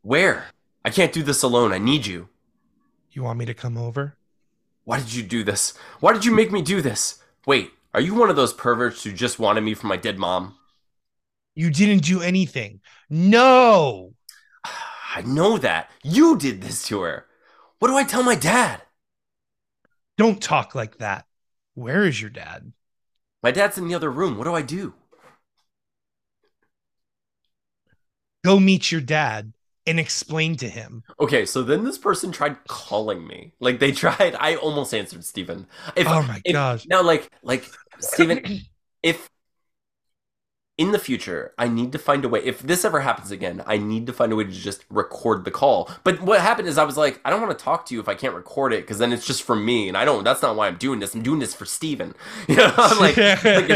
Where? 0.00 0.46
I 0.86 0.88
can't 0.88 1.12
do 1.12 1.22
this 1.22 1.42
alone. 1.42 1.70
I 1.70 1.76
need 1.76 2.06
you. 2.06 2.30
You 3.10 3.22
want 3.22 3.38
me 3.38 3.44
to 3.44 3.52
come 3.52 3.76
over? 3.76 4.16
Why 4.84 5.00
did 5.00 5.12
you 5.12 5.22
do 5.22 5.44
this? 5.44 5.74
Why 6.00 6.14
did 6.14 6.24
you 6.24 6.34
make 6.34 6.50
me 6.50 6.62
do 6.62 6.80
this? 6.80 7.22
Wait, 7.46 7.72
are 7.92 8.00
you 8.00 8.14
one 8.14 8.30
of 8.30 8.36
those 8.36 8.54
perverts 8.54 9.04
who 9.04 9.12
just 9.12 9.38
wanted 9.38 9.60
me 9.60 9.74
for 9.74 9.86
my 9.86 9.98
dead 9.98 10.18
mom? 10.18 10.56
You 11.54 11.68
didn't 11.68 12.04
do 12.04 12.22
anything. 12.22 12.80
No. 13.10 14.14
I 15.14 15.20
know 15.26 15.58
that. 15.58 15.90
You 16.02 16.38
did 16.38 16.62
this 16.62 16.84
to 16.84 17.02
her. 17.02 17.26
What 17.80 17.88
do 17.88 17.98
I 17.98 18.04
tell 18.04 18.22
my 18.22 18.34
dad? 18.34 18.80
Don't 20.16 20.40
talk 20.40 20.74
like 20.74 20.96
that. 21.00 21.26
Where 21.74 22.06
is 22.06 22.18
your 22.18 22.30
dad? 22.30 22.72
My 23.42 23.50
dad's 23.50 23.76
in 23.76 23.88
the 23.88 23.94
other 23.94 24.10
room. 24.10 24.38
What 24.38 24.44
do 24.44 24.54
I 24.54 24.62
do? 24.62 24.94
Go 28.44 28.58
meet 28.58 28.90
your 28.90 29.00
dad 29.00 29.52
and 29.86 29.98
explain 29.98 30.56
to 30.56 30.68
him. 30.68 31.02
Okay, 31.20 31.44
so 31.44 31.62
then 31.62 31.84
this 31.84 31.98
person 31.98 32.32
tried 32.32 32.56
calling 32.66 33.26
me. 33.26 33.52
Like 33.60 33.78
they 33.78 33.92
tried. 33.92 34.36
I 34.38 34.56
almost 34.56 34.94
answered 34.94 35.24
Stephen. 35.24 35.66
If, 35.96 36.06
oh 36.06 36.22
my 36.22 36.40
if, 36.44 36.52
gosh! 36.52 36.86
Now, 36.86 37.02
like, 37.02 37.30
like 37.42 37.70
Stephen, 37.98 38.60
if 39.02 39.28
in 40.78 40.90
the 40.90 40.98
future, 40.98 41.52
I 41.58 41.68
need 41.68 41.92
to 41.92 41.98
find 41.98 42.24
a 42.24 42.28
way. 42.30 42.42
If 42.42 42.60
this 42.60 42.82
ever 42.82 43.00
happens 43.00 43.30
again, 43.30 43.62
I 43.66 43.76
need 43.76 44.06
to 44.06 44.12
find 44.12 44.32
a 44.32 44.36
way 44.36 44.44
to 44.44 44.50
just 44.50 44.86
record 44.88 45.44
the 45.44 45.50
call. 45.50 45.90
But 46.02 46.22
what 46.22 46.40
happened 46.40 46.66
is, 46.66 46.78
I 46.78 46.84
was 46.84 46.96
like, 46.96 47.20
I 47.26 47.30
don't 47.30 47.42
want 47.42 47.56
to 47.56 47.62
talk 47.62 47.84
to 47.86 47.94
you 47.94 48.00
if 48.00 48.08
I 48.08 48.14
can't 48.14 48.34
record 48.34 48.72
it 48.72 48.80
because 48.80 48.98
then 48.98 49.12
it's 49.12 49.26
just 49.26 49.42
for 49.42 49.54
me, 49.54 49.88
and 49.88 49.98
I 49.98 50.06
don't. 50.06 50.24
That's 50.24 50.40
not 50.40 50.56
why 50.56 50.68
I'm 50.68 50.76
doing 50.76 50.98
this. 50.98 51.14
I'm 51.14 51.22
doing 51.22 51.40
this 51.40 51.54
for 51.54 51.66
Steven. 51.66 52.14
You 52.48 52.56
know, 52.56 52.74
I'm 52.76 52.98
like, 52.98 53.16
like 53.16 53.68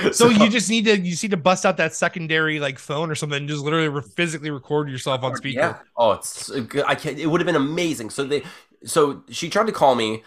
so, 0.00 0.10
so, 0.12 0.28
you 0.28 0.48
just 0.48 0.70
need 0.70 0.86
to 0.86 0.98
you 0.98 1.16
need 1.22 1.30
to 1.30 1.36
bust 1.36 1.66
out 1.66 1.76
that 1.76 1.94
secondary 1.94 2.58
like 2.58 2.78
phone 2.78 3.10
or 3.10 3.14
something, 3.14 3.38
and 3.38 3.48
just 3.48 3.62
literally 3.62 3.88
re- 3.88 4.02
physically 4.02 4.50
record 4.50 4.88
yourself 4.88 5.22
on 5.22 5.36
speaker. 5.36 5.60
Yeah. 5.60 5.78
Oh, 5.96 6.12
it's 6.12 6.50
uh, 6.50 6.64
I 6.86 6.94
can't. 6.94 7.18
It 7.18 7.26
would 7.26 7.40
have 7.40 7.46
been 7.46 7.56
amazing. 7.56 8.10
So 8.10 8.24
they, 8.24 8.42
so 8.84 9.22
she 9.28 9.50
tried 9.50 9.66
to 9.66 9.72
call 9.72 9.94
me. 9.94 10.22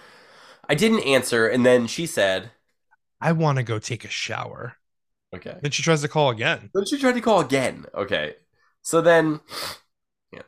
I 0.70 0.76
didn't 0.76 1.00
answer, 1.00 1.48
and 1.48 1.66
then 1.66 1.88
she 1.88 2.06
said, 2.06 2.52
"I 3.20 3.32
want 3.32 3.58
to 3.58 3.64
go 3.64 3.80
take 3.80 4.06
a 4.06 4.10
shower." 4.10 4.78
Okay. 5.36 5.58
Then 5.62 5.72
she 5.72 5.84
tries 5.84 6.02
to 6.02 6.08
call 6.08 6.30
again. 6.30 6.70
Then 6.74 6.86
she 6.86 6.98
tried 6.98 7.14
to 7.14 7.22
call 7.22 7.42
again. 7.42 7.86
Okay. 7.94 8.36
So 8.82 9.02
then, 9.02 9.42
yeah. 10.32 10.42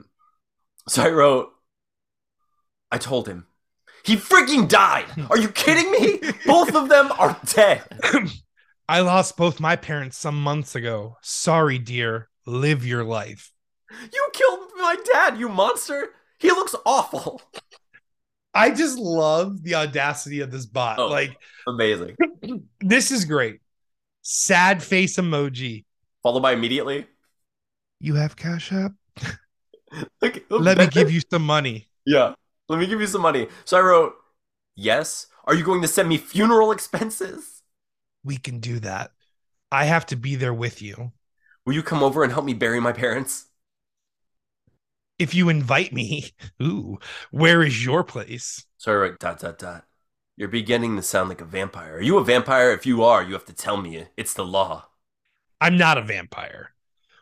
So 0.88 1.04
I 1.04 1.10
wrote, 1.10 1.50
I 2.92 2.98
told 2.98 3.28
him, 3.28 3.46
he 4.04 4.16
freaking 4.16 4.68
died. 4.68 5.06
Are 5.30 5.38
you 5.38 5.50
kidding 5.50 5.92
me? 5.92 6.32
both 6.46 6.74
of 6.74 6.90
them 6.90 7.12
are 7.14 7.38
dead. 7.46 7.84
I 8.90 9.02
lost 9.02 9.38
both 9.38 9.60
my 9.60 9.76
parents 9.76 10.18
some 10.18 10.42
months 10.42 10.76
ago. 10.76 11.18
Sorry, 11.22 11.78
dear. 11.78 12.30
Live 12.46 12.86
your 12.86 13.04
life. 13.04 13.52
You 14.12 14.30
killed 14.34 14.70
my 14.78 14.96
dad, 15.14 15.38
you 15.38 15.50
monster. 15.50 16.10
He 16.40 16.50
looks 16.50 16.74
awful. 16.86 17.42
I 18.54 18.72
just 18.72 18.98
love 18.98 19.62
the 19.62 19.76
audacity 19.76 20.40
of 20.40 20.50
this 20.50 20.66
bot. 20.66 20.98
Oh, 20.98 21.08
like 21.08 21.38
amazing. 21.68 22.16
this 22.80 23.12
is 23.12 23.26
great 23.26 23.60
sad 24.22 24.84
face 24.84 25.18
emoji. 25.18 25.86
Followed 26.24 26.42
by 26.42 26.54
immediately. 26.54 27.08
You 28.00 28.16
have 28.16 28.36
Cash 28.36 28.72
App? 28.72 28.94
Let 30.50 30.78
me 30.78 30.88
give 30.88 31.12
you 31.12 31.22
some 31.30 31.46
money. 31.46 31.90
Yeah. 32.06 32.34
Let 32.68 32.80
me 32.80 32.88
give 32.88 33.02
you 33.02 33.08
some 33.08 33.22
money. 33.22 33.48
So 33.66 33.78
I 33.78 33.82
wrote, 33.82 34.14
Yes. 34.76 35.28
Are 35.46 35.56
you 35.56 35.64
going 35.64 35.82
to 35.82 35.88
send 35.88 36.08
me 36.08 36.18
funeral 36.18 36.72
expenses? 36.72 37.64
We 38.24 38.38
can 38.38 38.60
do 38.60 38.80
that. 38.80 39.12
I 39.72 39.86
have 39.86 40.06
to 40.08 40.16
be 40.16 40.36
there 40.36 40.54
with 40.54 40.82
you. 40.82 41.12
Will 41.66 41.74
you 41.74 41.84
come 41.84 42.04
over 42.04 42.24
and 42.24 42.32
help 42.32 42.46
me 42.46 42.54
bury 42.54 42.80
my 42.80 42.92
parents? 42.92 43.48
If 45.18 45.36
you 45.36 45.50
invite 45.50 45.92
me, 45.92 46.32
ooh, 46.62 47.00
where 47.32 47.62
is 47.62 47.84
your 47.84 48.04
place? 48.04 48.66
Sorry, 48.78 49.10
right, 49.10 49.20
dot 49.20 49.40
dot 49.40 49.60
dot. 49.60 49.84
You're 50.40 50.48
beginning 50.48 50.96
to 50.96 51.02
sound 51.02 51.28
like 51.28 51.42
a 51.42 51.46
vampire. 51.46 51.98
Are 51.98 52.02
you 52.02 52.18
a 52.18 52.24
vampire? 52.24 52.72
If 52.72 52.86
you 52.86 53.04
are, 53.04 53.22
you 53.22 53.34
have 53.34 53.44
to 53.48 53.54
tell 53.54 53.76
me. 53.76 54.06
It's 54.16 54.34
the 54.34 54.46
law. 54.46 54.86
I'm 55.60 55.76
not 55.76 55.98
a 55.98 56.02
vampire. 56.02 56.72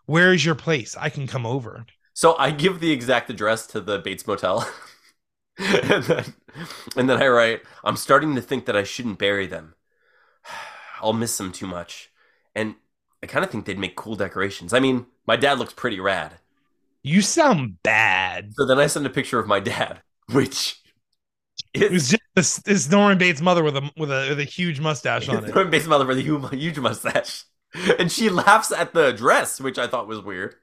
Where 0.05 0.31
is 0.31 0.45
your 0.45 0.53
place? 0.53 0.95
I 0.95 1.09
can 1.09 1.25
come 1.25 1.43
over. 1.43 1.87
So 2.13 2.37
I 2.37 2.51
give 2.51 2.79
the 2.79 2.91
exact 2.91 3.31
address 3.31 3.65
to 3.67 3.81
the 3.81 3.97
Bates 3.97 4.27
Motel. 4.27 4.69
and, 5.57 6.03
then, 6.03 6.33
and 6.95 7.09
then 7.09 7.19
I 7.19 7.27
write, 7.29 7.61
I'm 7.83 7.97
starting 7.97 8.35
to 8.35 8.41
think 8.41 8.67
that 8.67 8.77
I 8.77 8.83
shouldn't 8.83 9.17
bury 9.17 9.47
them. 9.47 9.73
I'll 11.01 11.11
miss 11.11 11.35
them 11.39 11.51
too 11.51 11.65
much. 11.65 12.11
And 12.53 12.75
I 13.23 13.25
kind 13.25 13.43
of 13.43 13.49
think 13.49 13.65
they'd 13.65 13.79
make 13.79 13.95
cool 13.95 14.15
decorations. 14.15 14.73
I 14.73 14.79
mean, 14.79 15.07
my 15.25 15.37
dad 15.37 15.57
looks 15.57 15.73
pretty 15.73 15.99
rad. 15.99 16.33
You 17.01 17.23
sound 17.23 17.81
bad. 17.81 18.53
So 18.53 18.67
then 18.67 18.77
I 18.77 18.85
send 18.85 19.07
a 19.07 19.09
picture 19.09 19.39
of 19.39 19.47
my 19.47 19.59
dad, 19.59 20.03
which 20.31 20.83
it 21.81 21.91
was 21.91 22.09
just 22.09 22.23
this, 22.35 22.57
this 22.57 22.89
Norman 22.89 23.17
Bates 23.17 23.41
mother 23.41 23.63
with 23.63 23.77
a 23.77 23.91
with 23.97 24.11
a 24.11 24.29
with 24.29 24.39
a 24.39 24.43
huge 24.43 24.79
mustache 24.79 25.27
on 25.27 25.43
it. 25.45 25.53
Norman 25.53 25.71
Bates 25.71 25.87
mother 25.87 26.05
with 26.05 26.17
a 26.17 26.21
huge, 26.21 26.49
huge 26.51 26.79
mustache, 26.79 27.45
and 27.99 28.11
she 28.11 28.29
laughs 28.29 28.71
at 28.71 28.93
the 28.93 29.11
dress, 29.11 29.59
which 29.59 29.77
I 29.77 29.87
thought 29.87 30.07
was 30.07 30.21
weird. 30.21 30.55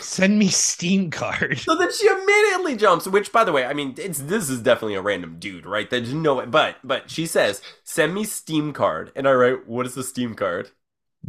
Send 0.00 0.38
me 0.38 0.48
Steam 0.48 1.10
card. 1.10 1.58
So 1.58 1.76
then 1.76 1.92
she 1.92 2.08
immediately 2.08 2.76
jumps, 2.76 3.06
which 3.06 3.32
by 3.32 3.44
the 3.44 3.52
way, 3.52 3.64
I 3.64 3.74
mean, 3.74 3.94
it's 3.98 4.18
this 4.18 4.48
is 4.48 4.60
definitely 4.60 4.94
a 4.94 5.02
random 5.02 5.38
dude, 5.38 5.66
right? 5.66 5.88
There's 5.88 6.12
no 6.12 6.36
way 6.36 6.46
but 6.46 6.76
but 6.82 7.10
she 7.10 7.26
says, 7.26 7.60
send 7.84 8.14
me 8.14 8.24
Steam 8.24 8.72
card. 8.72 9.12
And 9.14 9.28
I 9.28 9.32
write, 9.32 9.66
what 9.68 9.86
is 9.86 9.94
the 9.94 10.02
Steam 10.02 10.34
card? 10.34 10.70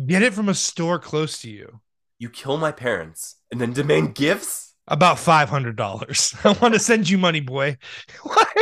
Get 0.06 0.24
it 0.24 0.34
from 0.34 0.50
a 0.50 0.54
store 0.54 1.00
close 1.00 1.40
to 1.42 1.50
you. 1.50 1.82
You 2.18 2.30
kill 2.30 2.58
my 2.58 2.72
parents 2.72 3.36
and 3.52 3.60
then 3.60 3.74
demand 3.74 4.16
gifts? 4.16 4.65
About 4.88 5.18
five 5.20 5.50
hundred 5.50 5.76
dollars. 5.76 6.36
I 6.44 6.52
want 6.54 6.74
to 6.74 6.80
send 6.80 7.10
you 7.10 7.18
money, 7.18 7.40
boy. 7.40 7.78
what? 8.24 8.58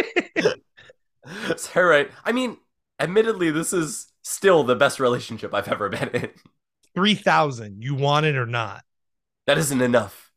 so, 1.57 1.81
right. 1.81 2.09
I 2.23 2.31
mean, 2.31 2.57
admittedly, 2.99 3.51
this 3.51 3.73
is 3.73 4.07
still 4.23 4.63
the 4.63 4.75
best 4.75 4.99
relationship 4.99 5.53
I've 5.53 5.67
ever 5.67 5.89
been 5.89 6.09
in. 6.09 6.29
Three 6.95 7.15
thousand. 7.15 7.83
You 7.83 7.95
want 7.95 8.25
it 8.25 8.38
or 8.38 8.45
not? 8.45 8.83
That 9.47 9.57
isn't 9.57 9.81
enough. 9.81 10.31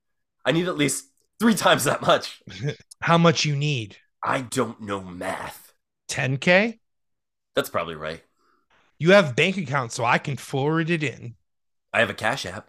I 0.44 0.53
need 0.53 0.68
at 0.68 0.77
least 0.77 1.07
three 1.38 1.55
times 1.55 1.85
that 1.85 2.03
much. 2.03 2.42
How 3.01 3.18
much 3.18 3.44
you 3.44 3.55
need? 3.55 3.96
I 4.22 4.40
don't 4.40 4.81
know 4.81 5.01
math. 5.01 5.72
10K? 6.09 6.79
That's 7.55 7.70
probably 7.70 7.94
right. 7.94 8.22
You 8.99 9.12
have 9.12 9.37
bank 9.37 9.57
account, 9.57 9.92
so 9.92 10.05
I 10.05 10.18
can 10.18 10.37
forward 10.37 10.90
it 10.90 11.03
in. 11.03 11.37
I 11.92 12.01
have 12.01 12.11
a 12.11 12.14
cash 12.14 12.46
app. 12.46 12.68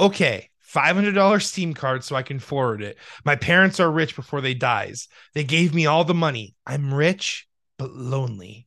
Okay. 0.00 0.50
$500 0.74 1.42
Steam 1.42 1.74
card 1.74 2.02
so 2.02 2.16
I 2.16 2.22
can 2.22 2.38
forward 2.38 2.82
it. 2.82 2.98
My 3.24 3.36
parents 3.36 3.80
are 3.80 3.90
rich 3.90 4.16
before 4.16 4.40
they 4.40 4.54
dies. 4.54 5.08
They 5.34 5.44
gave 5.44 5.74
me 5.74 5.86
all 5.86 6.04
the 6.04 6.14
money. 6.14 6.54
I'm 6.66 6.92
rich 6.92 7.46
but 7.78 7.92
lonely. 7.92 8.66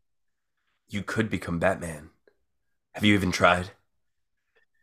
You 0.88 1.04
could 1.04 1.30
become 1.30 1.60
Batman. 1.60 2.12
Have 2.94 3.04
you 3.04 3.14
even 3.14 3.32
tried? 3.32 3.72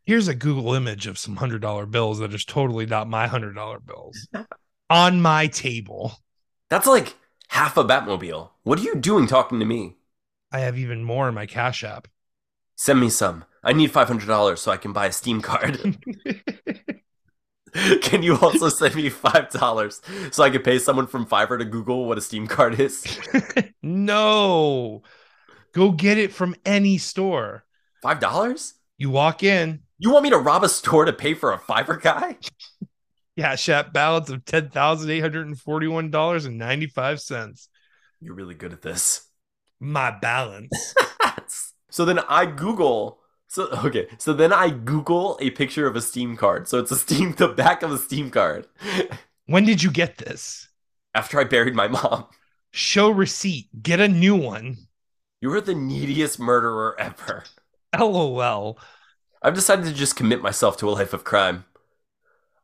here's 0.04 0.28
a 0.28 0.34
Google 0.34 0.74
image 0.74 1.06
of 1.06 1.18
some 1.18 1.37
hundred 1.37 1.62
dollar 1.62 1.87
bills 1.87 2.18
that 2.18 2.34
is 2.34 2.44
totally 2.44 2.87
not 2.87 3.08
my 3.08 3.26
hundred 3.26 3.54
dollar 3.54 3.80
bills 3.80 4.28
on 4.90 5.20
my 5.20 5.46
table. 5.46 6.12
That's 6.68 6.87
like 6.87 7.16
half 7.48 7.76
a 7.76 7.84
Batmobile. 7.84 8.50
What 8.62 8.78
are 8.78 8.82
you 8.82 8.96
doing 8.96 9.26
talking 9.26 9.58
to 9.58 9.64
me? 9.64 9.96
I 10.52 10.60
have 10.60 10.78
even 10.78 11.02
more 11.04 11.28
in 11.28 11.34
my 11.34 11.46
Cash 11.46 11.82
App. 11.82 12.08
Send 12.76 13.00
me 13.00 13.08
some. 13.08 13.44
I 13.62 13.72
need 13.72 13.90
five 13.90 14.08
hundred 14.08 14.26
dollars 14.26 14.60
so 14.60 14.70
I 14.70 14.76
can 14.76 14.92
buy 14.92 15.06
a 15.06 15.12
Steam 15.12 15.40
card. 15.40 15.98
can 18.02 18.22
you 18.22 18.37
also 18.38 18.68
send 18.68 18.94
me 18.94 19.08
five 19.08 19.50
dollars 19.50 20.00
so 20.30 20.42
I 20.42 20.50
can 20.50 20.62
pay 20.62 20.78
someone 20.78 21.06
from 21.06 21.26
Fiverr 21.26 21.58
to 21.58 21.64
Google 21.64 22.06
what 22.06 22.18
a 22.18 22.20
Steam 22.20 22.46
card 22.46 22.78
is? 22.80 23.04
no. 23.82 25.02
Go 25.72 25.90
get 25.90 26.18
it 26.18 26.32
from 26.32 26.54
any 26.64 26.98
store. 26.98 27.64
Five 28.02 28.20
dollars? 28.20 28.74
You 28.96 29.10
walk 29.10 29.42
in, 29.42 29.80
you 29.98 30.10
want 30.10 30.22
me 30.22 30.30
to 30.30 30.38
rob 30.38 30.62
a 30.62 30.68
store 30.68 31.04
to 31.04 31.12
pay 31.12 31.34
for 31.34 31.52
a 31.52 31.58
Fiverr 31.58 32.00
guy? 32.00 32.38
Yeah, 33.37 33.56
Shap 33.56 33.92
balance 33.92 34.30
of 34.30 34.44
ten 34.44 34.68
thousand 34.68 35.10
eight 35.10 35.18
hundred 35.18 35.48
and 35.48 35.58
forty-one 35.58 36.12
dollars 36.12 36.44
and 36.44 36.56
ninety-five 36.56 37.20
cents. 37.20 37.68
You're 38.20 38.37
really 38.37 38.54
good 38.54 38.72
at 38.72 38.80
this. 38.80 39.28
My 39.80 40.16
balance. 40.16 40.94
so 41.90 42.04
then 42.04 42.20
I 42.20 42.46
Google. 42.46 43.18
So 43.48 43.68
okay, 43.85 44.09
so 44.18 44.33
then 44.33 44.52
I 44.52 44.70
Google 44.70 45.38
a 45.40 45.50
picture 45.50 45.87
of 45.87 45.96
a 45.96 46.00
Steam 46.00 46.37
card. 46.37 46.66
So 46.68 46.78
it's 46.78 46.90
a 46.90 46.96
Steam, 46.96 47.33
the 47.33 47.48
back 47.48 47.83
of 47.83 47.92
a 47.92 47.98
Steam 47.98 48.30
card. 48.30 48.66
When 49.46 49.64
did 49.64 49.83
you 49.83 49.90
get 49.90 50.18
this? 50.18 50.68
After 51.14 51.38
I 51.38 51.44
buried 51.44 51.74
my 51.74 51.87
mom. 51.87 52.26
Show 52.72 53.11
receipt. 53.11 53.68
Get 53.83 54.00
a 54.00 54.09
new 54.09 54.35
one. 54.35 54.76
You 55.40 55.52
are 55.52 55.61
the 55.61 55.74
neediest 55.74 56.40
murderer 56.40 56.98
ever. 56.98 57.44
LOL. 57.96 58.78
I've 59.42 59.54
decided 59.54 59.85
to 59.85 59.92
just 59.92 60.16
commit 60.16 60.42
myself 60.42 60.76
to 60.78 60.88
a 60.88 60.90
life 60.90 61.12
of 61.12 61.22
crime. 61.22 61.66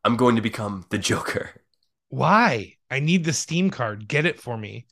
I'm 0.03 0.17
going 0.17 0.35
to 0.37 0.43
become 0.43 0.87
the 0.89 0.99
Joker. 0.99 1.51
Why? 2.09 2.77
I 2.91 2.99
need 3.01 3.25
the 3.25 3.33
Steam 3.33 3.71
card. 3.71 4.09
Get 4.09 4.27
it 4.27 4.41
for 4.41 4.57
me. 4.57 4.87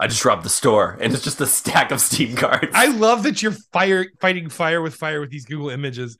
I 0.00 0.06
just 0.06 0.24
robbed 0.24 0.44
the 0.44 0.50
store, 0.50 0.96
and 1.00 1.12
it's 1.12 1.24
just 1.24 1.40
a 1.40 1.46
stack 1.46 1.90
of 1.90 2.00
Steam 2.00 2.36
cards. 2.36 2.70
I 2.72 2.86
love 2.86 3.24
that 3.24 3.42
you're 3.42 3.56
fire 3.72 4.06
fighting 4.20 4.48
fire 4.48 4.80
with 4.80 4.94
fire 4.94 5.20
with 5.20 5.30
these 5.30 5.44
Google 5.44 5.70
images. 5.70 6.16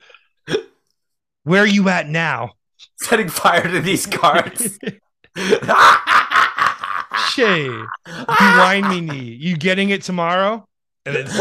Where 1.43 1.63
are 1.63 1.67
you 1.67 1.87
at 1.89 2.07
now? 2.09 2.51
Setting 3.01 3.29
fire 3.29 3.63
to 3.63 3.79
these 3.79 4.05
cards. 4.05 4.77
Shay, 7.29 7.63
you 7.65 7.87
whine 8.07 8.89
me 8.89 9.01
knee. 9.01 9.37
You 9.39 9.55
getting 9.55 9.89
it 9.89 10.01
tomorrow? 10.01 10.67
And 11.05 11.15
it's 11.15 11.39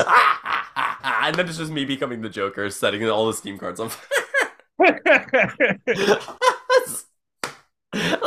and 1.02 1.34
then 1.34 1.48
it's 1.48 1.58
just 1.58 1.72
me 1.72 1.84
becoming 1.84 2.20
the 2.22 2.28
Joker, 2.28 2.70
setting 2.70 3.08
all 3.08 3.26
the 3.26 3.32
Steam 3.32 3.58
cards 3.58 3.80
on 3.80 3.88
fire. 3.88 4.06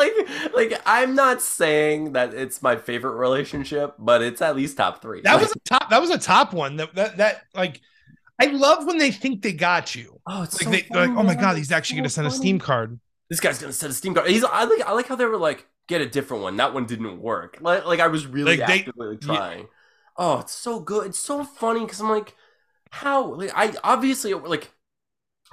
Like, 0.02 0.54
like 0.54 0.82
I'm 0.86 1.16
not 1.16 1.42
saying 1.42 2.14
that 2.14 2.34
it's 2.34 2.62
my 2.62 2.76
favorite 2.76 3.16
relationship, 3.16 3.96
but 4.00 4.22
it's 4.22 4.42
at 4.42 4.56
least 4.56 4.78
top 4.78 5.02
three. 5.02 5.22
That 5.22 5.34
like, 5.34 5.44
was 5.44 5.52
a 5.56 5.60
top. 5.60 5.90
That 5.90 6.02
was 6.02 6.10
a 6.10 6.18
top 6.18 6.54
one. 6.54 6.78
That 6.78 6.96
that, 6.96 7.18
that 7.18 7.44
like. 7.54 7.82
I 8.40 8.46
love 8.46 8.88
when 8.88 8.98
they 8.98 9.12
think 9.12 9.44
they 9.44 9.54
got 9.54 9.94
you. 9.94 10.20
Oh, 10.26 10.42
it's 10.42 10.56
like, 10.56 10.64
so 10.64 10.72
they, 10.72 10.82
funny, 10.82 11.10
like, 11.10 11.20
oh 11.20 11.22
my 11.22 11.36
god, 11.36 11.58
he's 11.58 11.72
actually 11.72 11.98
so 11.98 11.98
going 11.98 12.04
to 12.06 12.10
send 12.10 12.26
funny. 12.26 12.36
a 12.36 12.40
Steam 12.40 12.58
card. 12.58 13.00
This 13.30 13.40
guy's 13.40 13.60
going 13.60 13.72
to 13.72 13.78
send 13.78 13.92
a 13.92 13.94
Steam 13.94 14.16
card. 14.16 14.28
He's. 14.28 14.44
I 14.44 14.64
like. 14.64 14.82
I 14.82 14.94
like 14.94 15.08
how 15.08 15.16
they 15.16 15.26
were 15.26 15.38
like, 15.38 15.68
get 15.88 16.02
a 16.02 16.08
different 16.08 16.42
one. 16.42 16.58
That 16.58 16.74
one 16.74 16.88
didn't 16.88 17.22
work. 17.22 17.60
Like, 17.62 17.86
like 17.86 18.00
I 18.00 18.08
was 18.08 18.26
really 18.26 18.58
like, 18.58 18.68
actively 18.68 19.18
they, 19.18 19.28
trying. 19.28 19.60
Yeah. 19.60 19.66
Oh, 20.18 20.40
it's 20.40 20.54
so 20.54 20.80
good. 20.80 21.08
It's 21.08 21.20
so 21.20 21.44
funny 21.44 21.82
because 21.82 22.02
I'm 22.02 22.10
like, 22.10 22.36
how 22.90 23.36
like 23.36 23.52
I 23.56 23.76
obviously 23.84 24.34
like 24.34 24.72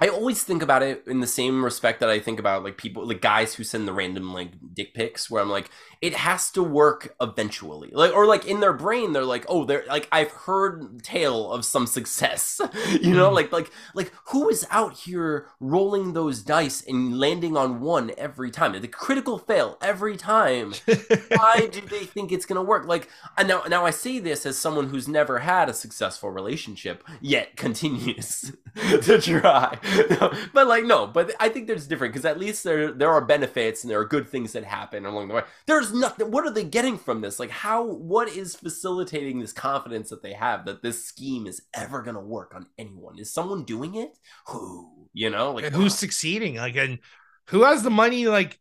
I 0.01 0.07
always 0.07 0.43
think 0.43 0.63
about 0.63 0.81
it 0.81 1.03
in 1.07 1.19
the 1.19 1.27
same 1.27 1.63
respect 1.63 1.99
that 1.99 2.09
I 2.09 2.19
think 2.19 2.39
about 2.39 2.63
like 2.63 2.77
people 2.77 3.05
like 3.05 3.21
guys 3.21 3.55
who 3.55 3.65
send 3.65 3.85
the 3.85 3.93
random 3.93 4.33
like 4.33 4.51
dick 4.73 4.93
pics 4.93 5.29
where 5.29 5.41
I'm 5.41 5.49
like 5.49 5.69
it 6.01 6.13
has 6.13 6.49
to 6.51 6.63
work 6.63 7.15
eventually. 7.19 7.89
Like 7.91 8.13
or 8.15 8.25
like 8.25 8.45
in 8.45 8.61
their 8.61 8.71
brain 8.71 9.11
they're 9.11 9.25
like 9.25 9.45
oh 9.49 9.65
they're 9.65 9.83
like 9.87 10.07
I've 10.11 10.31
heard 10.31 11.03
tale 11.03 11.51
of 11.51 11.65
some 11.65 11.85
success. 11.85 12.61
you 13.01 13.13
know 13.13 13.29
mm. 13.29 13.35
like 13.35 13.51
like 13.51 13.71
like 13.93 14.13
who 14.27 14.47
is 14.47 14.65
out 14.71 14.93
here 14.93 15.47
rolling 15.59 16.13
those 16.13 16.43
dice 16.43 16.81
and 16.87 17.19
landing 17.19 17.57
on 17.57 17.81
one 17.81 18.11
every 18.17 18.51
time? 18.51 18.79
The 18.79 18.87
critical 18.87 19.37
fail 19.37 19.77
every 19.81 20.15
time. 20.15 20.73
Why 21.29 21.67
do 21.69 21.81
they 21.81 22.05
think 22.05 22.31
it's 22.31 22.45
going 22.45 22.55
to 22.55 22.61
work? 22.61 22.87
Like 22.87 23.09
now 23.45 23.63
now 23.67 23.85
I 23.85 23.91
say 23.91 24.19
this 24.19 24.45
as 24.45 24.57
someone 24.57 24.89
who's 24.89 25.09
never 25.09 25.39
had 25.39 25.67
a 25.67 25.73
successful 25.73 26.29
relationship 26.31 27.03
yet 27.19 27.57
continues 27.57 28.53
to 29.01 29.19
try. 29.19 29.77
but 30.53 30.67
like 30.67 30.83
no, 30.85 31.07
but 31.07 31.33
I 31.39 31.49
think 31.49 31.67
there's 31.67 31.87
different 31.87 32.13
because 32.13 32.25
at 32.25 32.39
least 32.39 32.63
there 32.63 32.91
there 32.91 33.09
are 33.09 33.23
benefits 33.23 33.83
and 33.83 33.91
there 33.91 33.99
are 33.99 34.05
good 34.05 34.27
things 34.27 34.53
that 34.53 34.63
happen 34.63 35.05
along 35.05 35.27
the 35.27 35.35
way. 35.35 35.43
There's 35.65 35.93
nothing. 35.93 36.31
What 36.31 36.45
are 36.45 36.51
they 36.51 36.63
getting 36.63 36.97
from 36.97 37.21
this? 37.21 37.39
Like 37.39 37.51
how? 37.51 37.83
What 37.83 38.29
is 38.29 38.55
facilitating 38.55 39.39
this 39.39 39.53
confidence 39.53 40.09
that 40.09 40.23
they 40.23 40.33
have 40.33 40.65
that 40.65 40.81
this 40.81 41.03
scheme 41.03 41.47
is 41.47 41.61
ever 41.73 42.01
gonna 42.01 42.19
work 42.19 42.53
on 42.55 42.67
anyone? 42.77 43.19
Is 43.19 43.31
someone 43.31 43.63
doing 43.63 43.95
it? 43.95 44.17
Who? 44.47 45.07
You 45.13 45.29
know, 45.29 45.53
like 45.53 45.65
and 45.65 45.75
who's 45.75 45.95
succeeding? 45.95 46.55
Like 46.55 46.75
and 46.75 46.99
who 47.47 47.63
has 47.63 47.83
the 47.83 47.89
money? 47.89 48.27
Like 48.27 48.59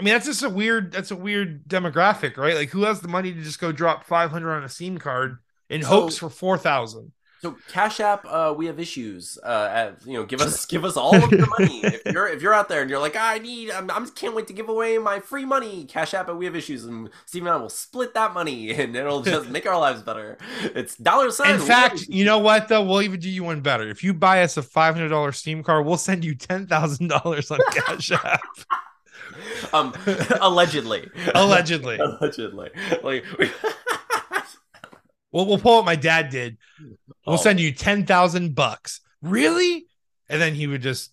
I 0.00 0.02
mean, 0.02 0.14
that's 0.14 0.24
just 0.24 0.42
a 0.42 0.48
weird. 0.48 0.92
That's 0.92 1.10
a 1.10 1.16
weird 1.16 1.68
demographic, 1.68 2.38
right? 2.38 2.54
Like, 2.54 2.70
who 2.70 2.84
has 2.84 3.02
the 3.02 3.08
money 3.08 3.34
to 3.34 3.42
just 3.42 3.60
go 3.60 3.70
drop 3.70 4.04
five 4.04 4.30
hundred 4.30 4.54
on 4.54 4.64
a 4.64 4.68
Steam 4.68 4.96
card 4.96 5.36
in 5.68 5.82
so, 5.82 5.88
hopes 5.88 6.16
for 6.16 6.30
four 6.30 6.56
thousand? 6.56 7.12
So 7.42 7.56
Cash 7.68 8.00
App, 8.00 8.26
uh, 8.28 8.52
we 8.54 8.66
have 8.66 8.78
issues. 8.78 9.38
Uh, 9.42 9.68
at, 9.72 10.06
you 10.06 10.12
know, 10.12 10.24
give 10.24 10.42
us 10.42 10.66
give 10.66 10.84
us 10.84 10.98
all 10.98 11.14
of 11.16 11.32
your 11.32 11.46
money. 11.46 11.80
if 11.84 12.12
you're 12.12 12.28
if 12.28 12.42
you're 12.42 12.52
out 12.52 12.68
there 12.68 12.82
and 12.82 12.90
you're 12.90 12.98
like, 12.98 13.16
I 13.16 13.38
need, 13.38 13.70
I'm, 13.70 13.90
I'm 13.90 14.06
can't 14.10 14.34
wait 14.34 14.46
to 14.48 14.52
give 14.52 14.68
away 14.68 14.98
my 14.98 15.20
free 15.20 15.46
money. 15.46 15.86
Cash 15.86 16.12
App, 16.12 16.30
we 16.34 16.44
have 16.44 16.54
issues, 16.54 16.84
and 16.84 17.08
Steve 17.24 17.42
and 17.42 17.50
I 17.50 17.56
will 17.56 17.70
split 17.70 18.12
that 18.12 18.34
money, 18.34 18.70
and 18.74 18.94
it'll 18.94 19.22
just 19.22 19.48
make 19.48 19.66
our 19.66 19.78
lives 19.78 20.02
better. 20.02 20.36
It's 20.62 20.96
dollar 20.96 21.30
sign. 21.30 21.54
In 21.54 21.60
fact, 21.60 22.08
you 22.08 22.26
know 22.26 22.38
what 22.38 22.68
though? 22.68 22.84
We'll 22.84 23.02
even 23.02 23.20
do 23.20 23.30
you 23.30 23.44
one 23.44 23.62
better. 23.62 23.88
If 23.88 24.04
you 24.04 24.12
buy 24.12 24.42
us 24.42 24.58
a 24.58 24.62
five 24.62 24.94
hundred 24.94 25.08
dollars 25.08 25.38
Steam 25.38 25.62
card, 25.62 25.86
we'll 25.86 25.96
send 25.96 26.24
you 26.24 26.34
ten 26.34 26.66
thousand 26.66 27.08
dollars 27.08 27.50
on 27.50 27.60
Cash 27.72 28.12
App. 28.12 28.40
um, 29.72 29.94
allegedly, 30.42 31.08
allegedly, 31.34 31.96
allegedly, 31.96 32.68
like. 33.02 33.24
We'll, 35.32 35.46
we'll 35.46 35.58
pull 35.58 35.76
what 35.76 35.84
my 35.84 35.96
dad 35.96 36.30
did. 36.30 36.58
We'll 37.26 37.34
oh. 37.34 37.38
send 37.38 37.60
you 37.60 37.72
10,000 37.72 38.54
bucks. 38.54 39.00
Really? 39.22 39.86
and 40.30 40.40
then 40.40 40.54
he 40.54 40.66
would 40.66 40.80
just 40.80 41.12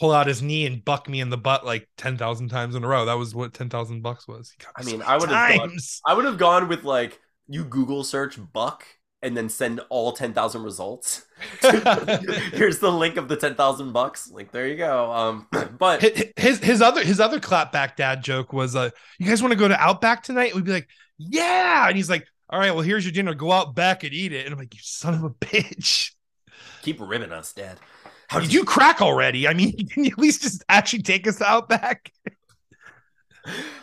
pull 0.00 0.10
out 0.10 0.26
his 0.26 0.42
knee 0.42 0.66
and 0.66 0.84
buck 0.84 1.08
me 1.08 1.20
in 1.20 1.30
the 1.30 1.38
butt 1.38 1.64
like 1.64 1.88
10,000 1.96 2.48
times 2.48 2.74
in 2.74 2.82
a 2.82 2.88
row. 2.88 3.06
That 3.06 3.14
was 3.14 3.34
what 3.34 3.54
10,000 3.54 4.02
bucks 4.02 4.26
was. 4.26 4.52
I 4.76 4.82
mean, 4.82 5.00
I 5.00 5.16
would 5.16 5.30
have 5.30 5.56
gone, 5.56 5.78
I 6.04 6.14
would 6.14 6.24
have 6.24 6.36
gone 6.36 6.68
with 6.68 6.82
like 6.82 7.20
you 7.48 7.64
Google 7.64 8.02
search 8.02 8.38
buck 8.52 8.84
and 9.22 9.36
then 9.36 9.48
send 9.48 9.80
all 9.88 10.12
10,000 10.12 10.62
results. 10.64 11.24
Here's 11.60 12.80
the 12.80 12.90
link 12.90 13.16
of 13.16 13.28
the 13.28 13.36
10,000 13.36 13.92
bucks. 13.92 14.28
Like 14.28 14.50
there 14.50 14.66
you 14.66 14.76
go. 14.76 15.12
Um 15.12 15.46
but 15.78 16.02
his 16.36 16.58
his 16.58 16.82
other 16.82 17.04
his 17.04 17.20
other 17.20 17.38
clapback 17.38 17.94
dad 17.94 18.24
joke 18.24 18.52
was 18.52 18.74
uh 18.74 18.90
you 19.20 19.28
guys 19.28 19.40
want 19.40 19.52
to 19.52 19.58
go 19.58 19.68
to 19.68 19.80
Outback 19.80 20.24
tonight? 20.24 20.54
We'd 20.54 20.64
be 20.64 20.72
like, 20.72 20.88
"Yeah." 21.16 21.86
And 21.86 21.96
he's 21.96 22.10
like, 22.10 22.26
"All 22.54 22.60
right, 22.60 22.72
well 22.72 22.84
here's 22.84 23.04
your 23.04 23.10
dinner. 23.10 23.34
Go 23.34 23.50
out 23.50 23.74
back 23.74 24.04
and 24.04 24.14
eat 24.14 24.32
it." 24.32 24.46
And 24.46 24.52
I'm 24.52 24.60
like, 24.60 24.72
"You 24.72 24.80
son 24.80 25.14
of 25.14 25.24
a 25.24 25.30
bitch." 25.30 26.12
Keep 26.82 27.00
ribbing 27.00 27.32
us, 27.32 27.52
dad. 27.52 27.80
How 28.28 28.38
did 28.38 28.52
you 28.52 28.64
crack 28.64 29.02
already? 29.02 29.48
I 29.48 29.54
mean, 29.54 29.88
can 29.88 30.04
you 30.04 30.12
at 30.12 30.18
least 30.18 30.42
just 30.42 30.62
actually 30.68 31.02
take 31.02 31.26
us 31.26 31.42
out 31.42 31.68
back? 31.68 32.12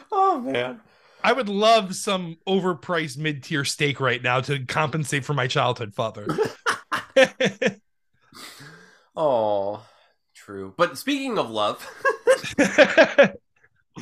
oh 0.10 0.40
man. 0.40 0.80
I 1.22 1.34
would 1.34 1.50
love 1.50 1.96
some 1.96 2.38
overpriced 2.48 3.18
mid-tier 3.18 3.66
steak 3.66 4.00
right 4.00 4.24
now 4.24 4.40
to 4.40 4.66
compensate 4.66 5.26
for 5.26 5.34
my 5.34 5.48
childhood 5.48 5.94
father. 5.94 6.28
oh, 9.16 9.86
true. 10.34 10.74
But 10.78 10.98
speaking 10.98 11.38
of 11.38 11.52
love, 11.52 11.86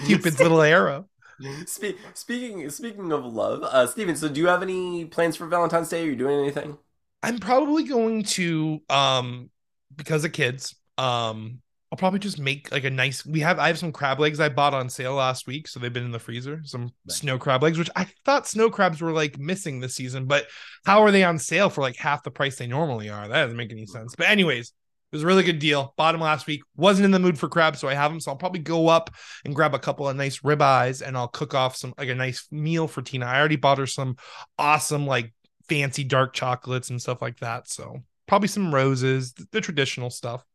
Cupid's 0.06 0.40
little 0.40 0.62
arrow. 0.62 1.09
Spe- 1.66 1.98
speaking 2.14 2.70
speaking 2.70 3.12
of 3.12 3.26
love, 3.26 3.64
uh, 3.64 3.88
Steven, 3.88 4.16
so 4.16 4.30
do 4.30 4.40
you 4.40 4.48
have 4.48 4.62
any 4.62 5.06
plans 5.06 5.36
for 5.36 5.48
Valentine's 5.48 5.90
Day? 5.90 6.04
Are 6.04 6.06
you 6.06 6.16
doing 6.16 6.40
anything? 6.40 6.78
I'm 7.22 7.40
probably 7.40 7.84
going 7.84 8.24
to 8.24 8.82
um 8.90 9.50
because 9.96 10.26
of 10.26 10.32
kids. 10.32 10.76
Um, 10.98 11.62
I'll 11.92 11.98
probably 11.98 12.20
just 12.20 12.40
make 12.40 12.72
like 12.72 12.84
a 12.84 12.90
nice. 12.90 13.26
We 13.26 13.40
have 13.40 13.58
I 13.58 13.68
have 13.68 13.80
some 13.80 13.92
crab 13.92 14.20
legs 14.20 14.40
I 14.40 14.50
bought 14.50 14.76
on 14.76 14.90
sale 14.90 15.16
last 15.16 15.48
week, 15.48 15.68
so 15.68 15.80
they've 15.80 15.92
been 15.92 16.06
in 16.06 16.12
the 16.12 16.20
freezer. 16.20 16.62
Some 16.64 16.92
snow 17.08 17.40
crab 17.40 17.64
legs, 17.64 17.80
which 17.80 17.90
I 17.96 18.06
thought 18.26 18.48
snow 18.48 18.70
crabs 18.70 19.02
were 19.02 19.12
like 19.12 19.40
missing 19.40 19.80
this 19.80 19.96
season, 19.96 20.26
but 20.26 20.46
how 20.86 21.02
are 21.02 21.12
they 21.12 21.24
on 21.24 21.40
sale 21.40 21.70
for 21.70 21.82
like 21.82 21.96
half 21.96 22.22
the 22.22 22.30
price 22.30 22.58
they 22.58 22.68
normally 22.68 23.10
are? 23.10 23.28
That 23.28 23.44
doesn't 23.44 23.58
make 23.58 23.72
any 23.72 23.88
sense. 23.88 24.14
But 24.16 24.28
anyways, 24.28 24.72
it 25.12 25.16
was 25.16 25.24
a 25.24 25.28
really 25.28 25.44
good 25.44 25.58
deal. 25.58 25.94
Bought 25.98 26.12
them 26.12 26.22
last 26.22 26.46
week. 26.46 26.62
Wasn't 26.76 27.04
in 27.04 27.12
the 27.12 27.20
mood 27.20 27.40
for 27.40 27.50
crabs, 27.50 27.80
so 27.80 27.88
I 27.88 27.96
have 27.96 28.12
them. 28.12 28.20
So 28.20 28.30
I'll 28.30 28.38
probably 28.38 28.60
go 28.60 28.90
up 28.90 29.10
and 29.44 29.56
grab 29.56 29.74
a 29.74 29.80
couple 29.80 30.08
of 30.08 30.16
nice 30.16 30.40
ribeyes, 30.40 31.02
and 31.02 31.18
I'll 31.18 31.28
cook 31.28 31.56
off 31.56 31.76
some 31.76 31.96
like 31.98 32.10
a 32.10 32.16
nice 32.16 32.48
meal 32.52 32.88
for 32.88 33.02
Tina. 33.02 33.26
I 33.26 33.40
already 33.40 33.56
bought 33.56 33.80
her 33.80 33.88
some 33.88 34.18
awesome 34.60 35.08
like 35.08 35.34
fancy 35.68 36.04
dark 36.04 36.34
chocolates 36.34 36.92
and 36.92 37.02
stuff 37.02 37.22
like 37.22 37.40
that. 37.40 37.68
So 37.68 38.04
probably 38.28 38.50
some 38.50 38.74
roses, 38.74 39.34
the, 39.34 39.48
the 39.52 39.62
traditional 39.62 40.12
stuff. 40.12 40.46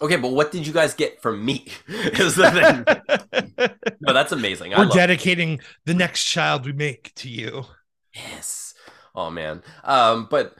Okay, 0.00 0.16
but 0.16 0.32
what 0.32 0.52
did 0.52 0.66
you 0.66 0.72
guys 0.72 0.94
get 0.94 1.22
from 1.22 1.44
me? 1.44 1.66
Is 1.88 2.34
the 2.34 2.50
thing. 3.56 3.68
no, 4.00 4.12
that's 4.12 4.32
amazing. 4.32 4.72
We're 4.76 4.86
dedicating 4.86 5.60
the 5.86 5.94
next 5.94 6.24
child 6.24 6.66
we 6.66 6.72
make 6.72 7.14
to 7.16 7.28
you. 7.28 7.64
Yes. 8.14 8.74
Oh 9.14 9.30
man. 9.30 9.62
Um, 9.84 10.26
but 10.30 10.56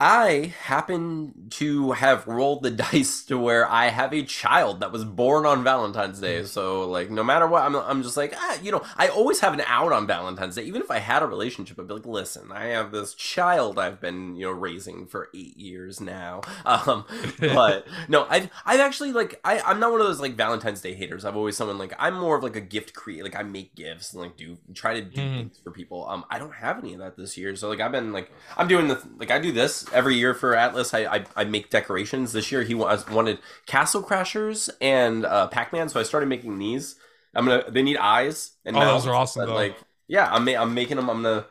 I 0.00 0.54
happen 0.62 1.48
to 1.50 1.92
have 1.92 2.26
rolled 2.28 2.62
the 2.62 2.70
dice 2.92 3.24
to 3.24 3.36
where 3.36 3.68
I 3.68 3.88
have 3.88 4.12
a 4.12 4.22
child 4.22 4.80
that 4.80 4.92
was 4.92 5.04
born 5.04 5.44
on 5.44 5.64
Valentine's 5.64 6.20
Day. 6.20 6.40
Mm. 6.40 6.46
So 6.46 6.88
like 6.88 7.10
no 7.10 7.24
matter 7.24 7.46
what, 7.46 7.62
I'm 7.62 7.74
I'm 7.74 8.02
just 8.02 8.16
like 8.16 8.34
ah, 8.36 8.58
you 8.62 8.70
know, 8.70 8.84
I 8.96 9.08
always 9.08 9.40
have 9.40 9.54
an 9.54 9.62
out 9.66 9.92
on 9.92 10.06
Valentine's 10.06 10.54
Day. 10.54 10.62
Even 10.62 10.82
if 10.82 10.90
I 10.90 10.98
had 10.98 11.22
a 11.22 11.26
relationship, 11.26 11.80
I'd 11.80 11.88
be 11.88 11.94
like, 11.94 12.06
listen, 12.06 12.52
I 12.52 12.66
have 12.66 12.92
this 12.92 13.14
child 13.14 13.78
I've 13.78 14.00
been 14.00 14.36
you 14.36 14.46
know 14.46 14.52
raising 14.52 15.06
for 15.06 15.28
eight 15.34 15.56
years 15.56 16.00
now. 16.00 16.42
Um, 16.68 17.06
but 17.40 17.86
no, 18.08 18.26
I've 18.28 18.50
I've 18.66 18.80
actually 18.80 19.12
like 19.12 19.40
I 19.42 19.60
I'm 19.60 19.80
not 19.80 19.90
one 19.90 20.02
of 20.02 20.06
those 20.06 20.20
like 20.20 20.34
Valentine's 20.34 20.82
Day 20.82 20.92
haters. 20.92 21.24
I've 21.24 21.36
always 21.36 21.56
someone 21.56 21.78
like 21.78 21.94
I'm 21.98 22.14
more 22.14 22.36
of 22.36 22.42
like 22.42 22.56
a 22.56 22.60
gift 22.60 22.92
create. 22.92 23.22
Like 23.22 23.34
I 23.34 23.42
make 23.42 23.74
gifts 23.74 24.12
and 24.12 24.20
like 24.20 24.36
do 24.36 24.58
try 24.74 24.94
to 24.94 25.00
do 25.00 25.20
mm. 25.20 25.36
things 25.36 25.60
for 25.64 25.70
people. 25.70 26.06
Um, 26.08 26.24
I 26.30 26.38
don't 26.38 26.54
have 26.54 26.78
any 26.78 26.92
of 26.92 27.00
that 27.00 27.16
this 27.16 27.38
year. 27.38 27.56
So 27.56 27.70
like 27.70 27.80
I've 27.80 27.92
been 27.92 28.12
like 28.12 28.30
I'm 28.56 28.68
doing 28.68 28.88
the 28.88 29.02
like 29.18 29.30
I 29.30 29.38
do 29.38 29.50
this 29.50 29.87
every 29.92 30.16
year 30.16 30.34
for 30.34 30.54
Atlas. 30.54 30.94
I, 30.94 31.04
I, 31.04 31.24
I 31.36 31.44
make 31.44 31.70
decorations. 31.70 32.32
This 32.32 32.50
year 32.52 32.62
he 32.62 32.74
wanted 32.74 33.38
Castle 33.66 34.02
Crashers 34.02 34.70
and 34.80 35.24
uh, 35.24 35.48
Pac 35.48 35.72
Man, 35.72 35.88
so 35.88 36.00
I 36.00 36.02
started 36.02 36.28
making 36.28 36.58
these. 36.58 36.96
I'm 37.34 37.46
gonna. 37.46 37.70
They 37.70 37.82
need 37.82 37.96
eyes 37.98 38.52
and 38.64 38.76
oh, 38.76 38.80
those 38.80 39.06
are 39.06 39.14
awesome. 39.14 39.48
like 39.50 39.76
yeah, 40.08 40.32
I'm 40.32 40.48
I'm 40.48 40.74
making 40.74 40.96
them. 40.96 41.08
I'm 41.08 41.22
gonna. 41.22 41.46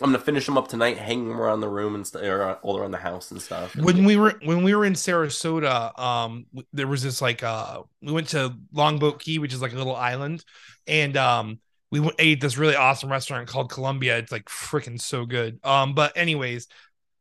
I'm 0.00 0.12
gonna 0.12 0.22
finish 0.22 0.44
them 0.44 0.58
up 0.58 0.68
tonight, 0.68 0.98
hang 0.98 1.26
them 1.26 1.40
around 1.40 1.60
the 1.60 1.70
room 1.70 1.94
and 1.94 2.06
st- 2.06 2.22
or 2.24 2.42
uh, 2.42 2.56
all 2.62 2.76
around 2.76 2.90
the 2.90 2.98
house 2.98 3.30
and 3.30 3.40
stuff. 3.40 3.74
When 3.76 4.04
we 4.04 4.16
were 4.16 4.34
when 4.44 4.62
we 4.62 4.74
were 4.74 4.84
in 4.84 4.92
Sarasota, 4.92 5.98
um, 5.98 6.46
there 6.72 6.86
was 6.86 7.02
this 7.02 7.22
like 7.22 7.42
uh, 7.42 7.82
we 8.02 8.12
went 8.12 8.28
to 8.28 8.54
Longboat 8.72 9.20
Key, 9.20 9.38
which 9.38 9.54
is 9.54 9.62
like 9.62 9.72
a 9.72 9.76
little 9.76 9.96
island, 9.96 10.44
and 10.86 11.16
um, 11.16 11.60
we 11.90 12.00
went, 12.00 12.14
ate 12.18 12.42
this 12.42 12.58
really 12.58 12.76
awesome 12.76 13.10
restaurant 13.10 13.48
called 13.48 13.70
Columbia. 13.70 14.18
It's 14.18 14.32
like 14.32 14.44
freaking 14.46 15.00
so 15.00 15.24
good. 15.24 15.60
Um, 15.64 15.94
but 15.94 16.14
anyways, 16.14 16.68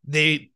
they 0.05 0.51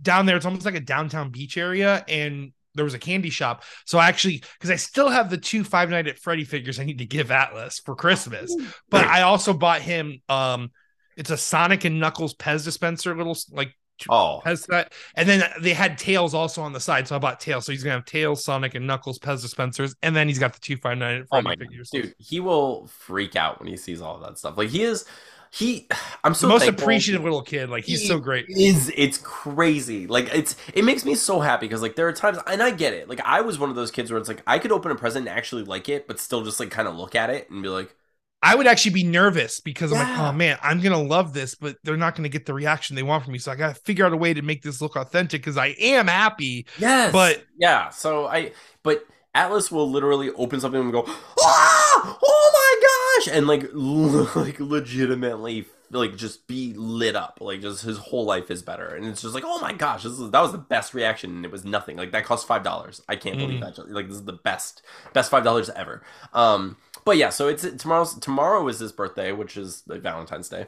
down 0.00 0.26
there. 0.26 0.36
It's 0.36 0.46
almost 0.46 0.64
like 0.64 0.74
a 0.74 0.80
downtown 0.80 1.30
beach 1.30 1.56
area, 1.56 2.04
and 2.08 2.52
there 2.74 2.84
was 2.84 2.94
a 2.94 2.98
candy 2.98 3.30
shop. 3.30 3.64
So 3.84 3.98
I 3.98 4.08
actually, 4.08 4.42
because 4.58 4.70
I 4.70 4.76
still 4.76 5.08
have 5.08 5.30
the 5.30 5.38
two 5.38 5.64
Five 5.64 5.90
Night 5.90 6.06
at 6.06 6.18
Freddy 6.18 6.44
figures, 6.44 6.78
I 6.78 6.84
need 6.84 6.98
to 6.98 7.06
give 7.06 7.30
Atlas 7.30 7.80
for 7.80 7.94
Christmas. 7.96 8.54
But 8.90 9.06
I 9.06 9.22
also 9.22 9.52
bought 9.52 9.80
him. 9.80 10.20
Um, 10.28 10.70
it's 11.16 11.30
a 11.30 11.36
Sonic 11.36 11.84
and 11.84 11.98
Knuckles 11.98 12.34
Pez 12.34 12.64
dispenser, 12.64 13.16
little 13.16 13.36
like 13.50 13.74
Oh, 14.10 14.42
Pez 14.44 14.66
that, 14.66 14.92
and 15.14 15.28
then 15.28 15.42
they 15.60 15.72
had 15.72 15.96
Tails 15.96 16.34
also 16.34 16.60
on 16.60 16.72
the 16.72 16.80
side, 16.80 17.08
so 17.08 17.16
I 17.16 17.18
bought 17.18 17.40
Tails. 17.40 17.64
So 17.64 17.72
he's 17.72 17.82
gonna 17.82 17.94
have 17.94 18.04
Tails, 18.04 18.44
Sonic, 18.44 18.74
and 18.74 18.86
Knuckles 18.86 19.18
Pez 19.18 19.40
dispensers, 19.40 19.94
and 20.02 20.14
then 20.14 20.28
he's 20.28 20.38
got 20.38 20.52
the 20.52 20.60
two 20.60 20.76
Five 20.76 20.98
Night 20.98 21.22
at 21.22 21.28
Freddy 21.28 21.48
oh 21.48 21.58
figures. 21.58 21.90
Dude, 21.90 22.14
he 22.18 22.40
will 22.40 22.86
freak 22.88 23.36
out 23.36 23.58
when 23.58 23.68
he 23.68 23.76
sees 23.76 24.02
all 24.02 24.18
that 24.20 24.38
stuff. 24.38 24.58
Like 24.58 24.68
he 24.68 24.82
is 24.82 25.06
he 25.56 25.88
i'm 26.22 26.34
so 26.34 26.46
the 26.46 26.52
most 26.52 26.64
thankful. 26.64 26.84
appreciative 26.84 27.24
little 27.24 27.40
kid 27.40 27.70
like 27.70 27.84
he's 27.84 28.02
he 28.02 28.06
so 28.06 28.18
great 28.18 28.44
is 28.48 28.92
it's 28.94 29.16
crazy 29.18 30.06
like 30.06 30.28
it's 30.34 30.54
it 30.74 30.84
makes 30.84 31.04
me 31.04 31.14
so 31.14 31.40
happy 31.40 31.66
because 31.66 31.80
like 31.80 31.96
there 31.96 32.06
are 32.06 32.12
times 32.12 32.38
and 32.46 32.62
i 32.62 32.70
get 32.70 32.92
it 32.92 33.08
like 33.08 33.20
i 33.24 33.40
was 33.40 33.58
one 33.58 33.70
of 33.70 33.76
those 33.76 33.90
kids 33.90 34.10
where 34.10 34.20
it's 34.20 34.28
like 34.28 34.42
i 34.46 34.58
could 34.58 34.70
open 34.70 34.90
a 34.90 34.94
present 34.94 35.26
and 35.26 35.34
actually 35.34 35.64
like 35.64 35.88
it 35.88 36.06
but 36.06 36.20
still 36.20 36.42
just 36.44 36.60
like 36.60 36.70
kind 36.70 36.86
of 36.86 36.94
look 36.94 37.14
at 37.14 37.30
it 37.30 37.48
and 37.50 37.62
be 37.62 37.68
like 37.70 37.94
I 38.42 38.54
would 38.54 38.66
actually 38.66 38.92
be 38.92 39.02
nervous 39.02 39.60
because 39.60 39.92
I'm 39.92 39.98
like, 39.98 40.18
oh 40.18 40.30
man, 40.30 40.58
I'm 40.62 40.80
gonna 40.80 41.02
love 41.02 41.32
this, 41.32 41.54
but 41.56 41.78
they're 41.82 41.96
not 41.96 42.14
gonna 42.14 42.28
get 42.28 42.46
the 42.46 42.54
reaction 42.54 42.94
they 42.94 43.02
want 43.02 43.24
from 43.24 43.32
me. 43.32 43.38
So 43.38 43.50
I 43.50 43.56
gotta 43.56 43.74
figure 43.74 44.04
out 44.06 44.12
a 44.12 44.16
way 44.16 44.34
to 44.34 44.42
make 44.42 44.62
this 44.62 44.80
look 44.80 44.94
authentic 44.94 45.40
because 45.40 45.56
I 45.56 45.74
am 45.80 46.06
happy. 46.06 46.66
Yes. 46.78 47.12
But 47.12 47.44
yeah, 47.58 47.88
so 47.88 48.26
I 48.26 48.52
but 48.84 49.04
Atlas 49.34 49.72
will 49.72 49.90
literally 49.90 50.30
open 50.30 50.60
something 50.60 50.80
and 50.80 50.92
go, 50.92 51.04
ah! 51.08 52.18
oh 52.22 52.50
my 52.54 52.65
gosh, 53.18 53.28
and 53.28 53.46
like 53.46 53.66
like 53.72 54.60
legitimately 54.60 55.66
like 55.90 56.16
just 56.16 56.46
be 56.46 56.74
lit 56.74 57.14
up 57.14 57.38
like 57.40 57.60
just 57.60 57.84
his 57.84 57.98
whole 57.98 58.24
life 58.24 58.50
is 58.50 58.62
better 58.62 58.88
and 58.88 59.06
it's 59.06 59.22
just 59.22 59.34
like 59.34 59.44
oh 59.46 59.60
my 59.60 59.72
gosh 59.72 60.02
this 60.02 60.18
is 60.18 60.30
that 60.30 60.40
was 60.40 60.52
the 60.52 60.58
best 60.58 60.94
reaction 60.94 61.30
and 61.30 61.44
it 61.44 61.50
was 61.52 61.64
nothing 61.64 61.96
like 61.96 62.12
that 62.12 62.24
cost 62.24 62.46
five 62.46 62.62
dollars 62.62 63.02
i 63.08 63.14
can't 63.14 63.36
mm. 63.36 63.40
believe 63.40 63.60
that 63.60 63.78
like 63.90 64.08
this 64.08 64.16
is 64.16 64.24
the 64.24 64.32
best 64.32 64.82
best 65.12 65.30
five 65.30 65.44
dollars 65.44 65.70
ever 65.70 66.02
um 66.32 66.76
but 67.04 67.16
yeah 67.16 67.28
so 67.28 67.46
it's 67.48 67.62
tomorrow's 67.76 68.18
tomorrow 68.18 68.66
is 68.66 68.80
his 68.80 68.92
birthday 68.92 69.30
which 69.32 69.56
is 69.56 69.84
like 69.86 70.00
valentine's 70.00 70.48
day 70.48 70.66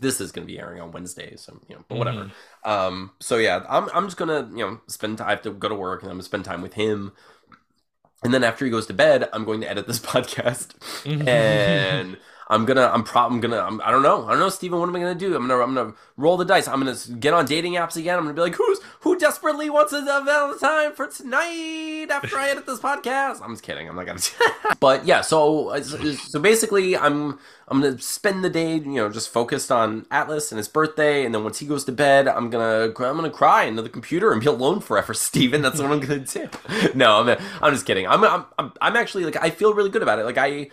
this 0.00 0.20
is 0.20 0.32
going 0.32 0.46
to 0.46 0.52
be 0.52 0.58
airing 0.58 0.80
on 0.80 0.90
Wednesday, 0.90 1.36
so 1.36 1.58
you 1.68 1.74
know, 1.74 1.84
but 1.88 1.96
whatever. 1.98 2.24
Mm-hmm. 2.24 2.70
Um, 2.70 3.10
so 3.18 3.36
yeah, 3.38 3.64
I'm 3.68 3.88
I'm 3.94 4.06
just 4.06 4.16
gonna 4.16 4.48
you 4.50 4.58
know 4.58 4.80
spend. 4.88 5.18
Time, 5.18 5.28
I 5.28 5.30
have 5.30 5.42
to 5.42 5.52
go 5.52 5.68
to 5.68 5.74
work 5.74 6.02
and 6.02 6.10
I'm 6.10 6.16
gonna 6.16 6.24
spend 6.24 6.44
time 6.44 6.60
with 6.60 6.74
him 6.74 7.12
and 8.22 8.32
then 8.32 8.44
after 8.44 8.64
he 8.64 8.70
goes 8.70 8.86
to 8.86 8.94
bed, 8.94 9.28
I'm 9.32 9.44
going 9.44 9.60
to 9.60 9.70
edit 9.70 9.86
this 9.86 9.98
podcast, 10.14 10.68
mm-hmm. 11.04 11.28
and 11.28 12.18
I'm 12.48 12.64
gonna, 12.64 12.86
I'm 12.86 13.02
probably 13.02 13.40
gonna, 13.40 13.58
I'm, 13.58 13.80
I 13.80 13.90
don't 13.90 14.02
know, 14.02 14.24
I 14.26 14.30
don't 14.30 14.38
know, 14.38 14.48
Steven, 14.48 14.78
what 14.78 14.88
am 14.88 14.94
I 14.94 15.00
gonna 15.00 15.16
do? 15.16 15.34
I'm 15.34 15.48
gonna, 15.48 15.60
I'm 15.60 15.74
gonna 15.74 15.94
roll 16.16 16.36
the 16.36 16.44
dice. 16.44 16.68
I'm 16.68 16.78
gonna 16.78 16.96
get 17.18 17.34
on 17.34 17.44
dating 17.44 17.72
apps 17.72 17.96
again. 17.96 18.16
I'm 18.16 18.24
gonna 18.24 18.34
be 18.34 18.40
like, 18.40 18.54
who's, 18.54 18.78
who 19.00 19.18
desperately 19.18 19.68
wants 19.68 19.92
a 19.92 20.00
Valentine 20.00 20.92
for 20.92 21.08
tonight 21.08 22.06
after 22.08 22.38
I 22.38 22.50
edit 22.50 22.66
this 22.66 22.78
podcast? 22.78 23.42
I'm 23.42 23.52
just 23.52 23.64
kidding. 23.64 23.88
I'm 23.88 23.96
not 23.96 24.06
gonna. 24.06 24.20
but 24.80 25.04
yeah, 25.04 25.22
so, 25.22 25.76
so 25.80 26.38
basically, 26.38 26.96
I'm, 26.96 27.38
I'm 27.66 27.80
gonna 27.80 27.98
spend 27.98 28.44
the 28.44 28.50
day, 28.50 28.74
you 28.74 28.94
know, 28.94 29.10
just 29.10 29.30
focused 29.30 29.72
on 29.72 30.06
Atlas 30.12 30.52
and 30.52 30.58
his 30.58 30.68
birthday, 30.68 31.24
and 31.24 31.34
then 31.34 31.42
once 31.42 31.58
he 31.58 31.66
goes 31.66 31.84
to 31.86 31.92
bed, 31.92 32.28
I'm 32.28 32.48
gonna, 32.48 32.84
I'm 32.84 32.92
gonna 32.92 33.28
cry 33.28 33.64
into 33.64 33.82
the 33.82 33.88
computer 33.88 34.30
and 34.30 34.40
be 34.40 34.46
alone 34.46 34.78
forever, 34.78 35.14
Steven. 35.14 35.62
That's 35.62 35.80
what 35.80 35.90
I'm 35.90 35.98
gonna 35.98 36.20
do. 36.20 36.48
no, 36.94 37.22
I'm, 37.22 37.38
I'm 37.60 37.72
just 37.72 37.86
kidding. 37.86 38.06
I'm, 38.06 38.22
I'm, 38.22 38.72
I'm 38.80 38.96
actually 38.96 39.24
like, 39.24 39.36
I 39.42 39.50
feel 39.50 39.74
really 39.74 39.90
good 39.90 40.02
about 40.02 40.20
it. 40.20 40.24
Like 40.24 40.38
I. 40.38 40.70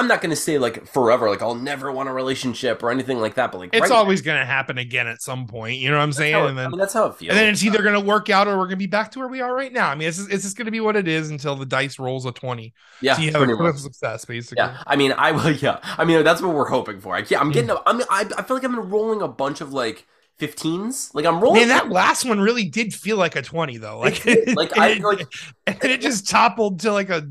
I'm 0.00 0.08
not 0.08 0.22
going 0.22 0.30
to 0.30 0.36
say 0.36 0.58
like 0.58 0.86
forever, 0.86 1.28
like 1.28 1.42
I'll 1.42 1.54
never 1.54 1.92
want 1.92 2.08
a 2.08 2.12
relationship 2.12 2.82
or 2.82 2.90
anything 2.90 3.20
like 3.20 3.34
that, 3.34 3.52
but 3.52 3.58
like 3.58 3.70
it's 3.74 3.82
right 3.82 3.90
always 3.90 4.22
going 4.22 4.38
to 4.38 4.46
happen 4.46 4.78
again 4.78 5.06
at 5.06 5.20
some 5.20 5.46
point. 5.46 5.78
You 5.78 5.90
know 5.90 5.98
what 5.98 6.02
I'm 6.04 6.12
saying? 6.12 6.34
It, 6.34 6.48
and 6.48 6.58
then 6.58 6.66
I 6.66 6.68
mean, 6.70 6.78
that's 6.78 6.94
how 6.94 7.06
it 7.06 7.16
feels. 7.16 7.30
And 7.30 7.38
then 7.38 7.52
it's 7.52 7.62
either 7.62 7.82
going 7.82 7.94
to 7.94 8.00
work 8.00 8.30
out 8.30 8.48
or 8.48 8.56
we're 8.56 8.64
going 8.64 8.70
to 8.70 8.76
be 8.76 8.86
back 8.86 9.10
to 9.12 9.18
where 9.18 9.28
we 9.28 9.42
are 9.42 9.54
right 9.54 9.72
now. 9.72 9.90
I 9.90 9.94
mean, 9.94 10.08
it's 10.08 10.16
just, 10.16 10.32
it's 10.32 10.42
just 10.42 10.56
going 10.56 10.64
to 10.64 10.70
be 10.70 10.80
what 10.80 10.96
it 10.96 11.06
is 11.06 11.28
until 11.30 11.54
the 11.54 11.66
dice 11.66 11.98
rolls 11.98 12.24
a 12.24 12.32
20. 12.32 12.72
Yeah. 13.02 13.16
So 13.16 13.22
you 13.22 13.32
have 13.32 13.42
a 13.42 13.78
success, 13.78 14.24
basically. 14.24 14.64
Yeah. 14.64 14.82
I 14.86 14.96
mean, 14.96 15.12
I 15.12 15.32
will, 15.32 15.52
yeah. 15.52 15.80
I 15.82 16.04
mean, 16.04 16.24
that's 16.24 16.40
what 16.40 16.54
we're 16.54 16.70
hoping 16.70 17.00
for. 17.00 17.14
I 17.14 17.20
can't, 17.20 17.42
I'm 17.42 17.52
getting, 17.52 17.68
mm. 17.68 17.82
I'm, 17.84 18.00
I, 18.08 18.26
I 18.38 18.42
feel 18.42 18.56
like 18.56 18.64
I've 18.64 18.70
been 18.70 18.88
rolling 18.88 19.20
a 19.20 19.28
bunch 19.28 19.60
of 19.60 19.74
like 19.74 20.06
15s. 20.40 21.14
Like 21.14 21.26
I'm 21.26 21.40
rolling. 21.40 21.60
Man, 21.60 21.68
that 21.68 21.90
last 21.90 22.24
one 22.24 22.40
really 22.40 22.64
did 22.64 22.94
feel 22.94 23.16
like 23.16 23.36
a 23.36 23.42
20 23.42 23.76
though. 23.76 23.98
Like, 23.98 24.24
like 24.56 24.72
I 24.78 24.94
like, 24.94 25.26
and 25.66 25.84
it 25.84 26.00
just 26.00 26.28
toppled 26.28 26.80
to 26.80 26.92
like 26.92 27.10
a 27.10 27.26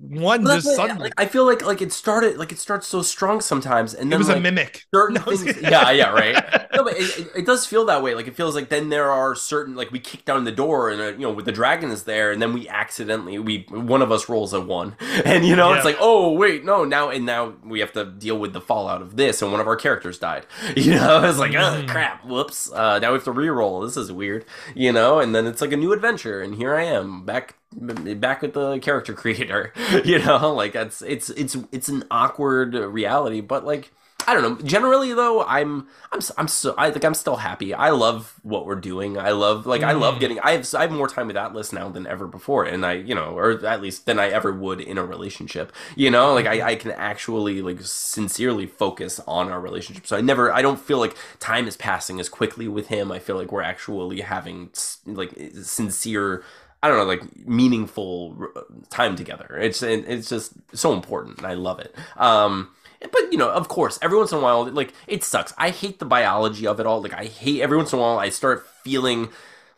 one 0.00 0.44
just 0.44 0.74
suddenly. 0.74 1.04
Like, 1.04 1.14
I 1.18 1.26
feel 1.26 1.44
like 1.44 1.62
like 1.62 1.82
it 1.82 1.92
started 1.92 2.38
like 2.38 2.52
it 2.52 2.58
starts 2.58 2.86
so 2.86 3.02
strong 3.02 3.40
sometimes, 3.40 3.92
and 3.92 4.10
then 4.10 4.16
it 4.16 4.18
was 4.18 4.28
like, 4.28 4.38
a 4.38 4.40
mimic. 4.40 4.86
Certain 4.94 5.14
no, 5.14 5.36
things, 5.36 5.60
yeah, 5.60 5.90
yeah, 5.90 6.10
right. 6.10 6.34
no, 6.74 6.84
but 6.84 6.94
it, 6.94 7.18
it, 7.18 7.28
it, 7.36 7.46
does 7.46 7.66
feel 7.66 7.84
that 7.84 8.02
way. 8.02 8.14
Like 8.14 8.26
it 8.26 8.34
feels 8.34 8.54
like 8.54 8.70
then 8.70 8.88
there 8.88 9.10
are 9.10 9.34
certain 9.34 9.76
like 9.76 9.90
we 9.90 10.00
kick 10.00 10.24
down 10.24 10.44
the 10.44 10.52
door 10.52 10.88
and 10.90 11.00
uh, 11.00 11.12
you 11.12 11.18
know 11.18 11.32
with 11.32 11.44
the 11.44 11.52
dragon 11.52 11.90
is 11.90 12.04
there, 12.04 12.32
and 12.32 12.40
then 12.40 12.52
we 12.54 12.68
accidentally 12.68 13.38
we 13.38 13.66
one 13.68 14.00
of 14.00 14.10
us 14.10 14.28
rolls 14.28 14.52
a 14.54 14.60
one, 14.60 14.96
and 15.24 15.44
you 15.44 15.54
know 15.54 15.70
yeah. 15.70 15.76
it's 15.76 15.84
like 15.84 15.98
oh 16.00 16.32
wait 16.32 16.64
no 16.64 16.84
now 16.84 17.10
and 17.10 17.26
now 17.26 17.54
we 17.62 17.80
have 17.80 17.92
to 17.92 18.06
deal 18.06 18.38
with 18.38 18.52
the 18.54 18.60
fallout 18.60 19.02
of 19.02 19.16
this, 19.16 19.42
and 19.42 19.52
one 19.52 19.60
of 19.60 19.66
our 19.66 19.76
characters 19.76 20.18
died. 20.18 20.46
You 20.80 20.94
know 20.94 21.22
it's 21.24 21.38
like 21.38 21.54
oh 21.54 21.84
crap, 21.86 22.24
whoops. 22.24 22.72
Uh, 22.72 22.98
now 23.00 23.10
we 23.10 23.14
have 23.16 23.24
to 23.24 23.32
re-roll. 23.32 23.80
This 23.82 23.96
is 23.96 24.10
weird. 24.10 24.46
You 24.74 24.92
know, 24.92 25.18
and 25.20 25.34
then 25.34 25.46
it's 25.46 25.60
like 25.60 25.72
a 25.72 25.76
new 25.76 25.92
adventure, 25.92 26.40
and 26.40 26.54
here 26.54 26.74
I 26.74 26.84
am 26.84 27.24
back 27.24 27.59
back 27.72 28.42
with 28.42 28.54
the 28.54 28.78
character 28.80 29.12
creator 29.14 29.72
you 30.04 30.18
know 30.18 30.52
like 30.52 30.72
that's 30.72 31.02
it's 31.02 31.30
it's 31.30 31.56
it's 31.70 31.88
an 31.88 32.04
awkward 32.10 32.74
reality 32.74 33.40
but 33.40 33.64
like 33.64 33.92
I 34.26 34.34
don't 34.34 34.42
know. 34.42 34.66
Generally, 34.66 35.14
though, 35.14 35.44
I'm 35.44 35.88
I'm 36.12 36.20
I'm 36.36 36.48
so 36.48 36.74
I 36.76 36.90
think 36.90 37.04
I'm 37.04 37.14
still 37.14 37.36
happy. 37.36 37.72
I 37.74 37.90
love 37.90 38.38
what 38.42 38.66
we're 38.66 38.76
doing. 38.76 39.18
I 39.18 39.30
love 39.30 39.66
like 39.66 39.80
mm. 39.80 39.86
I 39.86 39.92
love 39.92 40.16
mm. 40.16 40.20
getting. 40.20 40.40
I 40.40 40.52
have 40.52 40.72
I 40.74 40.82
have 40.82 40.90
more 40.90 41.08
time 41.08 41.26
with 41.26 41.36
Atlas 41.36 41.72
now 41.72 41.88
than 41.88 42.06
ever 42.06 42.26
before, 42.26 42.64
and 42.64 42.84
I 42.84 42.92
you 42.94 43.14
know, 43.14 43.36
or 43.36 43.64
at 43.66 43.80
least 43.80 44.06
than 44.06 44.18
I 44.18 44.28
ever 44.28 44.52
would 44.52 44.80
in 44.80 44.98
a 44.98 45.04
relationship. 45.04 45.72
You 45.96 46.10
know, 46.10 46.34
like 46.34 46.46
I 46.46 46.72
I 46.72 46.74
can 46.76 46.92
actually 46.92 47.62
like 47.62 47.80
sincerely 47.82 48.66
focus 48.66 49.20
on 49.26 49.50
our 49.50 49.60
relationship. 49.60 50.06
So 50.06 50.16
I 50.16 50.20
never 50.20 50.52
I 50.52 50.62
don't 50.62 50.80
feel 50.80 50.98
like 50.98 51.16
time 51.38 51.66
is 51.66 51.76
passing 51.76 52.20
as 52.20 52.28
quickly 52.28 52.68
with 52.68 52.88
him. 52.88 53.10
I 53.10 53.18
feel 53.18 53.36
like 53.36 53.50
we're 53.50 53.62
actually 53.62 54.20
having 54.20 54.70
like 55.06 55.34
sincere 55.62 56.44
I 56.82 56.88
don't 56.88 56.96
know, 56.96 57.04
like 57.04 57.46
meaningful 57.46 58.48
time 58.88 59.16
together. 59.16 59.58
It's 59.60 59.82
it's 59.82 60.28
just 60.28 60.52
so 60.72 60.92
important, 60.92 61.38
and 61.38 61.46
I 61.46 61.54
love 61.54 61.78
it. 61.78 61.94
Um, 62.16 62.70
but 63.00 63.32
you 63.32 63.38
know, 63.38 63.50
of 63.50 63.68
course, 63.68 63.98
every 64.02 64.16
once 64.16 64.32
in 64.32 64.38
a 64.38 64.40
while, 64.40 64.64
like 64.70 64.94
it 65.06 65.24
sucks. 65.24 65.52
I 65.58 65.70
hate 65.70 65.98
the 65.98 66.06
biology 66.06 66.66
of 66.66 66.80
it 66.80 66.86
all. 66.86 67.02
Like 67.02 67.14
I 67.14 67.24
hate 67.24 67.60
every 67.60 67.76
once 67.76 67.92
in 67.92 67.98
a 67.98 68.02
while, 68.02 68.18
I 68.18 68.30
start 68.30 68.66
feeling 68.82 69.28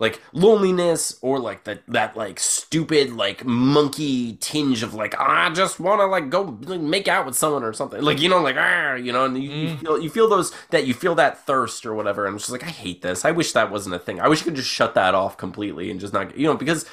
like 0.03 0.21
loneliness 0.33 1.17
or 1.23 1.39
like 1.39 1.63
that 1.63 1.81
that 1.87 2.17
like 2.17 2.41
stupid 2.41 3.13
like 3.13 3.45
monkey 3.45 4.37
tinge 4.41 4.83
of 4.83 4.95
like 4.95 5.15
I 5.17 5.49
just 5.51 5.79
want 5.79 6.01
to 6.01 6.07
like 6.07 6.29
go 6.29 6.59
like, 6.63 6.81
make 6.81 7.07
out 7.07 7.25
with 7.25 7.37
someone 7.37 7.63
or 7.63 7.73
something. 7.73 8.03
Like 8.03 8.21
you 8.21 8.29
know 8.29 8.41
like 8.41 8.57
ah 8.59 8.95
you 8.95 9.13
know 9.13 9.27
and 9.27 9.41
you, 9.41 9.51
mm. 9.51 9.71
you, 9.71 9.77
feel 9.77 10.03
you 10.03 10.11
feel 10.11 10.29
those 10.29 10.53
that 10.71 10.89
you 10.89 10.93
feel 10.93 11.15
that 11.15 11.47
thirst 11.47 11.87
or 11.87 11.95
whatever 11.95 12.27
and 12.27 12.33
I'm 12.33 12.39
just 12.39 12.51
like 12.51 12.65
I 12.65 12.71
hate 12.71 13.03
this. 13.03 13.25
I 13.25 13.31
wish 13.31 13.53
that 13.53 13.71
wasn't 13.71 13.95
a 13.95 14.01
thing. 14.01 14.21
I 14.21 14.27
wish 14.27 14.41
you 14.41 14.47
could 14.47 14.57
just 14.57 14.69
shut 14.69 14.95
that 14.97 15.15
off 15.15 15.39
completely 15.39 15.89
and 15.89 16.01
just 16.01 16.13
not 16.13 16.37
you 16.37 16.49
know 16.49 16.57
because 16.57 16.85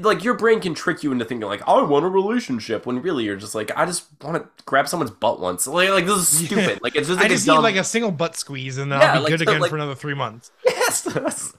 like 0.00 0.24
your 0.24 0.34
brain 0.34 0.60
can 0.60 0.74
trick 0.74 1.02
you 1.02 1.12
into 1.12 1.24
thinking 1.24 1.46
like 1.48 1.62
I 1.66 1.82
want 1.82 2.04
a 2.04 2.08
relationship 2.08 2.86
when 2.86 3.02
really 3.02 3.24
you're 3.24 3.36
just 3.36 3.54
like 3.54 3.70
I 3.76 3.84
just 3.84 4.06
want 4.22 4.42
to 4.42 4.64
grab 4.64 4.88
someone's 4.88 5.10
butt 5.10 5.40
once. 5.40 5.66
Like, 5.66 5.90
like 5.90 6.06
this 6.06 6.16
is 6.18 6.46
stupid. 6.46 6.80
Like 6.82 6.96
it's 6.96 7.08
just 7.08 7.18
like 7.18 7.26
I 7.26 7.28
just 7.28 7.46
dumb... 7.46 7.56
need 7.56 7.62
like 7.62 7.76
a 7.76 7.84
single 7.84 8.10
butt 8.10 8.36
squeeze 8.36 8.78
and 8.78 8.90
then 8.90 9.00
yeah, 9.00 9.12
I'll 9.12 9.14
be 9.14 9.20
like, 9.20 9.30
good 9.30 9.42
again 9.42 9.60
like, 9.60 9.70
for 9.70 9.76
another 9.76 9.94
three 9.94 10.14
months. 10.14 10.50
Yes. 10.86 11.52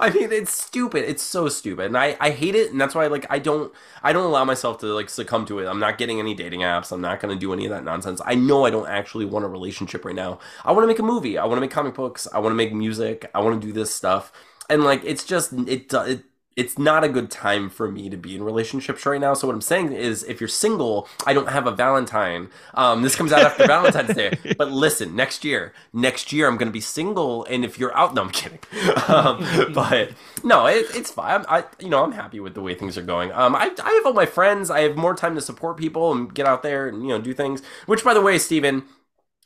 I 0.00 0.10
mean 0.10 0.32
it's 0.32 0.52
stupid. 0.52 1.04
It's 1.08 1.22
so 1.22 1.48
stupid. 1.48 1.86
And 1.86 1.98
I 1.98 2.16
I 2.20 2.30
hate 2.30 2.54
it 2.54 2.70
and 2.70 2.80
that's 2.80 2.94
why 2.94 3.06
like 3.08 3.26
I 3.28 3.38
don't 3.38 3.72
I 4.02 4.12
don't 4.12 4.24
allow 4.24 4.44
myself 4.44 4.78
to 4.78 4.86
like 4.86 5.10
succumb 5.10 5.46
to 5.46 5.58
it. 5.58 5.66
I'm 5.66 5.80
not 5.80 5.98
getting 5.98 6.18
any 6.18 6.34
dating 6.34 6.60
apps. 6.60 6.90
I'm 6.90 7.00
not 7.00 7.20
going 7.20 7.34
to 7.34 7.38
do 7.38 7.52
any 7.52 7.66
of 7.66 7.70
that 7.70 7.84
nonsense. 7.84 8.20
I 8.24 8.34
know 8.34 8.64
I 8.64 8.70
don't 8.70 8.88
actually 8.88 9.24
want 9.24 9.44
a 9.44 9.48
relationship 9.48 10.04
right 10.04 10.14
now. 10.14 10.38
I 10.64 10.72
want 10.72 10.84
to 10.84 10.86
make 10.86 10.98
a 10.98 11.02
movie. 11.02 11.38
I 11.38 11.44
want 11.44 11.58
to 11.58 11.60
make 11.60 11.70
comic 11.70 11.94
books. 11.94 12.26
I 12.32 12.38
want 12.38 12.52
to 12.52 12.56
make 12.56 12.72
music. 12.72 13.30
I 13.34 13.40
want 13.40 13.60
to 13.60 13.66
do 13.66 13.72
this 13.72 13.94
stuff 13.94 14.32
and 14.68 14.84
like 14.84 15.02
it's 15.04 15.24
just 15.24 15.52
it, 15.52 15.92
it 15.92 16.24
it's 16.58 16.76
not 16.76 17.04
a 17.04 17.08
good 17.08 17.30
time 17.30 17.70
for 17.70 17.88
me 17.88 18.10
to 18.10 18.16
be 18.16 18.34
in 18.34 18.42
relationships 18.42 19.06
right 19.06 19.20
now. 19.20 19.32
So 19.32 19.46
what 19.46 19.54
I'm 19.54 19.60
saying 19.60 19.92
is, 19.92 20.24
if 20.24 20.40
you're 20.40 20.48
single, 20.48 21.08
I 21.24 21.32
don't 21.32 21.48
have 21.48 21.68
a 21.68 21.70
Valentine. 21.70 22.50
Um, 22.74 23.02
this 23.02 23.14
comes 23.14 23.32
out 23.32 23.42
after 23.42 23.64
Valentine's 23.68 24.12
Day. 24.12 24.36
But 24.58 24.72
listen, 24.72 25.14
next 25.14 25.44
year, 25.44 25.72
next 25.92 26.32
year 26.32 26.48
I'm 26.48 26.56
going 26.56 26.66
to 26.66 26.72
be 26.72 26.80
single, 26.80 27.44
and 27.44 27.64
if 27.64 27.78
you're 27.78 27.96
out, 27.96 28.12
no, 28.12 28.22
I'm 28.22 28.30
kidding. 28.30 28.58
Um, 29.08 29.72
but 29.72 30.10
no, 30.44 30.66
it, 30.66 30.86
it's 30.94 31.10
fine. 31.10 31.44
I, 31.48 31.64
you 31.78 31.88
know, 31.88 32.04
I'm 32.04 32.12
happy 32.12 32.40
with 32.40 32.54
the 32.54 32.60
way 32.60 32.74
things 32.74 32.98
are 32.98 33.02
going. 33.02 33.32
Um, 33.32 33.54
I, 33.56 33.70
I 33.82 33.90
have 33.92 34.06
all 34.06 34.12
my 34.12 34.26
friends. 34.26 34.70
I 34.70 34.80
have 34.80 34.96
more 34.96 35.14
time 35.14 35.34
to 35.36 35.40
support 35.40 35.78
people 35.78 36.12
and 36.12 36.32
get 36.34 36.44
out 36.44 36.62
there 36.62 36.88
and 36.88 37.02
you 37.02 37.08
know 37.08 37.20
do 37.20 37.32
things. 37.32 37.62
Which, 37.86 38.04
by 38.04 38.12
the 38.12 38.20
way, 38.20 38.38
Steven, 38.38 38.84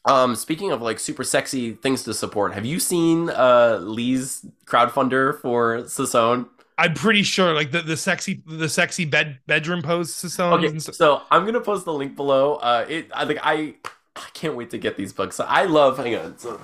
um, 0.05 0.35
speaking 0.35 0.73
of 0.73 0.83
like 0.83 0.99
super 0.99 1.23
sexy 1.23 1.73
things 1.73 2.03
to 2.05 2.15
support, 2.15 2.55
have 2.55 2.65
you 2.65 2.81
seen 2.81 3.31
uh 3.31 3.79
Lee's 3.81 4.45
crowdfunder 4.67 5.41
for 5.41 5.83
Sasson? 5.83 6.49
I'm 6.83 6.95
pretty 6.95 7.23
sure, 7.23 7.55
like 7.55 7.71
the, 7.71 7.81
the 7.81 7.97
sexy 7.97 8.43
the 8.45 8.69
sexy 8.69 9.05
bed 9.05 9.39
bedroom 9.47 9.83
pose. 9.83 10.13
So, 10.13 10.55
okay, 10.55 10.77
so 10.81 11.23
I'm 11.31 11.47
gonna 11.47 11.61
post 11.61 11.85
the 11.85 11.93
link 11.93 12.17
below. 12.17 12.57
Uh, 12.57 12.85
it 12.89 13.09
I 13.15 13.23
like 13.23 13.39
I 13.41 13.77
I 14.17 14.29
can't 14.35 14.57
wait 14.57 14.71
to 14.71 14.79
get 14.79 14.97
these 14.97 15.13
books. 15.13 15.39
I 15.39 15.67
love. 15.67 15.99
Hang 15.99 16.17
on. 16.17 16.39
So. 16.39 16.61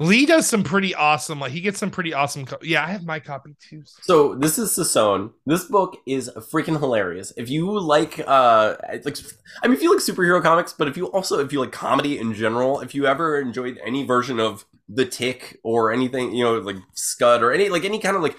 Lee 0.00 0.26
does 0.26 0.46
some 0.46 0.62
pretty 0.62 0.94
awesome. 0.94 1.40
Like 1.40 1.52
he 1.52 1.62
gets 1.62 1.78
some 1.78 1.90
pretty 1.90 2.12
awesome. 2.12 2.44
Co- 2.44 2.58
yeah, 2.62 2.84
I 2.84 2.88
have 2.88 3.04
my 3.04 3.20
copy 3.20 3.56
too. 3.58 3.82
So 3.86 4.34
this 4.34 4.58
is 4.58 4.70
Sasson. 4.70 5.32
This 5.46 5.64
book 5.64 5.96
is 6.06 6.30
freaking 6.52 6.78
hilarious. 6.78 7.32
If 7.38 7.48
you 7.48 7.78
like, 7.78 8.18
uh, 8.26 8.76
like, 9.04 9.16
I 9.62 9.66
mean, 9.66 9.76
if 9.76 9.82
you 9.82 9.90
like 9.90 10.02
superhero 10.02 10.42
comics, 10.42 10.74
but 10.74 10.88
if 10.88 10.96
you 10.98 11.06
also 11.06 11.38
if 11.38 11.54
you 11.54 11.60
like 11.60 11.72
comedy 11.72 12.18
in 12.18 12.34
general, 12.34 12.80
if 12.80 12.94
you 12.94 13.06
ever 13.06 13.40
enjoyed 13.40 13.78
any 13.84 14.04
version 14.04 14.40
of 14.40 14.66
The 14.90 15.06
Tick 15.06 15.58
or 15.62 15.90
anything, 15.90 16.34
you 16.34 16.44
know, 16.44 16.58
like 16.58 16.76
Scud 16.94 17.42
or 17.42 17.52
any 17.52 17.70
like 17.70 17.84
any 17.84 17.98
kind 17.98 18.14
of 18.14 18.22
like 18.22 18.36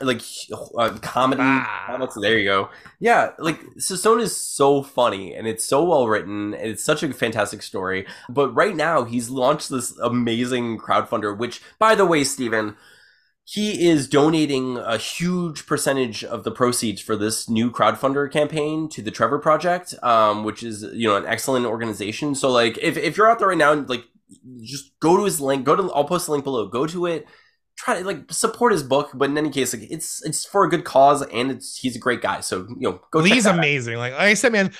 like 0.00 0.22
uh, 0.78 0.96
comedy. 1.02 1.42
Ah. 1.42 2.08
there 2.20 2.38
you 2.38 2.44
go. 2.44 2.70
Yeah 3.00 3.30
like 3.38 3.60
Sasson 3.76 4.20
is 4.20 4.36
so 4.36 4.82
funny 4.82 5.34
and 5.34 5.46
it's 5.46 5.64
so 5.64 5.84
well 5.84 6.08
written 6.08 6.54
and 6.54 6.70
it's 6.70 6.84
such 6.84 7.02
a 7.02 7.12
fantastic 7.12 7.62
story. 7.62 8.06
But 8.28 8.54
right 8.54 8.74
now 8.74 9.04
he's 9.04 9.30
launched 9.30 9.68
this 9.68 9.96
amazing 9.98 10.78
crowdfunder 10.78 11.36
which 11.36 11.60
by 11.78 11.94
the 11.94 12.06
way 12.06 12.24
Steven 12.24 12.76
he 13.46 13.86
is 13.86 14.08
donating 14.08 14.78
a 14.78 14.96
huge 14.96 15.66
percentage 15.66 16.24
of 16.24 16.44
the 16.44 16.50
proceeds 16.50 17.02
for 17.02 17.14
this 17.14 17.48
new 17.48 17.70
crowdfunder 17.70 18.30
campaign 18.32 18.88
to 18.88 19.02
the 19.02 19.10
Trevor 19.10 19.38
Project, 19.38 19.94
um, 20.02 20.44
which 20.44 20.62
is 20.62 20.82
you 20.94 21.08
know 21.08 21.16
an 21.16 21.26
excellent 21.26 21.66
organization. 21.66 22.34
So 22.34 22.50
like 22.50 22.78
if, 22.78 22.96
if 22.96 23.16
you're 23.16 23.30
out 23.30 23.38
there 23.38 23.48
right 23.48 23.58
now, 23.58 23.74
like 23.74 24.04
just 24.62 24.98
go 24.98 25.18
to 25.18 25.24
his 25.24 25.42
link, 25.42 25.64
go 25.64 25.76
to 25.76 25.92
I'll 25.92 26.04
post 26.06 26.26
the 26.26 26.32
link 26.32 26.44
below, 26.44 26.66
go 26.68 26.86
to 26.86 27.04
it, 27.04 27.26
try 27.76 27.98
to 27.98 28.04
like 28.06 28.32
support 28.32 28.72
his 28.72 28.82
book, 28.82 29.10
but 29.14 29.30
in 29.30 29.38
any 29.38 29.50
case, 29.50 29.74
like 29.74 29.90
it's 29.90 30.24
it's 30.24 30.44
for 30.44 30.64
a 30.64 30.68
good 30.68 30.84
cause 30.84 31.22
and 31.22 31.50
it's 31.50 31.76
he's 31.76 31.96
a 31.96 31.98
great 31.98 32.22
guy. 32.22 32.40
So 32.40 32.66
you 32.68 32.90
know, 32.90 33.00
go. 33.10 33.22
He's 33.22 33.46
amazing. 33.46 33.96
Like, 33.96 34.12
like 34.12 34.22
I 34.22 34.34
said, 34.34 34.52
man, 34.52 34.72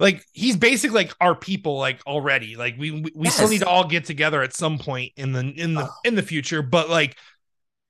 like 0.00 0.26
he's 0.32 0.56
basically 0.56 0.96
like 0.96 1.14
our 1.20 1.34
people, 1.34 1.78
like 1.78 2.00
already. 2.06 2.56
Like 2.56 2.76
we 2.78 2.90
we, 2.90 3.12
we 3.14 3.24
yes. 3.24 3.34
still 3.34 3.48
need 3.48 3.60
to 3.60 3.68
all 3.68 3.86
get 3.86 4.04
together 4.04 4.42
at 4.42 4.54
some 4.54 4.78
point 4.78 5.12
in 5.16 5.32
the 5.32 5.40
in 5.40 5.74
the 5.74 5.84
oh. 5.84 5.94
in 6.04 6.14
the 6.14 6.22
future, 6.22 6.62
but 6.62 6.90
like 6.90 7.16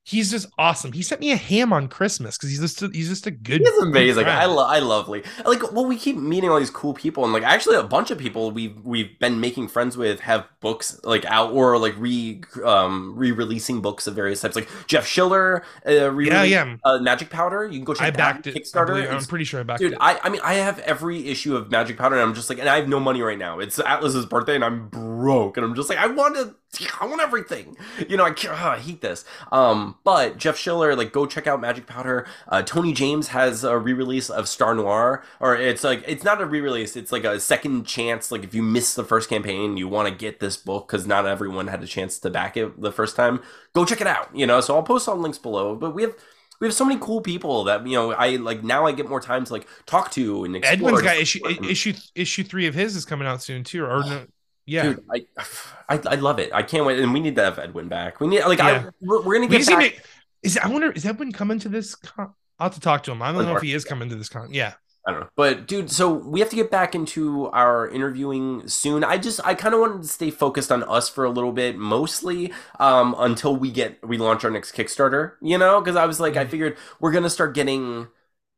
he's 0.05 0.31
just 0.31 0.49
awesome. 0.59 0.93
He 0.93 1.03
sent 1.03 1.21
me 1.21 1.31
a 1.31 1.37
ham 1.37 1.73
on 1.73 1.89
Christmas 1.89 2.37
because 2.37 2.51
he's 2.51 2.61
just 2.61 2.83
a, 2.83 2.89
he's 2.89 3.09
just 3.09 3.27
a 3.27 3.31
good. 3.31 3.61
He's 3.61 3.79
amazing. 3.79 4.27
I 4.27 4.47
love 4.47 4.71
I 4.71 4.81
lovely. 4.81 5.23
Like 5.45 5.73
well, 5.73 5.87
we 5.87 5.97
keep 5.97 6.17
meeting 6.17 6.51
all 6.51 6.59
these 6.59 6.71
cool 6.71 6.95
people, 6.95 7.25
and 7.25 7.33
like 7.33 7.43
actually 7.43 7.77
a 7.77 7.83
bunch 7.83 8.11
of 8.11 8.19
people 8.19 8.51
we've 8.51 8.77
we've 8.83 9.19
been 9.19 9.41
making 9.41 9.69
friends 9.69 9.97
with 9.97 10.21
have 10.21 10.47
books 10.61 11.01
like 11.05 11.25
out 11.27 11.53
or 11.53 11.79
like 11.79 11.95
re 11.99 12.43
um 12.65 13.15
re 13.17 13.33
releasing 13.33 13.81
books 13.81 14.07
of 14.07 14.15
various 14.15 14.41
types. 14.41 14.57
Like 14.57 14.69
Jeff 14.87 15.07
Schiller, 15.07 15.65
uh, 15.87 16.13
yeah, 16.19 16.43
yeah, 16.43 16.77
uh, 16.85 16.99
Magic 16.99 17.31
Powder. 17.31 17.67
You 17.67 17.79
can 17.79 17.85
go 17.85 17.95
check 17.95 18.09
I 18.09 18.11
backed 18.11 18.47
it. 18.47 18.57
Kickstarter. 18.57 18.95
I 18.95 19.15
am 19.15 19.25
pretty 19.25 19.45
sure 19.45 19.61
I 19.61 19.63
backed 19.63 19.81
dude, 19.81 19.93
it. 19.93 19.95
Dude, 19.95 20.03
I 20.03 20.21
I 20.23 20.29
mean 20.29 20.41
I 20.43 20.55
have 20.55 20.79
every 20.81 21.29
issue 21.29 21.57
of 21.57 21.71
Magic 21.71 21.97
Powder, 21.97 22.17
and 22.17 22.23
I'm 22.23 22.35
just 22.35 22.51
like, 22.51 22.59
and 22.59 22.69
I 22.69 22.77
have 22.77 22.89
no 22.89 23.01
money 23.01 23.23
right 23.23 23.39
now. 23.39 23.61
It's 23.61 23.79
Atlas's 23.79 24.27
birthday, 24.27 24.55
and 24.55 24.65
I'm 24.65 24.89
broke, 24.89 25.57
and 25.57 25.65
I'm 25.65 25.75
just 25.75 25.89
like, 25.89 25.99
I 25.99 26.09
want 26.09 26.35
to 26.37 26.55
I 27.01 27.07
want 27.07 27.21
everything. 27.21 27.77
You 28.09 28.17
know, 28.17 28.25
I, 28.25 28.35
oh, 28.49 28.53
I 28.53 28.79
hate 28.79 29.01
this. 29.01 29.25
Um, 29.51 29.97
but 30.05 30.39
Jeff 30.39 30.57
Schiller, 30.57 30.97
like, 30.97 31.13
go 31.13 31.27
check 31.27 31.47
out 31.47 31.61
Magic 31.61 31.87
Powder. 31.87 32.27
Uh, 32.49 32.63
Tony 32.63 32.93
James 32.93 33.29
has 33.29 33.65
a 33.65 33.79
re-release 33.79 34.31
of 34.31 34.49
Star 34.49 34.75
Noir, 34.75 35.23
or 35.41 35.57
it's 35.57 35.85
like 35.85 36.03
it's 36.07 36.25
not 36.25 36.41
a 36.41 36.47
re-release. 36.47 36.97
It's 36.97 37.13
like 37.13 37.25
a 37.25 37.39
second 37.41 37.85
chance. 37.85 38.33
Like, 38.33 38.45
if 38.45 38.55
you 38.55 38.63
missed 38.63 38.97
the 38.97 39.05
first 39.05 39.29
campaign, 39.29 39.77
you 39.77 39.89
want 39.89 40.09
to 40.09 40.15
get 40.15 40.41
this 40.41 40.57
book 40.57 40.89
because 40.89 41.07
not 41.07 41.27
everyone 41.27 41.67
had 41.67 41.83
a 41.83 41.87
chance 41.87 42.19
to 42.21 42.31
back 42.31 42.57
it 42.57 42.81
the 42.81 42.93
first 42.93 43.17
time. 43.17 43.43
Go 43.75 43.85
check 43.85 44.01
it 44.01 44.07
out. 44.07 44.35
You 44.35 44.47
know, 44.47 44.61
so 44.61 44.75
I'll 44.75 44.83
post 44.83 45.09
all 45.09 45.17
links 45.17 45.39
below. 45.39 45.75
But 45.75 45.95
we 45.95 46.03
have 46.03 46.15
we 46.61 46.67
have 46.67 46.75
so 46.75 46.85
many 46.85 46.99
cool 47.01 47.21
people 47.21 47.65
that 47.65 47.87
you 47.87 47.97
know 47.97 48.13
I 48.13 48.37
like 48.37 48.63
now 48.63 48.87
I 48.87 48.93
get 48.93 49.09
more 49.09 49.21
time 49.21 49.45
to 49.45 49.53
like 49.53 49.67
talk 49.85 50.11
to 50.13 50.45
and 50.45 50.57
explore. 50.57 50.91
Edwin's 50.91 51.03
got 51.03 51.17
issue 51.17 51.41
issue 51.69 51.93
issue 52.15 52.45
three 52.45 52.67
of 52.67 52.75
his 52.75 52.97
is 52.97 53.05
coming 53.05 53.27
out 53.27 53.43
soon 53.43 53.65
too, 53.65 53.85
or 53.85 54.05
no, 54.05 54.27
yeah, 54.67 54.83
Dude, 54.85 55.05
I, 55.13 55.27
I, 55.89 56.01
I 56.07 56.15
love 56.17 56.39
it. 56.39 56.51
I 56.53 56.63
can't 56.63 56.87
wait, 56.87 57.01
and 57.01 57.13
we 57.13 57.21
need 57.21 57.37
to 57.37 57.43
have 57.43 57.59
Edwin 57.59 57.89
back. 57.89 58.21
We 58.21 58.29
need 58.29 58.45
like 58.45 58.59
yeah. 58.59 58.85
I, 58.87 58.91
we're, 59.01 59.23
we're, 59.23 59.35
gonna 59.35 59.49
get. 59.49 59.67
back. 59.67 60.05
is 60.43 60.57
I 60.59 60.69
wonder 60.69 60.91
is 60.93 61.05
Edwin 61.05 61.33
coming 61.33 61.59
to 61.61 61.69
this? 61.69 61.95
Con- 61.95 62.35
I'll 62.59 62.67
have 62.67 62.75
to 62.75 62.81
talk 62.81 63.03
to 63.05 63.13
him. 63.13 63.23
I 63.23 63.33
don't 63.33 63.45
know 63.45 63.57
if 63.57 63.63
he 63.63 63.73
is 63.73 63.85
coming 63.85 64.09
to 64.11 64.15
this 64.15 64.29
con. 64.29 64.53
Yeah. 64.53 64.75
I 65.05 65.11
don't 65.11 65.21
know. 65.21 65.29
But 65.35 65.67
dude, 65.67 65.91
so 65.91 66.13
we 66.13 66.39
have 66.39 66.51
to 66.51 66.57
get 66.57 66.71
back 66.71 66.95
into 66.95 67.49
our 67.49 67.89
interviewing 67.89 68.69
soon. 68.69 69.03
I 69.03 69.19
just 69.19 69.41
I 69.45 69.55
kind 69.55 69.75
of 69.75 69.81
wanted 69.81 70.03
to 70.03 70.09
stay 70.09 70.31
focused 70.31 70.71
on 70.71 70.85
us 70.85 71.09
for 71.09 71.25
a 71.25 71.31
little 71.31 71.51
bit, 71.51 71.77
mostly 71.77 72.53
um 72.79 73.17
until 73.19 73.57
we 73.57 73.73
get 73.73 73.99
we 74.07 74.17
launch 74.17 74.45
our 74.45 74.51
next 74.51 74.77
Kickstarter, 74.77 75.33
you 75.41 75.59
know, 75.59 75.81
because 75.81 75.97
I 75.97 76.07
was 76.07 76.21
like 76.21 76.37
I 76.37 76.45
figured 76.47 76.77
we're 77.01 77.11
going 77.11 77.25
to 77.25 77.31
start 77.31 77.55
getting 77.55 78.09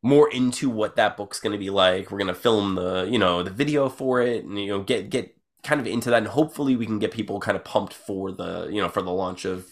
more 0.03 0.31
into 0.31 0.69
what 0.69 0.97
that 0.97 1.17
book's 1.17 1.41
going 1.41 1.53
to 1.53 1.59
be 1.59 1.71
like. 1.71 2.11
We're 2.11 2.19
going 2.19 2.29
to 2.29 2.35
film 2.35 2.75
the, 2.75 3.09
you 3.11 3.19
know, 3.19 3.43
the 3.43 3.51
video 3.51 3.89
for 3.89 4.21
it 4.21 4.45
and 4.45 4.59
you 4.59 4.69
know 4.69 4.83
get 4.83 5.09
get 5.09 5.34
kind 5.65 5.81
of 5.81 5.87
into 5.87 6.11
that 6.11 6.19
and 6.19 6.29
hopefully 6.29 6.77
we 6.77 6.87
can 6.87 6.99
get 6.99 7.11
people 7.11 7.41
kind 7.41 7.57
of 7.57 7.65
pumped 7.65 7.95
for 7.95 8.31
the, 8.31 8.69
you 8.71 8.81
know, 8.81 8.89
for 8.89 9.03
the 9.03 9.11
launch 9.11 9.45
of 9.45 9.67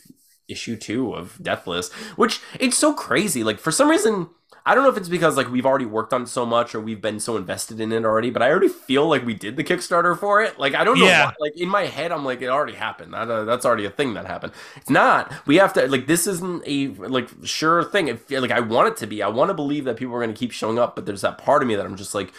issue 0.48 0.76
2 0.76 1.14
of 1.14 1.38
Deathless, 1.40 1.92
which 2.16 2.40
it's 2.58 2.76
so 2.76 2.92
crazy. 2.92 3.44
Like 3.44 3.58
for 3.58 3.70
some 3.70 3.88
reason 3.88 4.28
I 4.64 4.76
don't 4.76 4.84
know 4.84 4.90
if 4.90 4.96
it's 4.96 5.08
because 5.08 5.36
like 5.36 5.50
we've 5.50 5.66
already 5.66 5.86
worked 5.86 6.12
on 6.12 6.24
so 6.24 6.46
much 6.46 6.72
or 6.72 6.80
we've 6.80 7.00
been 7.00 7.18
so 7.18 7.36
invested 7.36 7.80
in 7.80 7.90
it 7.90 8.04
already, 8.04 8.30
but 8.30 8.42
I 8.42 8.48
already 8.50 8.68
feel 8.68 9.08
like 9.08 9.26
we 9.26 9.34
did 9.34 9.56
the 9.56 9.64
Kickstarter 9.64 10.16
for 10.16 10.40
it. 10.40 10.56
Like 10.56 10.74
I 10.76 10.84
don't 10.84 11.00
know, 11.00 11.06
Yeah. 11.06 11.26
why. 11.26 11.34
like 11.40 11.56
in 11.56 11.68
my 11.68 11.86
head, 11.86 12.12
I'm 12.12 12.24
like 12.24 12.42
it 12.42 12.48
already 12.48 12.74
happened. 12.74 13.12
That, 13.12 13.28
uh, 13.28 13.44
that's 13.44 13.66
already 13.66 13.86
a 13.86 13.90
thing 13.90 14.14
that 14.14 14.26
happened. 14.26 14.52
It's 14.76 14.88
not. 14.90 15.32
We 15.46 15.56
have 15.56 15.72
to 15.72 15.88
like 15.88 16.06
this 16.06 16.28
isn't 16.28 16.62
a 16.64 16.88
like 16.88 17.28
sure 17.42 17.82
thing. 17.82 18.06
It, 18.06 18.30
like 18.30 18.52
I 18.52 18.60
want 18.60 18.86
it 18.88 18.96
to 18.98 19.06
be. 19.08 19.20
I 19.20 19.28
want 19.28 19.48
to 19.50 19.54
believe 19.54 19.84
that 19.86 19.96
people 19.96 20.14
are 20.14 20.20
going 20.20 20.32
to 20.32 20.38
keep 20.38 20.52
showing 20.52 20.78
up, 20.78 20.94
but 20.94 21.06
there's 21.06 21.22
that 21.22 21.38
part 21.38 21.62
of 21.62 21.68
me 21.68 21.74
that 21.74 21.84
I'm 21.84 21.96
just 21.96 22.14
like. 22.14 22.32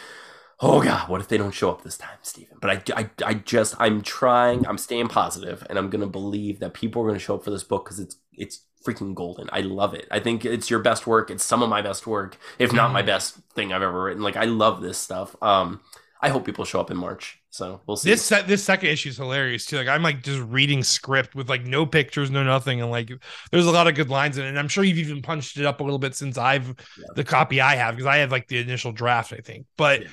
Oh 0.61 0.81
god, 0.81 1.09
what 1.09 1.19
if 1.19 1.27
they 1.27 1.37
don't 1.37 1.51
show 1.53 1.69
up 1.71 1.83
this 1.83 1.97
time, 1.97 2.17
Steven? 2.21 2.57
But 2.61 2.89
I, 2.95 3.01
I, 3.01 3.09
I 3.25 3.33
just, 3.33 3.75
I'm 3.79 4.01
trying, 4.01 4.65
I'm 4.67 4.77
staying 4.77 5.07
positive, 5.09 5.65
and 5.69 5.77
I'm 5.77 5.89
gonna 5.89 6.07
believe 6.07 6.59
that 6.59 6.73
people 6.73 7.01
are 7.03 7.07
gonna 7.07 7.19
show 7.19 7.35
up 7.35 7.43
for 7.43 7.51
this 7.51 7.63
book 7.63 7.85
because 7.85 7.99
it's, 7.99 8.17
it's 8.33 8.65
freaking 8.85 9.13
golden. 9.15 9.49
I 9.51 9.61
love 9.61 9.93
it. 9.93 10.07
I 10.11 10.19
think 10.19 10.45
it's 10.45 10.69
your 10.69 10.79
best 10.79 11.07
work. 11.07 11.31
It's 11.31 11.43
some 11.43 11.63
of 11.63 11.69
my 11.69 11.81
best 11.81 12.05
work, 12.07 12.37
if 12.59 12.71
not 12.73 12.91
my 12.93 13.01
Mhm. 13.01 13.05
best 13.07 13.35
thing 13.55 13.73
I've 13.73 13.81
ever 13.81 14.03
written. 14.03 14.21
Like 14.23 14.37
I 14.37 14.45
love 14.45 14.81
this 14.81 14.97
stuff. 14.97 15.35
Um, 15.41 15.81
I 16.21 16.29
hope 16.29 16.45
people 16.45 16.63
show 16.65 16.79
up 16.79 16.91
in 16.91 16.97
March. 16.97 17.39
So 17.49 17.81
we'll 17.85 17.97
see. 17.97 18.09
This 18.09 18.21
set 18.21 18.47
this 18.47 18.63
second 18.63 18.89
issue 18.89 19.09
is 19.09 19.17
hilarious 19.17 19.65
too. 19.65 19.77
Like 19.77 19.87
I'm 19.87 20.01
like 20.03 20.21
just 20.23 20.41
reading 20.41 20.83
script 20.83 21.35
with 21.35 21.49
like 21.49 21.63
no 21.65 21.85
pictures, 21.85 22.31
no 22.31 22.43
nothing, 22.43 22.81
and 22.81 22.89
like 22.91 23.11
there's 23.51 23.65
a 23.67 23.71
lot 23.71 23.87
of 23.87 23.95
good 23.95 24.09
lines 24.09 24.37
in 24.37 24.45
it. 24.45 24.49
And 24.49 24.59
I'm 24.59 24.67
sure 24.69 24.83
you've 24.83 24.97
even 24.97 25.21
punched 25.21 25.57
it 25.57 25.65
up 25.65 25.79
a 25.79 25.83
little 25.83 25.99
bit 25.99 26.15
since 26.15 26.37
I've 26.37 26.67
Yeah. 26.67 27.05
the 27.15 27.23
copy 27.23 27.61
I 27.61 27.75
have 27.75 27.95
because 27.95 28.07
I 28.07 28.17
have 28.17 28.31
like 28.31 28.47
the 28.47 28.57
initial 28.59 28.91
draft, 28.91 29.33
I 29.33 29.37
think. 29.37 29.65
But 29.77 30.01
Yeah. 30.03 30.07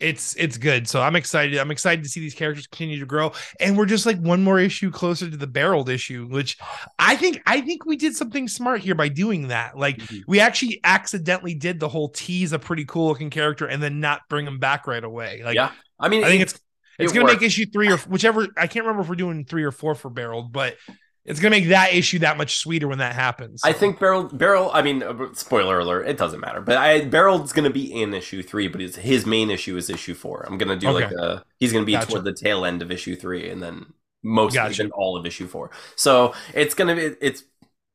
It's 0.00 0.34
it's 0.36 0.58
good. 0.58 0.86
So 0.88 1.02
I'm 1.02 1.16
excited. 1.16 1.58
I'm 1.58 1.70
excited 1.70 2.04
to 2.04 2.08
see 2.08 2.20
these 2.20 2.34
characters 2.34 2.66
continue 2.66 3.00
to 3.00 3.06
grow. 3.06 3.32
And 3.58 3.76
we're 3.76 3.86
just 3.86 4.06
like 4.06 4.18
one 4.20 4.42
more 4.44 4.60
issue 4.60 4.90
closer 4.90 5.28
to 5.28 5.36
the 5.36 5.46
barreled 5.46 5.88
issue, 5.88 6.26
which 6.28 6.56
I 6.98 7.16
think 7.16 7.42
I 7.46 7.60
think 7.60 7.84
we 7.84 7.96
did 7.96 8.14
something 8.14 8.46
smart 8.48 8.80
here 8.80 8.94
by 8.94 9.08
doing 9.08 9.48
that. 9.48 9.76
Like 9.76 9.96
Mhm. 9.98 10.22
we 10.28 10.38
actually 10.40 10.80
accidentally 10.84 11.54
did 11.54 11.80
the 11.80 11.88
whole 11.88 12.10
tease 12.10 12.52
a 12.52 12.58
pretty 12.58 12.84
cool 12.84 13.08
looking 13.08 13.30
character 13.30 13.66
and 13.66 13.82
then 13.82 13.98
not 14.00 14.20
bring 14.28 14.46
him 14.46 14.58
back 14.58 14.86
right 14.86 15.02
away. 15.02 15.42
Like 15.44 15.56
yeah, 15.56 15.72
I 15.98 16.08
mean, 16.08 16.22
I 16.24 16.28
think 16.28 16.42
it- 16.42 16.50
it's 16.50 16.60
it's 17.00 17.12
it 17.12 17.14
gonna 17.14 17.26
worked. 17.26 17.40
make 17.40 17.46
issue 17.46 17.66
three 17.72 17.90
or 17.90 17.96
whichever. 17.98 18.46
I 18.56 18.66
can't 18.68 18.84
remember 18.84 19.02
if 19.02 19.08
we're 19.08 19.14
doing 19.16 19.44
three 19.44 19.64
or 19.64 19.72
four 19.72 19.94
for 19.94 20.10
barreled, 20.10 20.52
but 20.52 20.76
it's 21.28 21.40
gonna 21.40 21.50
make 21.50 21.68
that 21.68 21.92
issue 21.92 22.18
that 22.20 22.38
much 22.38 22.56
sweeter 22.56 22.88
when 22.88 22.98
that 22.98 23.14
happens. 23.14 23.60
I 23.62 23.72
think 23.72 24.00
Beryl, 24.00 24.24
Beryl. 24.24 24.70
I 24.72 24.82
mean, 24.82 25.02
uh, 25.02 25.32
spoiler 25.34 25.78
alert. 25.78 26.08
It 26.08 26.16
doesn't 26.16 26.40
matter. 26.40 26.60
But 26.60 26.78
I, 26.78 27.04
Beryl's 27.04 27.52
gonna 27.52 27.70
be 27.70 27.92
in 28.02 28.14
issue 28.14 28.42
three, 28.42 28.66
but 28.66 28.80
his, 28.80 28.96
his 28.96 29.26
main 29.26 29.50
issue 29.50 29.76
is 29.76 29.90
issue 29.90 30.14
four. 30.14 30.44
I'm 30.48 30.56
gonna 30.58 30.76
do 30.76 30.90
like 30.90 31.04
Okay. 31.12 31.14
a. 31.18 31.44
He's 31.58 31.72
gonna 31.72 31.84
be 31.84 31.92
Gotcha. 31.92 32.06
toward 32.08 32.24
the 32.24 32.32
tail 32.32 32.64
end 32.64 32.80
of 32.82 32.90
issue 32.90 33.14
three, 33.14 33.50
and 33.50 33.62
then 33.62 33.92
most 34.22 34.54
Gotcha. 34.54 34.72
even 34.82 34.90
all 34.92 35.16
of 35.16 35.26
issue 35.26 35.46
four. 35.46 35.70
So 35.96 36.34
it's 36.54 36.74
gonna 36.74 36.96
be. 36.96 37.14
It's. 37.20 37.44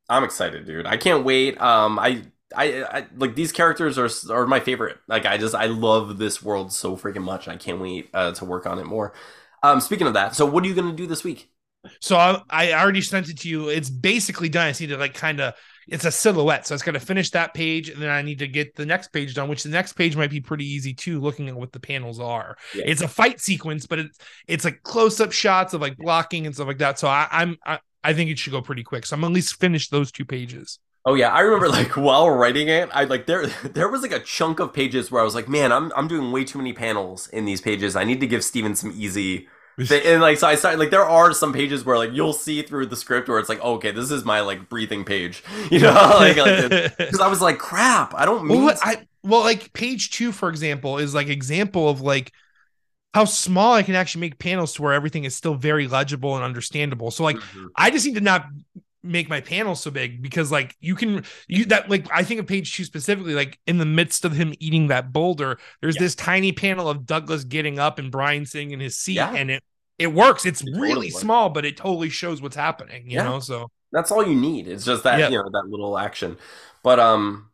I'm 0.08 0.22
excited, 0.24 0.64
dude. 0.66 0.86
I 0.86 0.96
can't 0.96 1.24
wait. 1.24 1.60
Um, 1.60 1.98
I. 1.98 2.22
I, 2.56 2.84
I 2.84 3.06
like 3.16 3.34
these 3.34 3.50
characters 3.50 3.98
are 3.98 4.08
are 4.32 4.46
my 4.46 4.60
favorite. 4.60 4.98
Like 5.08 5.26
I 5.26 5.38
just 5.38 5.56
I 5.56 5.66
love 5.66 6.18
this 6.18 6.40
world 6.40 6.72
so 6.72 6.96
freaking 6.96 7.24
much. 7.24 7.48
I 7.48 7.56
can't 7.56 7.80
wait 7.80 8.10
uh, 8.14 8.30
to 8.34 8.44
work 8.44 8.64
on 8.64 8.78
it 8.78 8.84
more. 8.86 9.12
Um, 9.64 9.80
speaking 9.80 10.06
of 10.06 10.14
that, 10.14 10.36
so 10.36 10.46
what 10.46 10.62
are 10.62 10.68
you 10.68 10.74
gonna 10.74 10.92
do 10.92 11.08
this 11.08 11.24
week? 11.24 11.50
So 12.00 12.16
I, 12.16 12.42
I 12.50 12.72
already 12.72 13.00
sent 13.00 13.28
it 13.28 13.38
to 13.40 13.48
you. 13.48 13.68
It's 13.68 13.90
basically 13.90 14.48
done. 14.48 14.66
I 14.66 14.70
just 14.70 14.80
need 14.80 14.88
to 14.88 14.96
like 14.96 15.14
kind 15.14 15.40
of. 15.40 15.54
It's 15.86 16.06
a 16.06 16.10
silhouette, 16.10 16.66
so 16.66 16.72
it's 16.72 16.82
gonna 16.82 16.98
finish 16.98 17.30
that 17.32 17.52
page, 17.52 17.90
and 17.90 18.00
then 18.00 18.08
I 18.08 18.22
need 18.22 18.38
to 18.38 18.48
get 18.48 18.74
the 18.74 18.86
next 18.86 19.08
page 19.08 19.34
done. 19.34 19.50
Which 19.50 19.64
the 19.64 19.68
next 19.68 19.92
page 19.92 20.16
might 20.16 20.30
be 20.30 20.40
pretty 20.40 20.64
easy 20.64 20.94
too, 20.94 21.20
looking 21.20 21.48
at 21.48 21.54
what 21.54 21.72
the 21.72 21.80
panels 21.80 22.18
are. 22.18 22.56
Yeah. 22.74 22.84
It's 22.86 23.02
a 23.02 23.08
fight 23.08 23.38
sequence, 23.38 23.84
but 23.86 23.98
it's 23.98 24.18
it's 24.48 24.64
like 24.64 24.82
close 24.82 25.20
up 25.20 25.30
shots 25.32 25.74
of 25.74 25.82
like 25.82 25.98
blocking 25.98 26.46
and 26.46 26.54
stuff 26.54 26.68
like 26.68 26.78
that. 26.78 26.98
So 26.98 27.06
I, 27.06 27.28
I'm 27.30 27.58
I, 27.66 27.80
I 28.02 28.14
think 28.14 28.30
it 28.30 28.38
should 28.38 28.52
go 28.52 28.62
pretty 28.62 28.82
quick. 28.82 29.04
So 29.04 29.14
I'm 29.14 29.24
at 29.24 29.30
least 29.32 29.60
finish 29.60 29.90
those 29.90 30.10
two 30.10 30.24
pages. 30.24 30.78
Oh 31.06 31.14
yeah, 31.14 31.28
I 31.28 31.40
remember 31.40 31.68
like 31.68 31.96
while 31.96 32.30
writing 32.30 32.68
it, 32.68 32.88
I 32.92 33.04
like 33.04 33.26
there 33.26 33.46
there 33.64 33.88
was 33.88 34.02
like 34.02 34.12
a 34.12 34.20
chunk 34.20 34.60
of 34.60 34.72
pages 34.72 35.10
where 35.10 35.20
I 35.20 35.24
was 35.24 35.34
like, 35.34 35.48
man, 35.48 35.72
I'm 35.72 35.92
I'm 35.96 36.08
doing 36.08 36.32
way 36.32 36.44
too 36.44 36.58
many 36.58 36.72
panels 36.72 37.28
in 37.28 37.44
these 37.44 37.60
pages. 37.60 37.96
I 37.96 38.04
need 38.04 38.20
to 38.20 38.26
give 38.26 38.44
Steven 38.44 38.74
some 38.74 38.92
ezy. 38.92 39.46
thi- 39.88 40.02
And 40.04 40.22
like 40.22 40.38
so 40.38 40.46
I 40.48 40.54
started 40.56 40.78
like 40.78 40.90
there 40.90 41.04
are 41.04 41.32
some 41.32 41.52
pages 41.52 41.84
where 41.84 41.98
like 41.98 42.12
you'll 42.12 42.32
see 42.32 42.62
through 42.62 42.86
the 42.86 42.96
script 42.96 43.28
where 43.28 43.38
it's 43.38 43.48
like, 43.48 43.62
okay, 43.62 43.90
this 43.90 44.10
is 44.10 44.24
my 44.24 44.40
like 44.40 44.68
breathing 44.68 45.04
page. 45.04 45.42
You 45.70 45.80
know, 45.80 45.92
like 46.14 46.36
because 46.36 47.20
I 47.20 47.28
was 47.28 47.40
like, 47.40 47.58
crap, 47.58 48.14
I 48.14 48.24
don't 48.24 48.46
Well, 48.48 48.60
mean 48.60 48.62
what 48.62 48.78
I 48.82 49.06
well, 49.22 49.40
like 49.40 49.72
page 49.72 50.10
two, 50.10 50.32
for 50.32 50.50
example, 50.50 50.98
is 50.98 51.14
like 51.14 51.28
example 51.28 51.88
of 51.88 52.00
like 52.02 52.32
how 53.14 53.24
small 53.26 53.74
I 53.74 53.82
can 53.84 53.94
actually 53.96 54.22
make 54.22 54.38
panels 54.38 54.74
to 54.74 54.82
where 54.82 54.92
everything 54.94 55.24
is 55.24 55.36
still 55.36 55.54
very 55.54 55.88
legible 55.88 56.36
and 56.36 56.44
understandable. 56.44 57.10
So 57.10 57.24
like 57.24 57.42
Mhm. 57.42 57.74
I 57.76 57.90
just 57.90 58.06
need 58.06 58.16
to 58.16 58.20
not 58.22 58.46
make 59.04 59.28
my 59.28 59.40
panel 59.40 59.74
so 59.74 59.90
big 59.90 60.22
because 60.22 60.50
like 60.50 60.76
you 60.80 60.94
can 60.94 61.24
you 61.46 61.64
that 61.66 61.88
like 61.90 62.06
I 62.12 62.24
think 62.24 62.40
of 62.40 62.46
page 62.46 62.74
two 62.74 62.84
specifically, 62.84 63.34
like 63.34 63.58
in 63.66 63.78
the 63.78 63.84
midst 63.86 64.24
of 64.24 64.32
him 64.32 64.54
eating 64.58 64.88
that 64.88 65.12
boulder, 65.12 65.58
there's 65.82 65.96
Yeah. 65.96 66.02
this 66.02 66.14
tiny 66.14 66.52
panel 66.52 66.88
of 66.88 67.06
Douglas 67.06 67.44
getting 67.44 67.78
up 67.78 67.98
and 67.98 68.10
Brian 68.10 68.46
sitting 68.46 68.70
in 68.72 68.80
his 68.80 68.96
seat, 68.96 69.14
Yeah. 69.16 69.32
and 69.34 69.50
it 69.50 69.62
it 69.98 70.08
works. 70.08 70.44
It's 70.46 70.62
It 70.62 70.66
totally 70.72 70.80
really 70.80 71.06
works. 71.12 71.20
small, 71.20 71.50
but 71.50 71.64
it 71.64 71.76
totally 71.76 72.08
shows 72.10 72.42
what's 72.42 72.56
happening, 72.56 73.10
you 73.10 73.18
Yeah. 73.18 73.24
know. 73.24 73.40
So 73.40 73.70
That's 73.92 74.10
all 74.10 74.26
you 74.26 74.34
need. 74.34 74.66
It's 74.68 74.84
just 74.84 75.04
that 75.04 75.30
you 75.30 75.36
know 75.38 75.48
that 75.52 75.68
little 75.68 75.96
action. 75.98 76.36
But 76.82 76.98
um, 76.98 77.50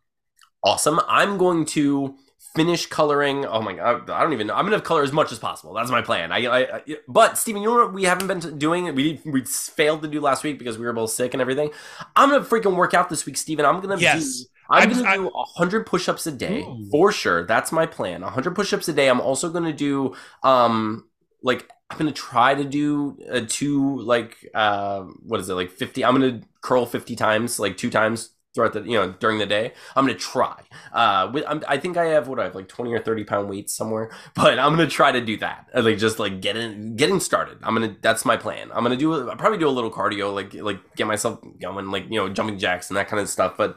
awesome. 0.64 1.00
I'm 1.08 1.38
going 1.38 1.64
to 1.66 2.16
finish 2.54 2.86
coloring. 2.86 3.44
Oh 3.46 3.62
my 3.62 3.74
god, 3.74 4.10
I 4.10 4.22
don't 4.22 4.32
even 4.32 4.46
know. 4.46 4.54
I'm 4.54 4.64
gonna 4.64 4.80
color 4.80 5.02
as 5.02 5.12
much 5.12 5.32
as 5.32 5.38
possible. 5.38 5.74
That's 5.74 5.90
my 5.90 6.02
plan. 6.02 6.32
I, 6.32 6.46
I, 6.46 6.76
I 6.76 6.82
but 7.08 7.38
Steven, 7.38 7.62
you 7.62 7.68
know 7.68 7.76
what 7.84 7.92
we 7.92 8.04
haven't 8.04 8.26
been 8.26 8.58
doing? 8.58 8.94
We 8.94 9.20
we 9.24 9.42
failed 9.44 10.02
to 10.02 10.08
do 10.08 10.20
last 10.20 10.42
week 10.44 10.58
because 10.58 10.78
we 10.78 10.84
were 10.86 10.92
both 10.92 11.10
sick 11.10 11.34
and 11.34 11.40
everything. 11.40 11.70
I'm 12.16 12.30
gonna 12.30 12.44
freaking 12.44 12.76
work 12.76 12.94
out 12.94 13.08
this 13.08 13.26
week, 13.26 13.36
Steven. 13.36 13.64
I'm 13.64 13.80
gonna 13.80 13.98
Yes. 13.98 14.40
do. 14.40 14.44
I'm 14.70 14.88
I'm- 14.88 15.02
gonna 15.02 15.16
do 15.16 15.24
100 15.26 15.84
push-ups 15.86 16.26
a 16.28 16.32
day 16.32 16.60
Ooh. 16.62 16.88
for 16.90 17.10
sure. 17.12 17.44
That's 17.44 17.72
my 17.72 17.86
plan. 17.86 18.22
100 18.22 18.54
push-ups 18.54 18.88
a 18.88 18.92
day. 18.92 19.08
I'm 19.08 19.20
also 19.20 19.48
gonna 19.50 19.72
do 19.72 20.14
um 20.42 21.06
like 21.42 21.68
I'm 21.90 21.98
gonna 21.98 22.12
try 22.12 22.54
to 22.54 22.64
do 22.64 23.18
a 23.28 23.40
two 23.40 23.98
like 24.00 24.36
uh 24.54 25.02
what 25.26 25.40
is 25.40 25.48
it 25.48 25.54
like 25.54 25.70
50? 25.70 26.04
I'm 26.04 26.14
gonna 26.14 26.40
curl 26.60 26.86
50 26.86 27.16
times, 27.16 27.58
like 27.58 27.76
two 27.76 27.90
times 27.90 28.30
throughout 28.54 28.72
the 28.72 28.82
you 28.82 28.94
know 28.94 29.12
during 29.12 29.38
the 29.38 29.46
day. 29.46 29.72
I'm 29.94 30.06
gonna 30.06 30.18
try. 30.18 30.62
Uh, 30.92 31.30
with, 31.32 31.44
I'm, 31.46 31.62
I 31.68 31.76
think 31.76 31.96
I 31.96 32.06
have 32.06 32.28
what 32.28 32.40
I 32.40 32.44
have 32.44 32.54
like 32.54 32.68
20 32.68 32.92
or 32.92 32.98
30 32.98 33.24
pound 33.24 33.48
weights 33.48 33.74
somewhere, 33.76 34.10
but 34.34 34.58
I'm 34.58 34.72
gonna 34.72 34.86
try 34.86 35.12
to 35.12 35.20
do 35.20 35.36
that. 35.38 35.68
Like 35.74 35.98
just 35.98 36.18
like 36.18 36.40
getting 36.40 36.96
getting 36.96 37.20
started. 37.20 37.58
I'm 37.62 37.74
gonna 37.74 37.96
that's 38.00 38.24
my 38.24 38.36
plan. 38.36 38.70
I'm 38.72 38.82
gonna 38.82 38.96
do 38.96 39.30
I'll 39.30 39.36
probably 39.36 39.58
do 39.58 39.68
a 39.68 39.70
little 39.70 39.90
cardio, 39.90 40.34
like 40.34 40.54
like 40.54 40.96
get 40.96 41.06
myself 41.06 41.40
going, 41.60 41.90
like 41.90 42.04
you 42.10 42.18
know 42.18 42.28
jumping 42.28 42.58
jacks 42.58 42.90
and 42.90 42.96
that 42.96 43.08
kind 43.08 43.20
of 43.20 43.28
stuff. 43.28 43.54
But 43.56 43.76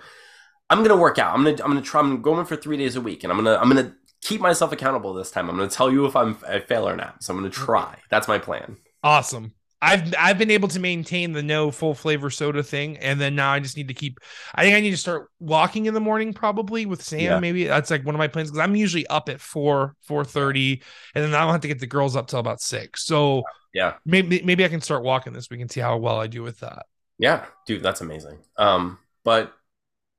I'm 0.70 0.82
gonna 0.82 1.00
work 1.00 1.20
out. 1.20 1.36
I'm 1.36 1.44
gonna 1.44 1.64
I'm 1.64 1.70
gonna 1.70 1.82
try. 1.82 2.00
I'm 2.00 2.22
going 2.22 2.46
for 2.46 2.56
three 2.56 2.78
days 2.78 2.96
a 2.96 3.02
week, 3.02 3.24
and 3.24 3.32
I'm 3.32 3.38
gonna 3.38 3.56
I'm 3.56 3.70
gonna 3.70 3.96
keep 4.22 4.42
myself 4.42 4.72
accountable 4.72 5.14
this 5.14 5.32
time. 5.32 5.50
I'm 5.50 5.58
gonna 5.58 5.70
tell 5.70 5.92
you 5.92 6.06
if 6.06 6.16
I'm 6.16 6.38
I 6.48 6.60
fail 6.60 6.88
or 6.88 6.96
not. 6.96 7.24
So 7.24 7.34
I'm 7.34 7.40
gonna 7.40 7.50
try. 7.50 8.00
That's 8.10 8.28
my 8.28 8.40
plan. 8.40 8.78
Awesome. 9.04 9.54
I've 9.84 10.14
I've 10.18 10.38
been 10.38 10.50
able 10.52 10.70
to 10.70 10.80
maintain 10.80 11.34
the 11.34 11.44
no 11.44 11.70
full 11.72 11.94
flavor 11.94 12.30
soda 12.30 12.64
thing, 12.64 12.98
and 12.98 13.20
then 13.20 13.36
now 13.36 13.52
I 13.52 13.60
just 13.60 13.76
need 13.76 13.90
to 13.90 13.94
keep. 13.94 14.20
I 14.56 14.64
think 14.64 14.76
I 14.76 14.80
need 14.80 14.92
to 14.92 14.98
start 14.98 15.30
walking 15.40 15.86
in 15.88 15.94
the 15.94 16.00
morning, 16.00 16.34
probably 16.34 16.86
with 16.86 17.04
Sam. 17.04 17.20
Yeah. 17.20 17.40
Maybe 17.40 17.66
that's 17.66 17.92
like 17.92 18.06
one 18.06 18.16
of 18.16 18.20
my 18.20 18.30
plans 18.30 18.50
because 18.50 18.64
I'm 18.64 18.76
usually 18.76 19.06
up 19.08 19.28
at 19.28 19.42
four 19.42 19.96
four 20.02 20.24
thirty, 20.24 20.82
and 21.14 21.24
then 21.24 21.36
I 21.36 21.42
don't 21.42 21.52
have 21.52 21.62
to 21.62 21.68
get 21.68 21.80
the 21.80 21.88
girls 21.88 22.16
up 22.16 22.28
till 22.28 22.40
about 22.40 22.62
six. 22.62 23.06
So 23.06 23.44
Yeah. 23.74 23.96
maybe 24.06 24.42
maybe 24.44 24.64
I 24.64 24.70
can 24.70 24.82
start 24.82 25.04
walking 25.04 25.34
this 25.34 25.50
week 25.50 25.60
and 25.62 25.70
see 25.70 25.82
how 25.82 25.98
well 25.98 26.20
I 26.20 26.28
do 26.28 26.44
with 26.44 26.62
that. 26.62 26.86
Yeah, 27.20 27.46
dude, 27.68 27.84
that's 27.84 28.02
amazing. 28.02 28.40
Um, 28.58 28.98
but 29.24 29.54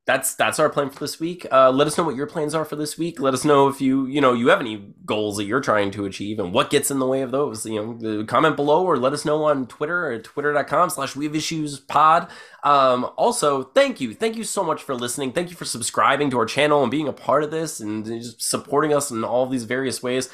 that's 0.06 0.34
that's 0.34 0.58
our 0.58 0.68
plan 0.68 0.90
for 0.90 1.00
this 1.00 1.18
week. 1.18 1.46
Uh, 1.50 1.70
let 1.70 1.86
us 1.86 1.96
know 1.96 2.04
what 2.04 2.14
your 2.14 2.26
plans 2.26 2.54
are 2.54 2.66
for 2.66 2.76
this 2.76 2.98
week. 2.98 3.20
Let 3.20 3.32
us 3.32 3.42
know 3.42 3.68
if 3.68 3.80
you 3.80 4.04
you 4.04 4.20
know 4.20 4.34
you 4.34 4.48
have 4.48 4.60
any 4.60 4.92
goals 5.06 5.38
that 5.38 5.44
you're 5.44 5.62
trying 5.62 5.90
to 5.92 6.04
achieve 6.04 6.38
and 6.38 6.52
what 6.52 6.68
gets 6.68 6.90
in 6.90 6.98
the 6.98 7.06
way 7.06 7.22
of 7.22 7.30
those. 7.30 7.64
You 7.64 7.98
know, 7.98 8.24
comment 8.24 8.54
below 8.54 8.84
or 8.84 8.98
let 8.98 9.14
us 9.14 9.24
know 9.24 9.44
on 9.44 9.66
Twitter 9.66 10.12
at 10.12 10.24
twitter.com 10.24 10.90
slash 10.90 11.16
we 11.16 11.24
have 11.24 11.34
issues 11.34 11.80
pod. 11.80 12.28
Um, 12.64 13.10
also, 13.16 13.62
thank 13.62 13.98
you, 13.98 14.12
thank 14.12 14.36
you 14.36 14.44
so 14.44 14.62
much 14.62 14.82
for 14.82 14.94
listening. 14.94 15.32
Thank 15.32 15.48
you 15.48 15.56
for 15.56 15.64
subscribing 15.64 16.30
to 16.30 16.38
our 16.38 16.46
channel 16.46 16.82
and 16.82 16.90
being 16.90 17.08
a 17.08 17.12
part 17.12 17.42
of 17.42 17.50
this 17.50 17.80
and 17.80 18.04
just 18.04 18.42
supporting 18.42 18.92
us 18.92 19.10
in 19.10 19.24
all 19.24 19.46
these 19.46 19.64
various 19.64 20.02
ways. 20.02 20.28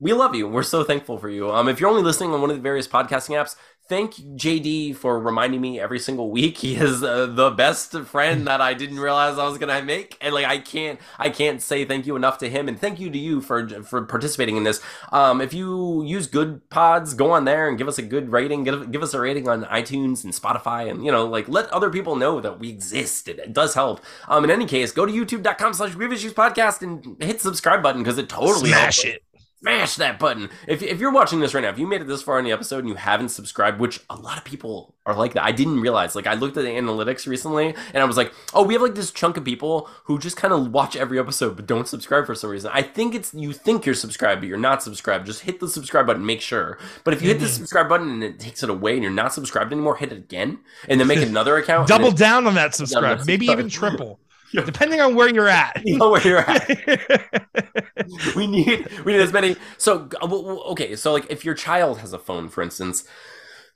We 0.00 0.12
love 0.12 0.34
you. 0.34 0.48
We're 0.48 0.62
so 0.62 0.84
thankful 0.84 1.18
for 1.18 1.28
you. 1.28 1.50
Um, 1.50 1.68
if 1.68 1.80
you're 1.80 1.90
only 1.90 2.02
listening 2.02 2.32
on 2.32 2.40
one 2.40 2.50
of 2.50 2.56
the 2.56 2.62
various 2.62 2.86
podcasting 2.86 3.36
apps, 3.40 3.56
thank 3.88 4.14
JD 4.14 4.96
for 4.96 5.18
reminding 5.18 5.60
me 5.60 5.80
every 5.80 5.98
single 5.98 6.30
week. 6.30 6.58
He 6.58 6.76
is 6.76 7.02
uh, 7.02 7.26
the 7.26 7.50
best 7.50 7.92
friend 8.00 8.46
that 8.46 8.60
I 8.60 8.74
didn't 8.74 9.00
realize 9.00 9.38
I 9.38 9.46
was 9.46 9.58
gonna 9.58 9.82
make, 9.82 10.16
and 10.20 10.34
like 10.34 10.46
I 10.46 10.58
can't, 10.58 11.00
I 11.18 11.30
can't 11.30 11.62
say 11.62 11.84
thank 11.84 12.06
you 12.06 12.16
enough 12.16 12.38
to 12.38 12.50
him, 12.50 12.68
and 12.68 12.78
thank 12.78 13.00
you 13.00 13.10
to 13.10 13.18
you 13.18 13.40
for 13.40 13.66
for 13.84 14.02
participating 14.04 14.56
in 14.56 14.64
this. 14.64 14.80
Um, 15.12 15.40
if 15.40 15.54
you 15.54 16.02
use 16.04 16.26
Good 16.26 16.68
Pods, 16.70 17.14
go 17.14 17.30
on 17.30 17.44
there 17.44 17.68
and 17.68 17.78
give 17.78 17.88
us 17.88 17.98
a 17.98 18.02
good 18.02 18.30
rating. 18.30 18.64
Give 18.64 18.90
give 18.90 19.02
us 19.02 19.14
a 19.14 19.20
rating 19.20 19.48
on 19.48 19.64
iTunes 19.64 20.24
and 20.24 20.32
Spotify, 20.32 20.90
and 20.90 21.04
you 21.04 21.12
know, 21.12 21.26
like 21.26 21.48
let 21.48 21.68
other 21.70 21.90
people 21.90 22.16
know 22.16 22.40
that 22.40 22.58
we 22.58 22.68
exist. 22.68 23.28
It, 23.28 23.38
it 23.38 23.52
does 23.52 23.74
help. 23.74 24.00
Um, 24.28 24.44
in 24.44 24.50
any 24.50 24.66
case, 24.66 24.92
go 24.92 25.06
to 25.06 25.12
YouTube.com/slash 25.12 25.96
Issues 26.18 26.32
Podcast 26.32 26.82
and 26.82 27.22
hit 27.22 27.40
subscribe 27.40 27.82
button 27.82 28.02
because 28.02 28.18
it 28.18 28.28
totally 28.28 28.70
Smash 28.70 29.02
helps. 29.02 29.16
it. 29.16 29.22
Smash 29.60 29.96
that 29.96 30.20
button. 30.20 30.50
If, 30.68 30.82
if 30.82 31.00
you're 31.00 31.12
watching 31.12 31.40
this 31.40 31.52
right 31.52 31.62
now, 31.62 31.70
if 31.70 31.78
you 31.80 31.86
made 31.86 32.00
it 32.00 32.06
this 32.06 32.22
far 32.22 32.38
in 32.38 32.44
the 32.44 32.52
episode 32.52 32.78
and 32.78 32.88
you 32.88 32.94
haven't 32.94 33.30
subscribed, 33.30 33.80
which 33.80 34.00
a 34.08 34.14
lot 34.14 34.38
of 34.38 34.44
people 34.44 34.94
are 35.04 35.16
like 35.16 35.32
that, 35.34 35.42
I 35.42 35.50
didn't 35.50 35.80
realize. 35.80 36.14
Like, 36.14 36.28
I 36.28 36.34
looked 36.34 36.56
at 36.56 36.62
the 36.62 36.70
analytics 36.70 37.26
recently 37.26 37.74
and 37.92 38.00
I 38.00 38.04
was 38.04 38.16
like, 38.16 38.32
oh, 38.54 38.62
we 38.62 38.74
have 38.74 38.82
like 38.82 38.94
this 38.94 39.10
chunk 39.10 39.36
of 39.36 39.44
people 39.44 39.88
who 40.04 40.16
just 40.18 40.36
kind 40.36 40.54
of 40.54 40.70
watch 40.72 40.94
every 40.94 41.18
episode 41.18 41.56
but 41.56 41.66
don't 41.66 41.88
subscribe 41.88 42.24
for 42.26 42.36
some 42.36 42.50
reason. 42.50 42.70
I 42.72 42.82
think 42.82 43.16
it's 43.16 43.34
you 43.34 43.52
think 43.52 43.84
you're 43.84 43.96
subscribed, 43.96 44.42
but 44.42 44.48
you're 44.48 44.58
not 44.58 44.80
subscribed. 44.82 45.26
Just 45.26 45.40
hit 45.40 45.58
the 45.58 45.68
subscribe 45.68 46.06
button, 46.06 46.24
make 46.24 46.40
sure. 46.40 46.78
But 47.02 47.14
if 47.14 47.22
you 47.22 47.28
hit 47.28 47.40
the 47.40 47.46
Mhm. 47.46 47.50
subscribe 47.56 47.88
button 47.88 48.10
and 48.10 48.22
it 48.22 48.38
takes 48.38 48.62
it 48.62 48.70
away 48.70 48.92
and 48.94 49.02
you're 49.02 49.10
not 49.10 49.32
subscribed 49.34 49.72
anymore, 49.72 49.96
hit 49.96 50.12
it 50.12 50.18
again 50.18 50.58
and 50.88 51.00
then 51.00 51.08
make 51.08 51.18
another 51.28 51.56
account. 51.56 51.88
Double 51.88 52.12
down 52.12 52.46
on 52.46 52.54
that 52.54 52.76
subscribe, 52.76 53.26
maybe 53.26 53.46
even 53.46 53.68
triple. 53.70 54.20
Depending 54.52 55.00
on 55.00 55.14
where 55.14 55.28
you're 55.32 55.48
at. 55.48 55.80
You 55.84 55.98
know 55.98 56.10
where 56.10 56.22
you're 56.26 56.38
at. 56.38 56.68
we 58.36 58.46
need 58.46 58.88
we 59.04 59.12
need 59.12 59.20
as 59.20 59.32
many 59.32 59.56
so 59.76 60.08
uh, 60.22 60.26
okay 60.70 60.96
so 60.96 61.12
like 61.12 61.26
if 61.30 61.44
your 61.44 61.54
child 61.54 61.98
has 61.98 62.12
a 62.12 62.18
phone 62.18 62.48
for 62.48 62.62
instance 62.62 63.04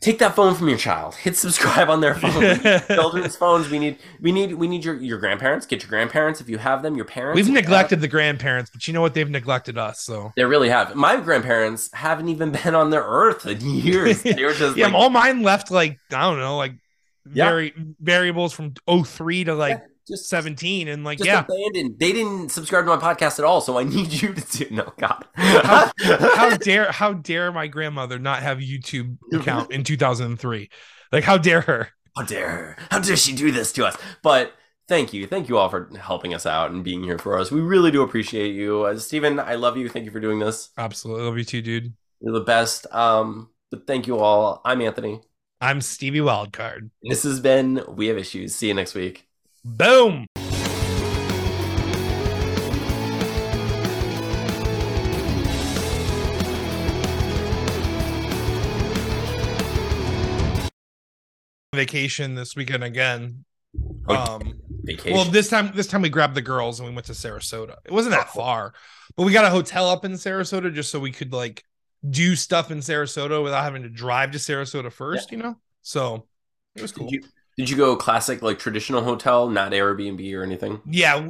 take 0.01 0.19
that 0.19 0.35
phone 0.35 0.55
from 0.55 0.69
your 0.69 0.79
child 0.79 1.15
hit 1.17 1.37
subscribe 1.37 1.89
on 1.89 2.01
their 2.01 2.15
phone 2.15 2.59
children's 2.89 3.37
phones 3.37 3.69
we 3.71 3.79
need 3.79 3.99
we 4.21 4.33
need 4.33 4.55
we 4.55 4.67
need 4.67 4.85
your 4.85 4.97
your 4.97 5.19
grandparents 5.19 5.67
get 5.67 5.83
your 5.83 5.89
grandparents 5.91 6.41
if 6.41 6.49
you 6.49 6.59
have 6.59 6.83
them 6.83 6.97
your 6.97 7.05
parents 7.05 7.37
We've 7.37 7.53
neglected 7.53 8.01
the 8.01 8.09
grandparents, 8.09 8.71
but 8.71 8.87
you 8.89 8.95
know 8.95 9.01
what? 9.01 9.15
They've 9.15 9.29
neglected 9.31 9.79
us. 9.79 10.01
So 10.01 10.33
they 10.37 10.45
really 10.45 10.69
have 10.71 10.95
my 10.95 11.17
grandparents 11.21 11.91
haven't 11.93 12.29
even 12.29 12.53
been 12.53 12.75
on 12.75 12.91
their 12.91 13.05
earth 13.05 13.47
in 13.47 13.61
years 13.61 14.23
they 14.23 14.45
were 14.45 14.55
just 14.55 14.77
yeah, 14.77 14.87
like, 14.87 14.95
all 14.95 15.11
mine 15.11 15.43
left 15.43 15.71
like 15.71 15.99
I 16.13 16.23
don't 16.23 16.39
know, 16.39 16.57
like 16.57 16.75
Yeah. 17.33 17.51
very 17.51 17.75
variables 18.01 18.53
from 18.53 18.75
03 19.05 19.45
to 19.45 19.55
like 19.55 19.81
just 20.13 20.29
17 20.29 20.89
and 20.89 21.05
like 21.05 21.25
yeah 21.25 21.45
abandoned 21.49 21.99
they 21.99 22.13
didn't 22.13 22.51
subscribe 22.51 22.85
to 22.85 22.95
my 22.95 23.03
podcast 23.03 23.39
at 23.39 23.45
all 23.45 23.61
so 23.61 23.79
i 23.79 23.83
need 23.97 24.13
you 24.13 24.35
to 24.35 24.59
do 24.59 24.75
no 24.75 24.93
god 24.99 25.25
How- 25.35 25.91
how 26.01 26.57
dare 26.57 26.93
how 26.93 27.13
dare 27.15 27.51
my 27.53 27.67
grandmother 27.67 28.19
not 28.19 28.43
have 28.43 28.59
a 28.59 28.63
YouTube 28.63 29.17
account 29.33 29.73
in 29.73 29.85
2003? 29.85 30.71
Like 31.11 31.25
how 31.25 31.39
dare 31.39 31.61
her? 31.63 31.89
How 32.17 32.25
dare 32.25 32.49
her? 32.51 32.77
How 32.91 32.99
dare 32.99 33.17
she 33.17 33.35
do 33.35 33.51
this 33.51 33.73
to 33.73 33.87
us? 33.87 33.97
But 34.23 34.53
thank 34.89 35.13
you. 35.13 35.27
Thank 35.27 35.49
you 35.49 35.59
all 35.59 35.69
for 35.69 35.91
helping 35.99 36.35
us 36.35 36.47
out 36.47 36.71
and 36.71 36.85
being 36.85 37.03
here 37.03 37.19
for 37.19 37.39
us. 37.39 37.51
We 37.51 37.61
really 37.61 37.91
do 37.91 38.03
appreciate 38.03 38.55
you. 38.55 38.83
Uh, 38.83 38.99
Steven, 38.99 39.39
I 39.41 39.55
love 39.55 39.77
you. 39.77 39.89
Thank 39.89 40.05
you 40.05 40.11
for 40.11 40.21
doing 40.21 40.39
this. 40.39 40.71
Absolutely 40.77 41.25
love 41.25 41.39
you 41.39 41.45
too, 41.45 41.63
dude. 41.63 41.95
You're 42.21 42.35
the 42.35 42.45
best. 42.45 42.87
Um, 42.93 43.51
but 43.71 43.87
thank 43.87 44.07
you 44.07 44.19
all. 44.19 44.61
I'm 44.65 44.81
Anthony. 44.83 45.21
I'm 45.61 45.81
Stevie 45.81 46.19
Wildcard. 46.21 46.91
This 47.03 47.23
has 47.23 47.41
been 47.41 47.83
We 47.89 48.09
Have 48.09 48.19
Issues. 48.19 48.55
See 48.55 48.69
you 48.69 48.75
next 48.75 48.95
week. 48.95 49.27
Boom. 49.65 50.27
Vacation 61.75 62.35
this 62.35 62.55
weekend 62.55 62.85
again. 62.85 63.45
Oh, 64.07 64.15
Um, 64.37 64.61
Vacation. 64.83 65.15
well, 65.15 65.25
this 65.25 65.49
time 65.49 65.73
this 65.75 65.87
time 65.87 66.03
we 66.03 66.11
grabbed 66.11 66.35
the 66.35 66.43
girls 66.43 66.79
and 66.81 66.89
we 66.89 66.95
went 66.95 67.07
to 67.07 67.13
Sarasota. 67.13 67.77
It 67.87 67.93
wasn't 67.93 68.15
that 68.15 68.29
far, 68.31 68.75
but 69.17 69.23
we 69.25 69.33
got 69.33 69.47
a 69.47 69.51
hotel 69.51 69.89
up 69.89 70.05
in 70.05 70.13
Sarasota 70.13 70.73
just 70.75 70.91
so 70.91 71.01
we 71.01 71.13
could 71.13 71.33
like 71.33 71.65
do 72.09 72.37
stuff 72.37 72.71
in 72.71 72.79
Sarasota 72.79 73.43
without 73.43 73.63
having 73.65 73.83
to 73.85 73.89
drive 73.89 74.33
to 74.33 74.39
Sarasota 74.39 74.93
first. 74.93 75.33
You 75.33 75.39
know, 75.39 75.57
so 75.81 76.27
it 76.75 76.83
was 76.83 76.93
cool. 76.93 77.09
did 77.09 77.23
you 77.23 77.29
did 77.57 77.71
you 77.71 77.77
go 77.77 77.97
classic 77.97 78.43
like 78.43 78.59
traditional 78.59 79.03
hotel, 79.03 79.49
not 79.49 79.73
Airbnb 79.73 80.35
or 80.35 80.43
anything? 80.43 80.81
yeah 80.85 81.29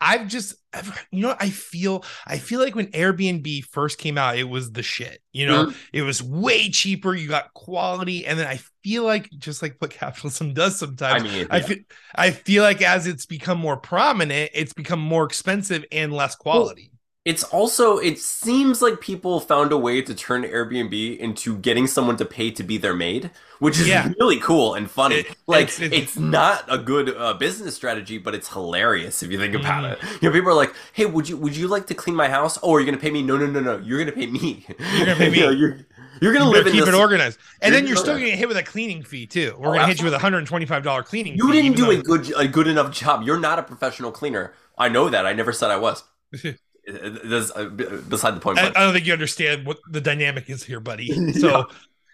i've 0.00 0.28
just 0.28 0.54
I've, 0.72 1.06
you 1.10 1.22
know 1.22 1.34
i 1.40 1.50
feel 1.50 2.04
i 2.28 2.38
feel 2.38 2.60
like 2.60 2.76
when 2.76 2.86
airbnb 2.92 3.64
first 3.64 3.98
came 3.98 4.16
out 4.16 4.38
it 4.38 4.44
was 4.44 4.70
the 4.70 4.84
shit 4.84 5.20
you 5.32 5.46
know 5.46 5.66
Mm-hmm. 5.66 5.76
it 5.92 6.02
was 6.02 6.22
way 6.22 6.70
cheaper 6.70 7.12
you 7.12 7.26
got 7.28 7.52
quality 7.54 8.24
and 8.24 8.38
then 8.38 8.46
i 8.46 8.60
feel 8.84 9.02
like 9.04 9.28
just 9.36 9.62
like 9.62 9.74
what 9.80 9.90
capitalism 9.90 10.54
does 10.54 10.78
sometimes. 10.78 11.22
I 11.22 11.26
mean, 11.26 11.46
I 11.50 11.60
feel 11.60 11.78
I 12.14 12.30
feel 12.30 12.62
like 12.62 12.82
as 12.82 13.06
it's 13.06 13.26
become 13.26 13.58
more 13.58 13.76
prominent, 13.78 14.50
it's 14.54 14.74
become 14.74 15.00
more 15.00 15.24
expensive 15.24 15.84
and 15.90 16.12
less 16.12 16.34
quality. 16.36 16.90
It's 17.24 17.42
also 17.42 17.96
it 17.96 18.18
seems 18.18 18.82
like 18.82 19.00
people 19.00 19.40
found 19.40 19.72
a 19.72 19.78
way 19.78 20.02
to 20.02 20.14
turn 20.14 20.42
Airbnb 20.42 21.18
into 21.18 21.56
getting 21.56 21.86
someone 21.86 22.18
to 22.18 22.24
pay 22.26 22.50
to 22.50 22.62
be 22.62 22.76
their 22.76 22.94
maid, 22.94 23.30
which 23.60 23.80
is 23.80 23.88
Yeah. 23.88 24.12
really 24.20 24.38
cool 24.40 24.74
and 24.74 24.90
funny. 24.90 25.16
It- 25.20 25.36
like 25.46 25.68
it's- 25.68 25.80
it's, 25.80 25.94
it's- 25.94 26.16
not 26.18 26.64
a 26.68 26.76
good 26.76 27.16
uh, 27.16 27.32
business 27.32 27.74
strategy, 27.74 28.18
but 28.18 28.34
it's 28.34 28.52
hilarious 28.52 29.22
if 29.22 29.30
you 29.32 29.38
think 29.38 29.54
about 29.54 29.84
Mhm. 29.84 29.92
it. 29.92 30.22
You 30.22 30.28
know, 30.28 30.34
people 30.34 30.50
are 30.50 30.54
like, 30.54 30.74
"Hey, 30.92 31.06
would 31.06 31.26
you 31.26 31.38
would 31.38 31.56
you 31.56 31.66
like 31.66 31.86
to 31.86 31.94
clean 31.94 32.14
my 32.14 32.28
house? 32.28 32.58
Oh, 32.62 32.74
are 32.74 32.80
you 32.80 32.84
gonna 32.84 32.98
pay 32.98 33.10
me? 33.10 33.22
No, 33.22 33.38
no, 33.38 33.46
no, 33.46 33.60
no. 33.60 33.78
You're 33.82 33.98
gonna 34.00 34.12
pay 34.12 34.26
me. 34.26 34.66
You're 34.96 35.06
gonna 35.06 35.16
pay 35.16 35.30
me. 35.30 35.38
You 35.38 35.44
know, 35.46 35.50
you're 35.50 35.78
you're 36.20 36.32
gonna 36.34 36.44
You 36.44 36.50
live 36.52 36.66
in 36.66 36.72
keep 36.74 36.84
this. 36.84 36.94
it 36.94 36.98
organized, 36.98 37.38
and 37.62 37.72
You're 37.72 37.80
then 37.80 37.88
you're 37.88 37.96
still 37.96 38.14
gonna 38.16 38.26
get 38.26 38.38
hit 38.38 38.48
with 38.48 38.58
a 38.58 38.62
cleaning 38.62 39.02
fee 39.02 39.26
too. 39.26 39.54
We're 39.58 39.70
Oh, 39.70 39.72
gonna 39.72 39.86
hit 39.86 39.98
you 39.98 40.04
with 40.04 40.12
a 40.14 40.18
hundred 40.18 40.38
and 40.38 40.46
twenty 40.46 40.66
five 40.66 40.82
dollar 40.82 41.02
cleaning. 41.02 41.36
You 41.36 41.50
fee, 41.50 41.62
didn't 41.62 41.76
do 41.78 41.90
a 41.90 41.96
good 41.96 42.30
a 42.36 42.46
good 42.46 42.66
enough 42.68 42.92
job. 42.92 43.22
You're 43.24 43.40
not 43.40 43.58
a 43.58 43.62
professional 43.62 44.12
cleaner. 44.12 44.52
I 44.76 44.90
know 44.90 45.08
that. 45.08 45.24
I 45.24 45.32
never 45.32 45.54
said 45.54 45.70
I 45.70 45.78
was. 45.78 46.02
That's 46.86 47.50
uh, 47.54 47.64
beside 48.08 48.32
the 48.36 48.40
point. 48.40 48.58
I, 48.58 48.68
but- 48.68 48.76
I 48.76 48.84
don't 48.84 48.92
think 48.94 49.06
you 49.06 49.12
understand 49.12 49.66
what 49.66 49.78
the 49.90 50.00
dynamic 50.00 50.48
is 50.50 50.64
here, 50.64 50.80
buddy. 50.80 51.32
So, 51.34 51.66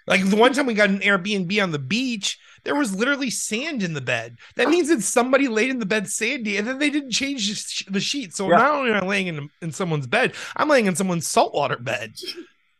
like 0.06 0.24
the 0.28 0.36
one 0.36 0.52
time 0.52 0.66
we 0.66 0.74
got 0.74 0.88
an 0.90 1.00
Airbnb 1.00 1.62
on 1.62 1.70
the 1.72 1.78
beach, 1.78 2.38
there 2.64 2.74
was 2.74 2.94
literally 2.96 3.30
sand 3.30 3.82
in 3.82 3.92
the 3.94 4.00
bed. 4.00 4.38
That 4.56 4.68
means 4.68 4.88
that 4.88 5.02
somebody 5.02 5.46
laid 5.46 5.70
in 5.70 5.78
the 5.78 5.86
bed 5.86 6.08
sandy, 6.08 6.56
and 6.56 6.66
then 6.66 6.78
they 6.78 6.90
didn't 6.90 7.10
change 7.12 7.48
the 7.48 7.54
sh- 7.54 7.86
the 7.88 8.00
sheet. 8.00 8.34
So 8.34 8.48
Yeah. 8.50 8.56
not 8.56 8.70
only 8.72 8.90
am 8.92 9.04
I 9.04 9.06
laying 9.06 9.26
in 9.28 9.50
in 9.62 9.72
someone's 9.72 10.06
bed, 10.06 10.34
I'm 10.56 10.68
laying 10.68 10.86
in 10.86 10.96
someone's 10.96 11.26
saltwater 11.28 11.76
bed. 11.76 12.14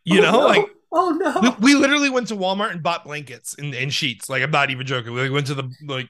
You 0.03 0.19
Oh, 0.19 0.23
know, 0.23 0.31
no. 0.31 0.45
like 0.47 0.65
oh 0.91 1.11
no. 1.11 1.55
we, 1.59 1.73
we 1.73 1.79
literally 1.79 2.09
went 2.09 2.27
to 2.29 2.35
Walmart 2.35 2.71
and 2.71 2.81
bought 2.83 3.05
blankets 3.05 3.55
and, 3.57 3.73
and 3.75 3.93
sheets. 3.93 4.29
Like 4.29 4.41
I'm 4.43 4.51
not 4.51 4.71
even 4.71 4.85
joking. 4.87 5.13
We 5.13 5.29
went 5.29 5.47
to 5.47 5.53
the 5.53 5.71
like 5.85 6.09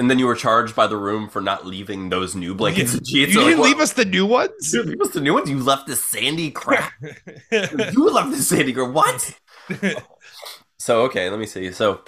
And 0.00 0.08
then 0.10 0.18
you 0.18 0.26
were 0.26 0.34
charged 0.34 0.74
by 0.74 0.86
the 0.86 0.96
room 0.96 1.28
for 1.28 1.42
not 1.42 1.66
leaving 1.66 2.08
those 2.08 2.34
new 2.34 2.54
blankets 2.54 2.94
and 2.94 3.06
sheets. 3.06 3.34
you 3.34 3.40
You're 3.40 3.50
didn't 3.50 3.60
like, 3.60 3.68
leave 3.68 3.76
"What? 3.76 3.82
us 3.82 3.92
the 3.92 4.06
new 4.06 4.24
ones. 4.24 4.72
You 4.72 4.82
leave 4.82 5.00
us 5.02 5.10
the 5.10 5.20
new 5.20 5.34
ones. 5.34 5.50
You 5.50 5.62
left 5.62 5.86
the 5.88 5.94
sandy 5.94 6.50
crap. 6.50 6.94
you 7.52 8.08
left 8.10 8.30
the 8.30 8.38
sandy 8.40 8.72
crap. 8.72 8.92
What? 8.92 9.38
so 10.78 11.02
okay, 11.02 11.28
let 11.28 11.38
me 11.38 11.44
see. 11.44 11.70
So 11.70 12.00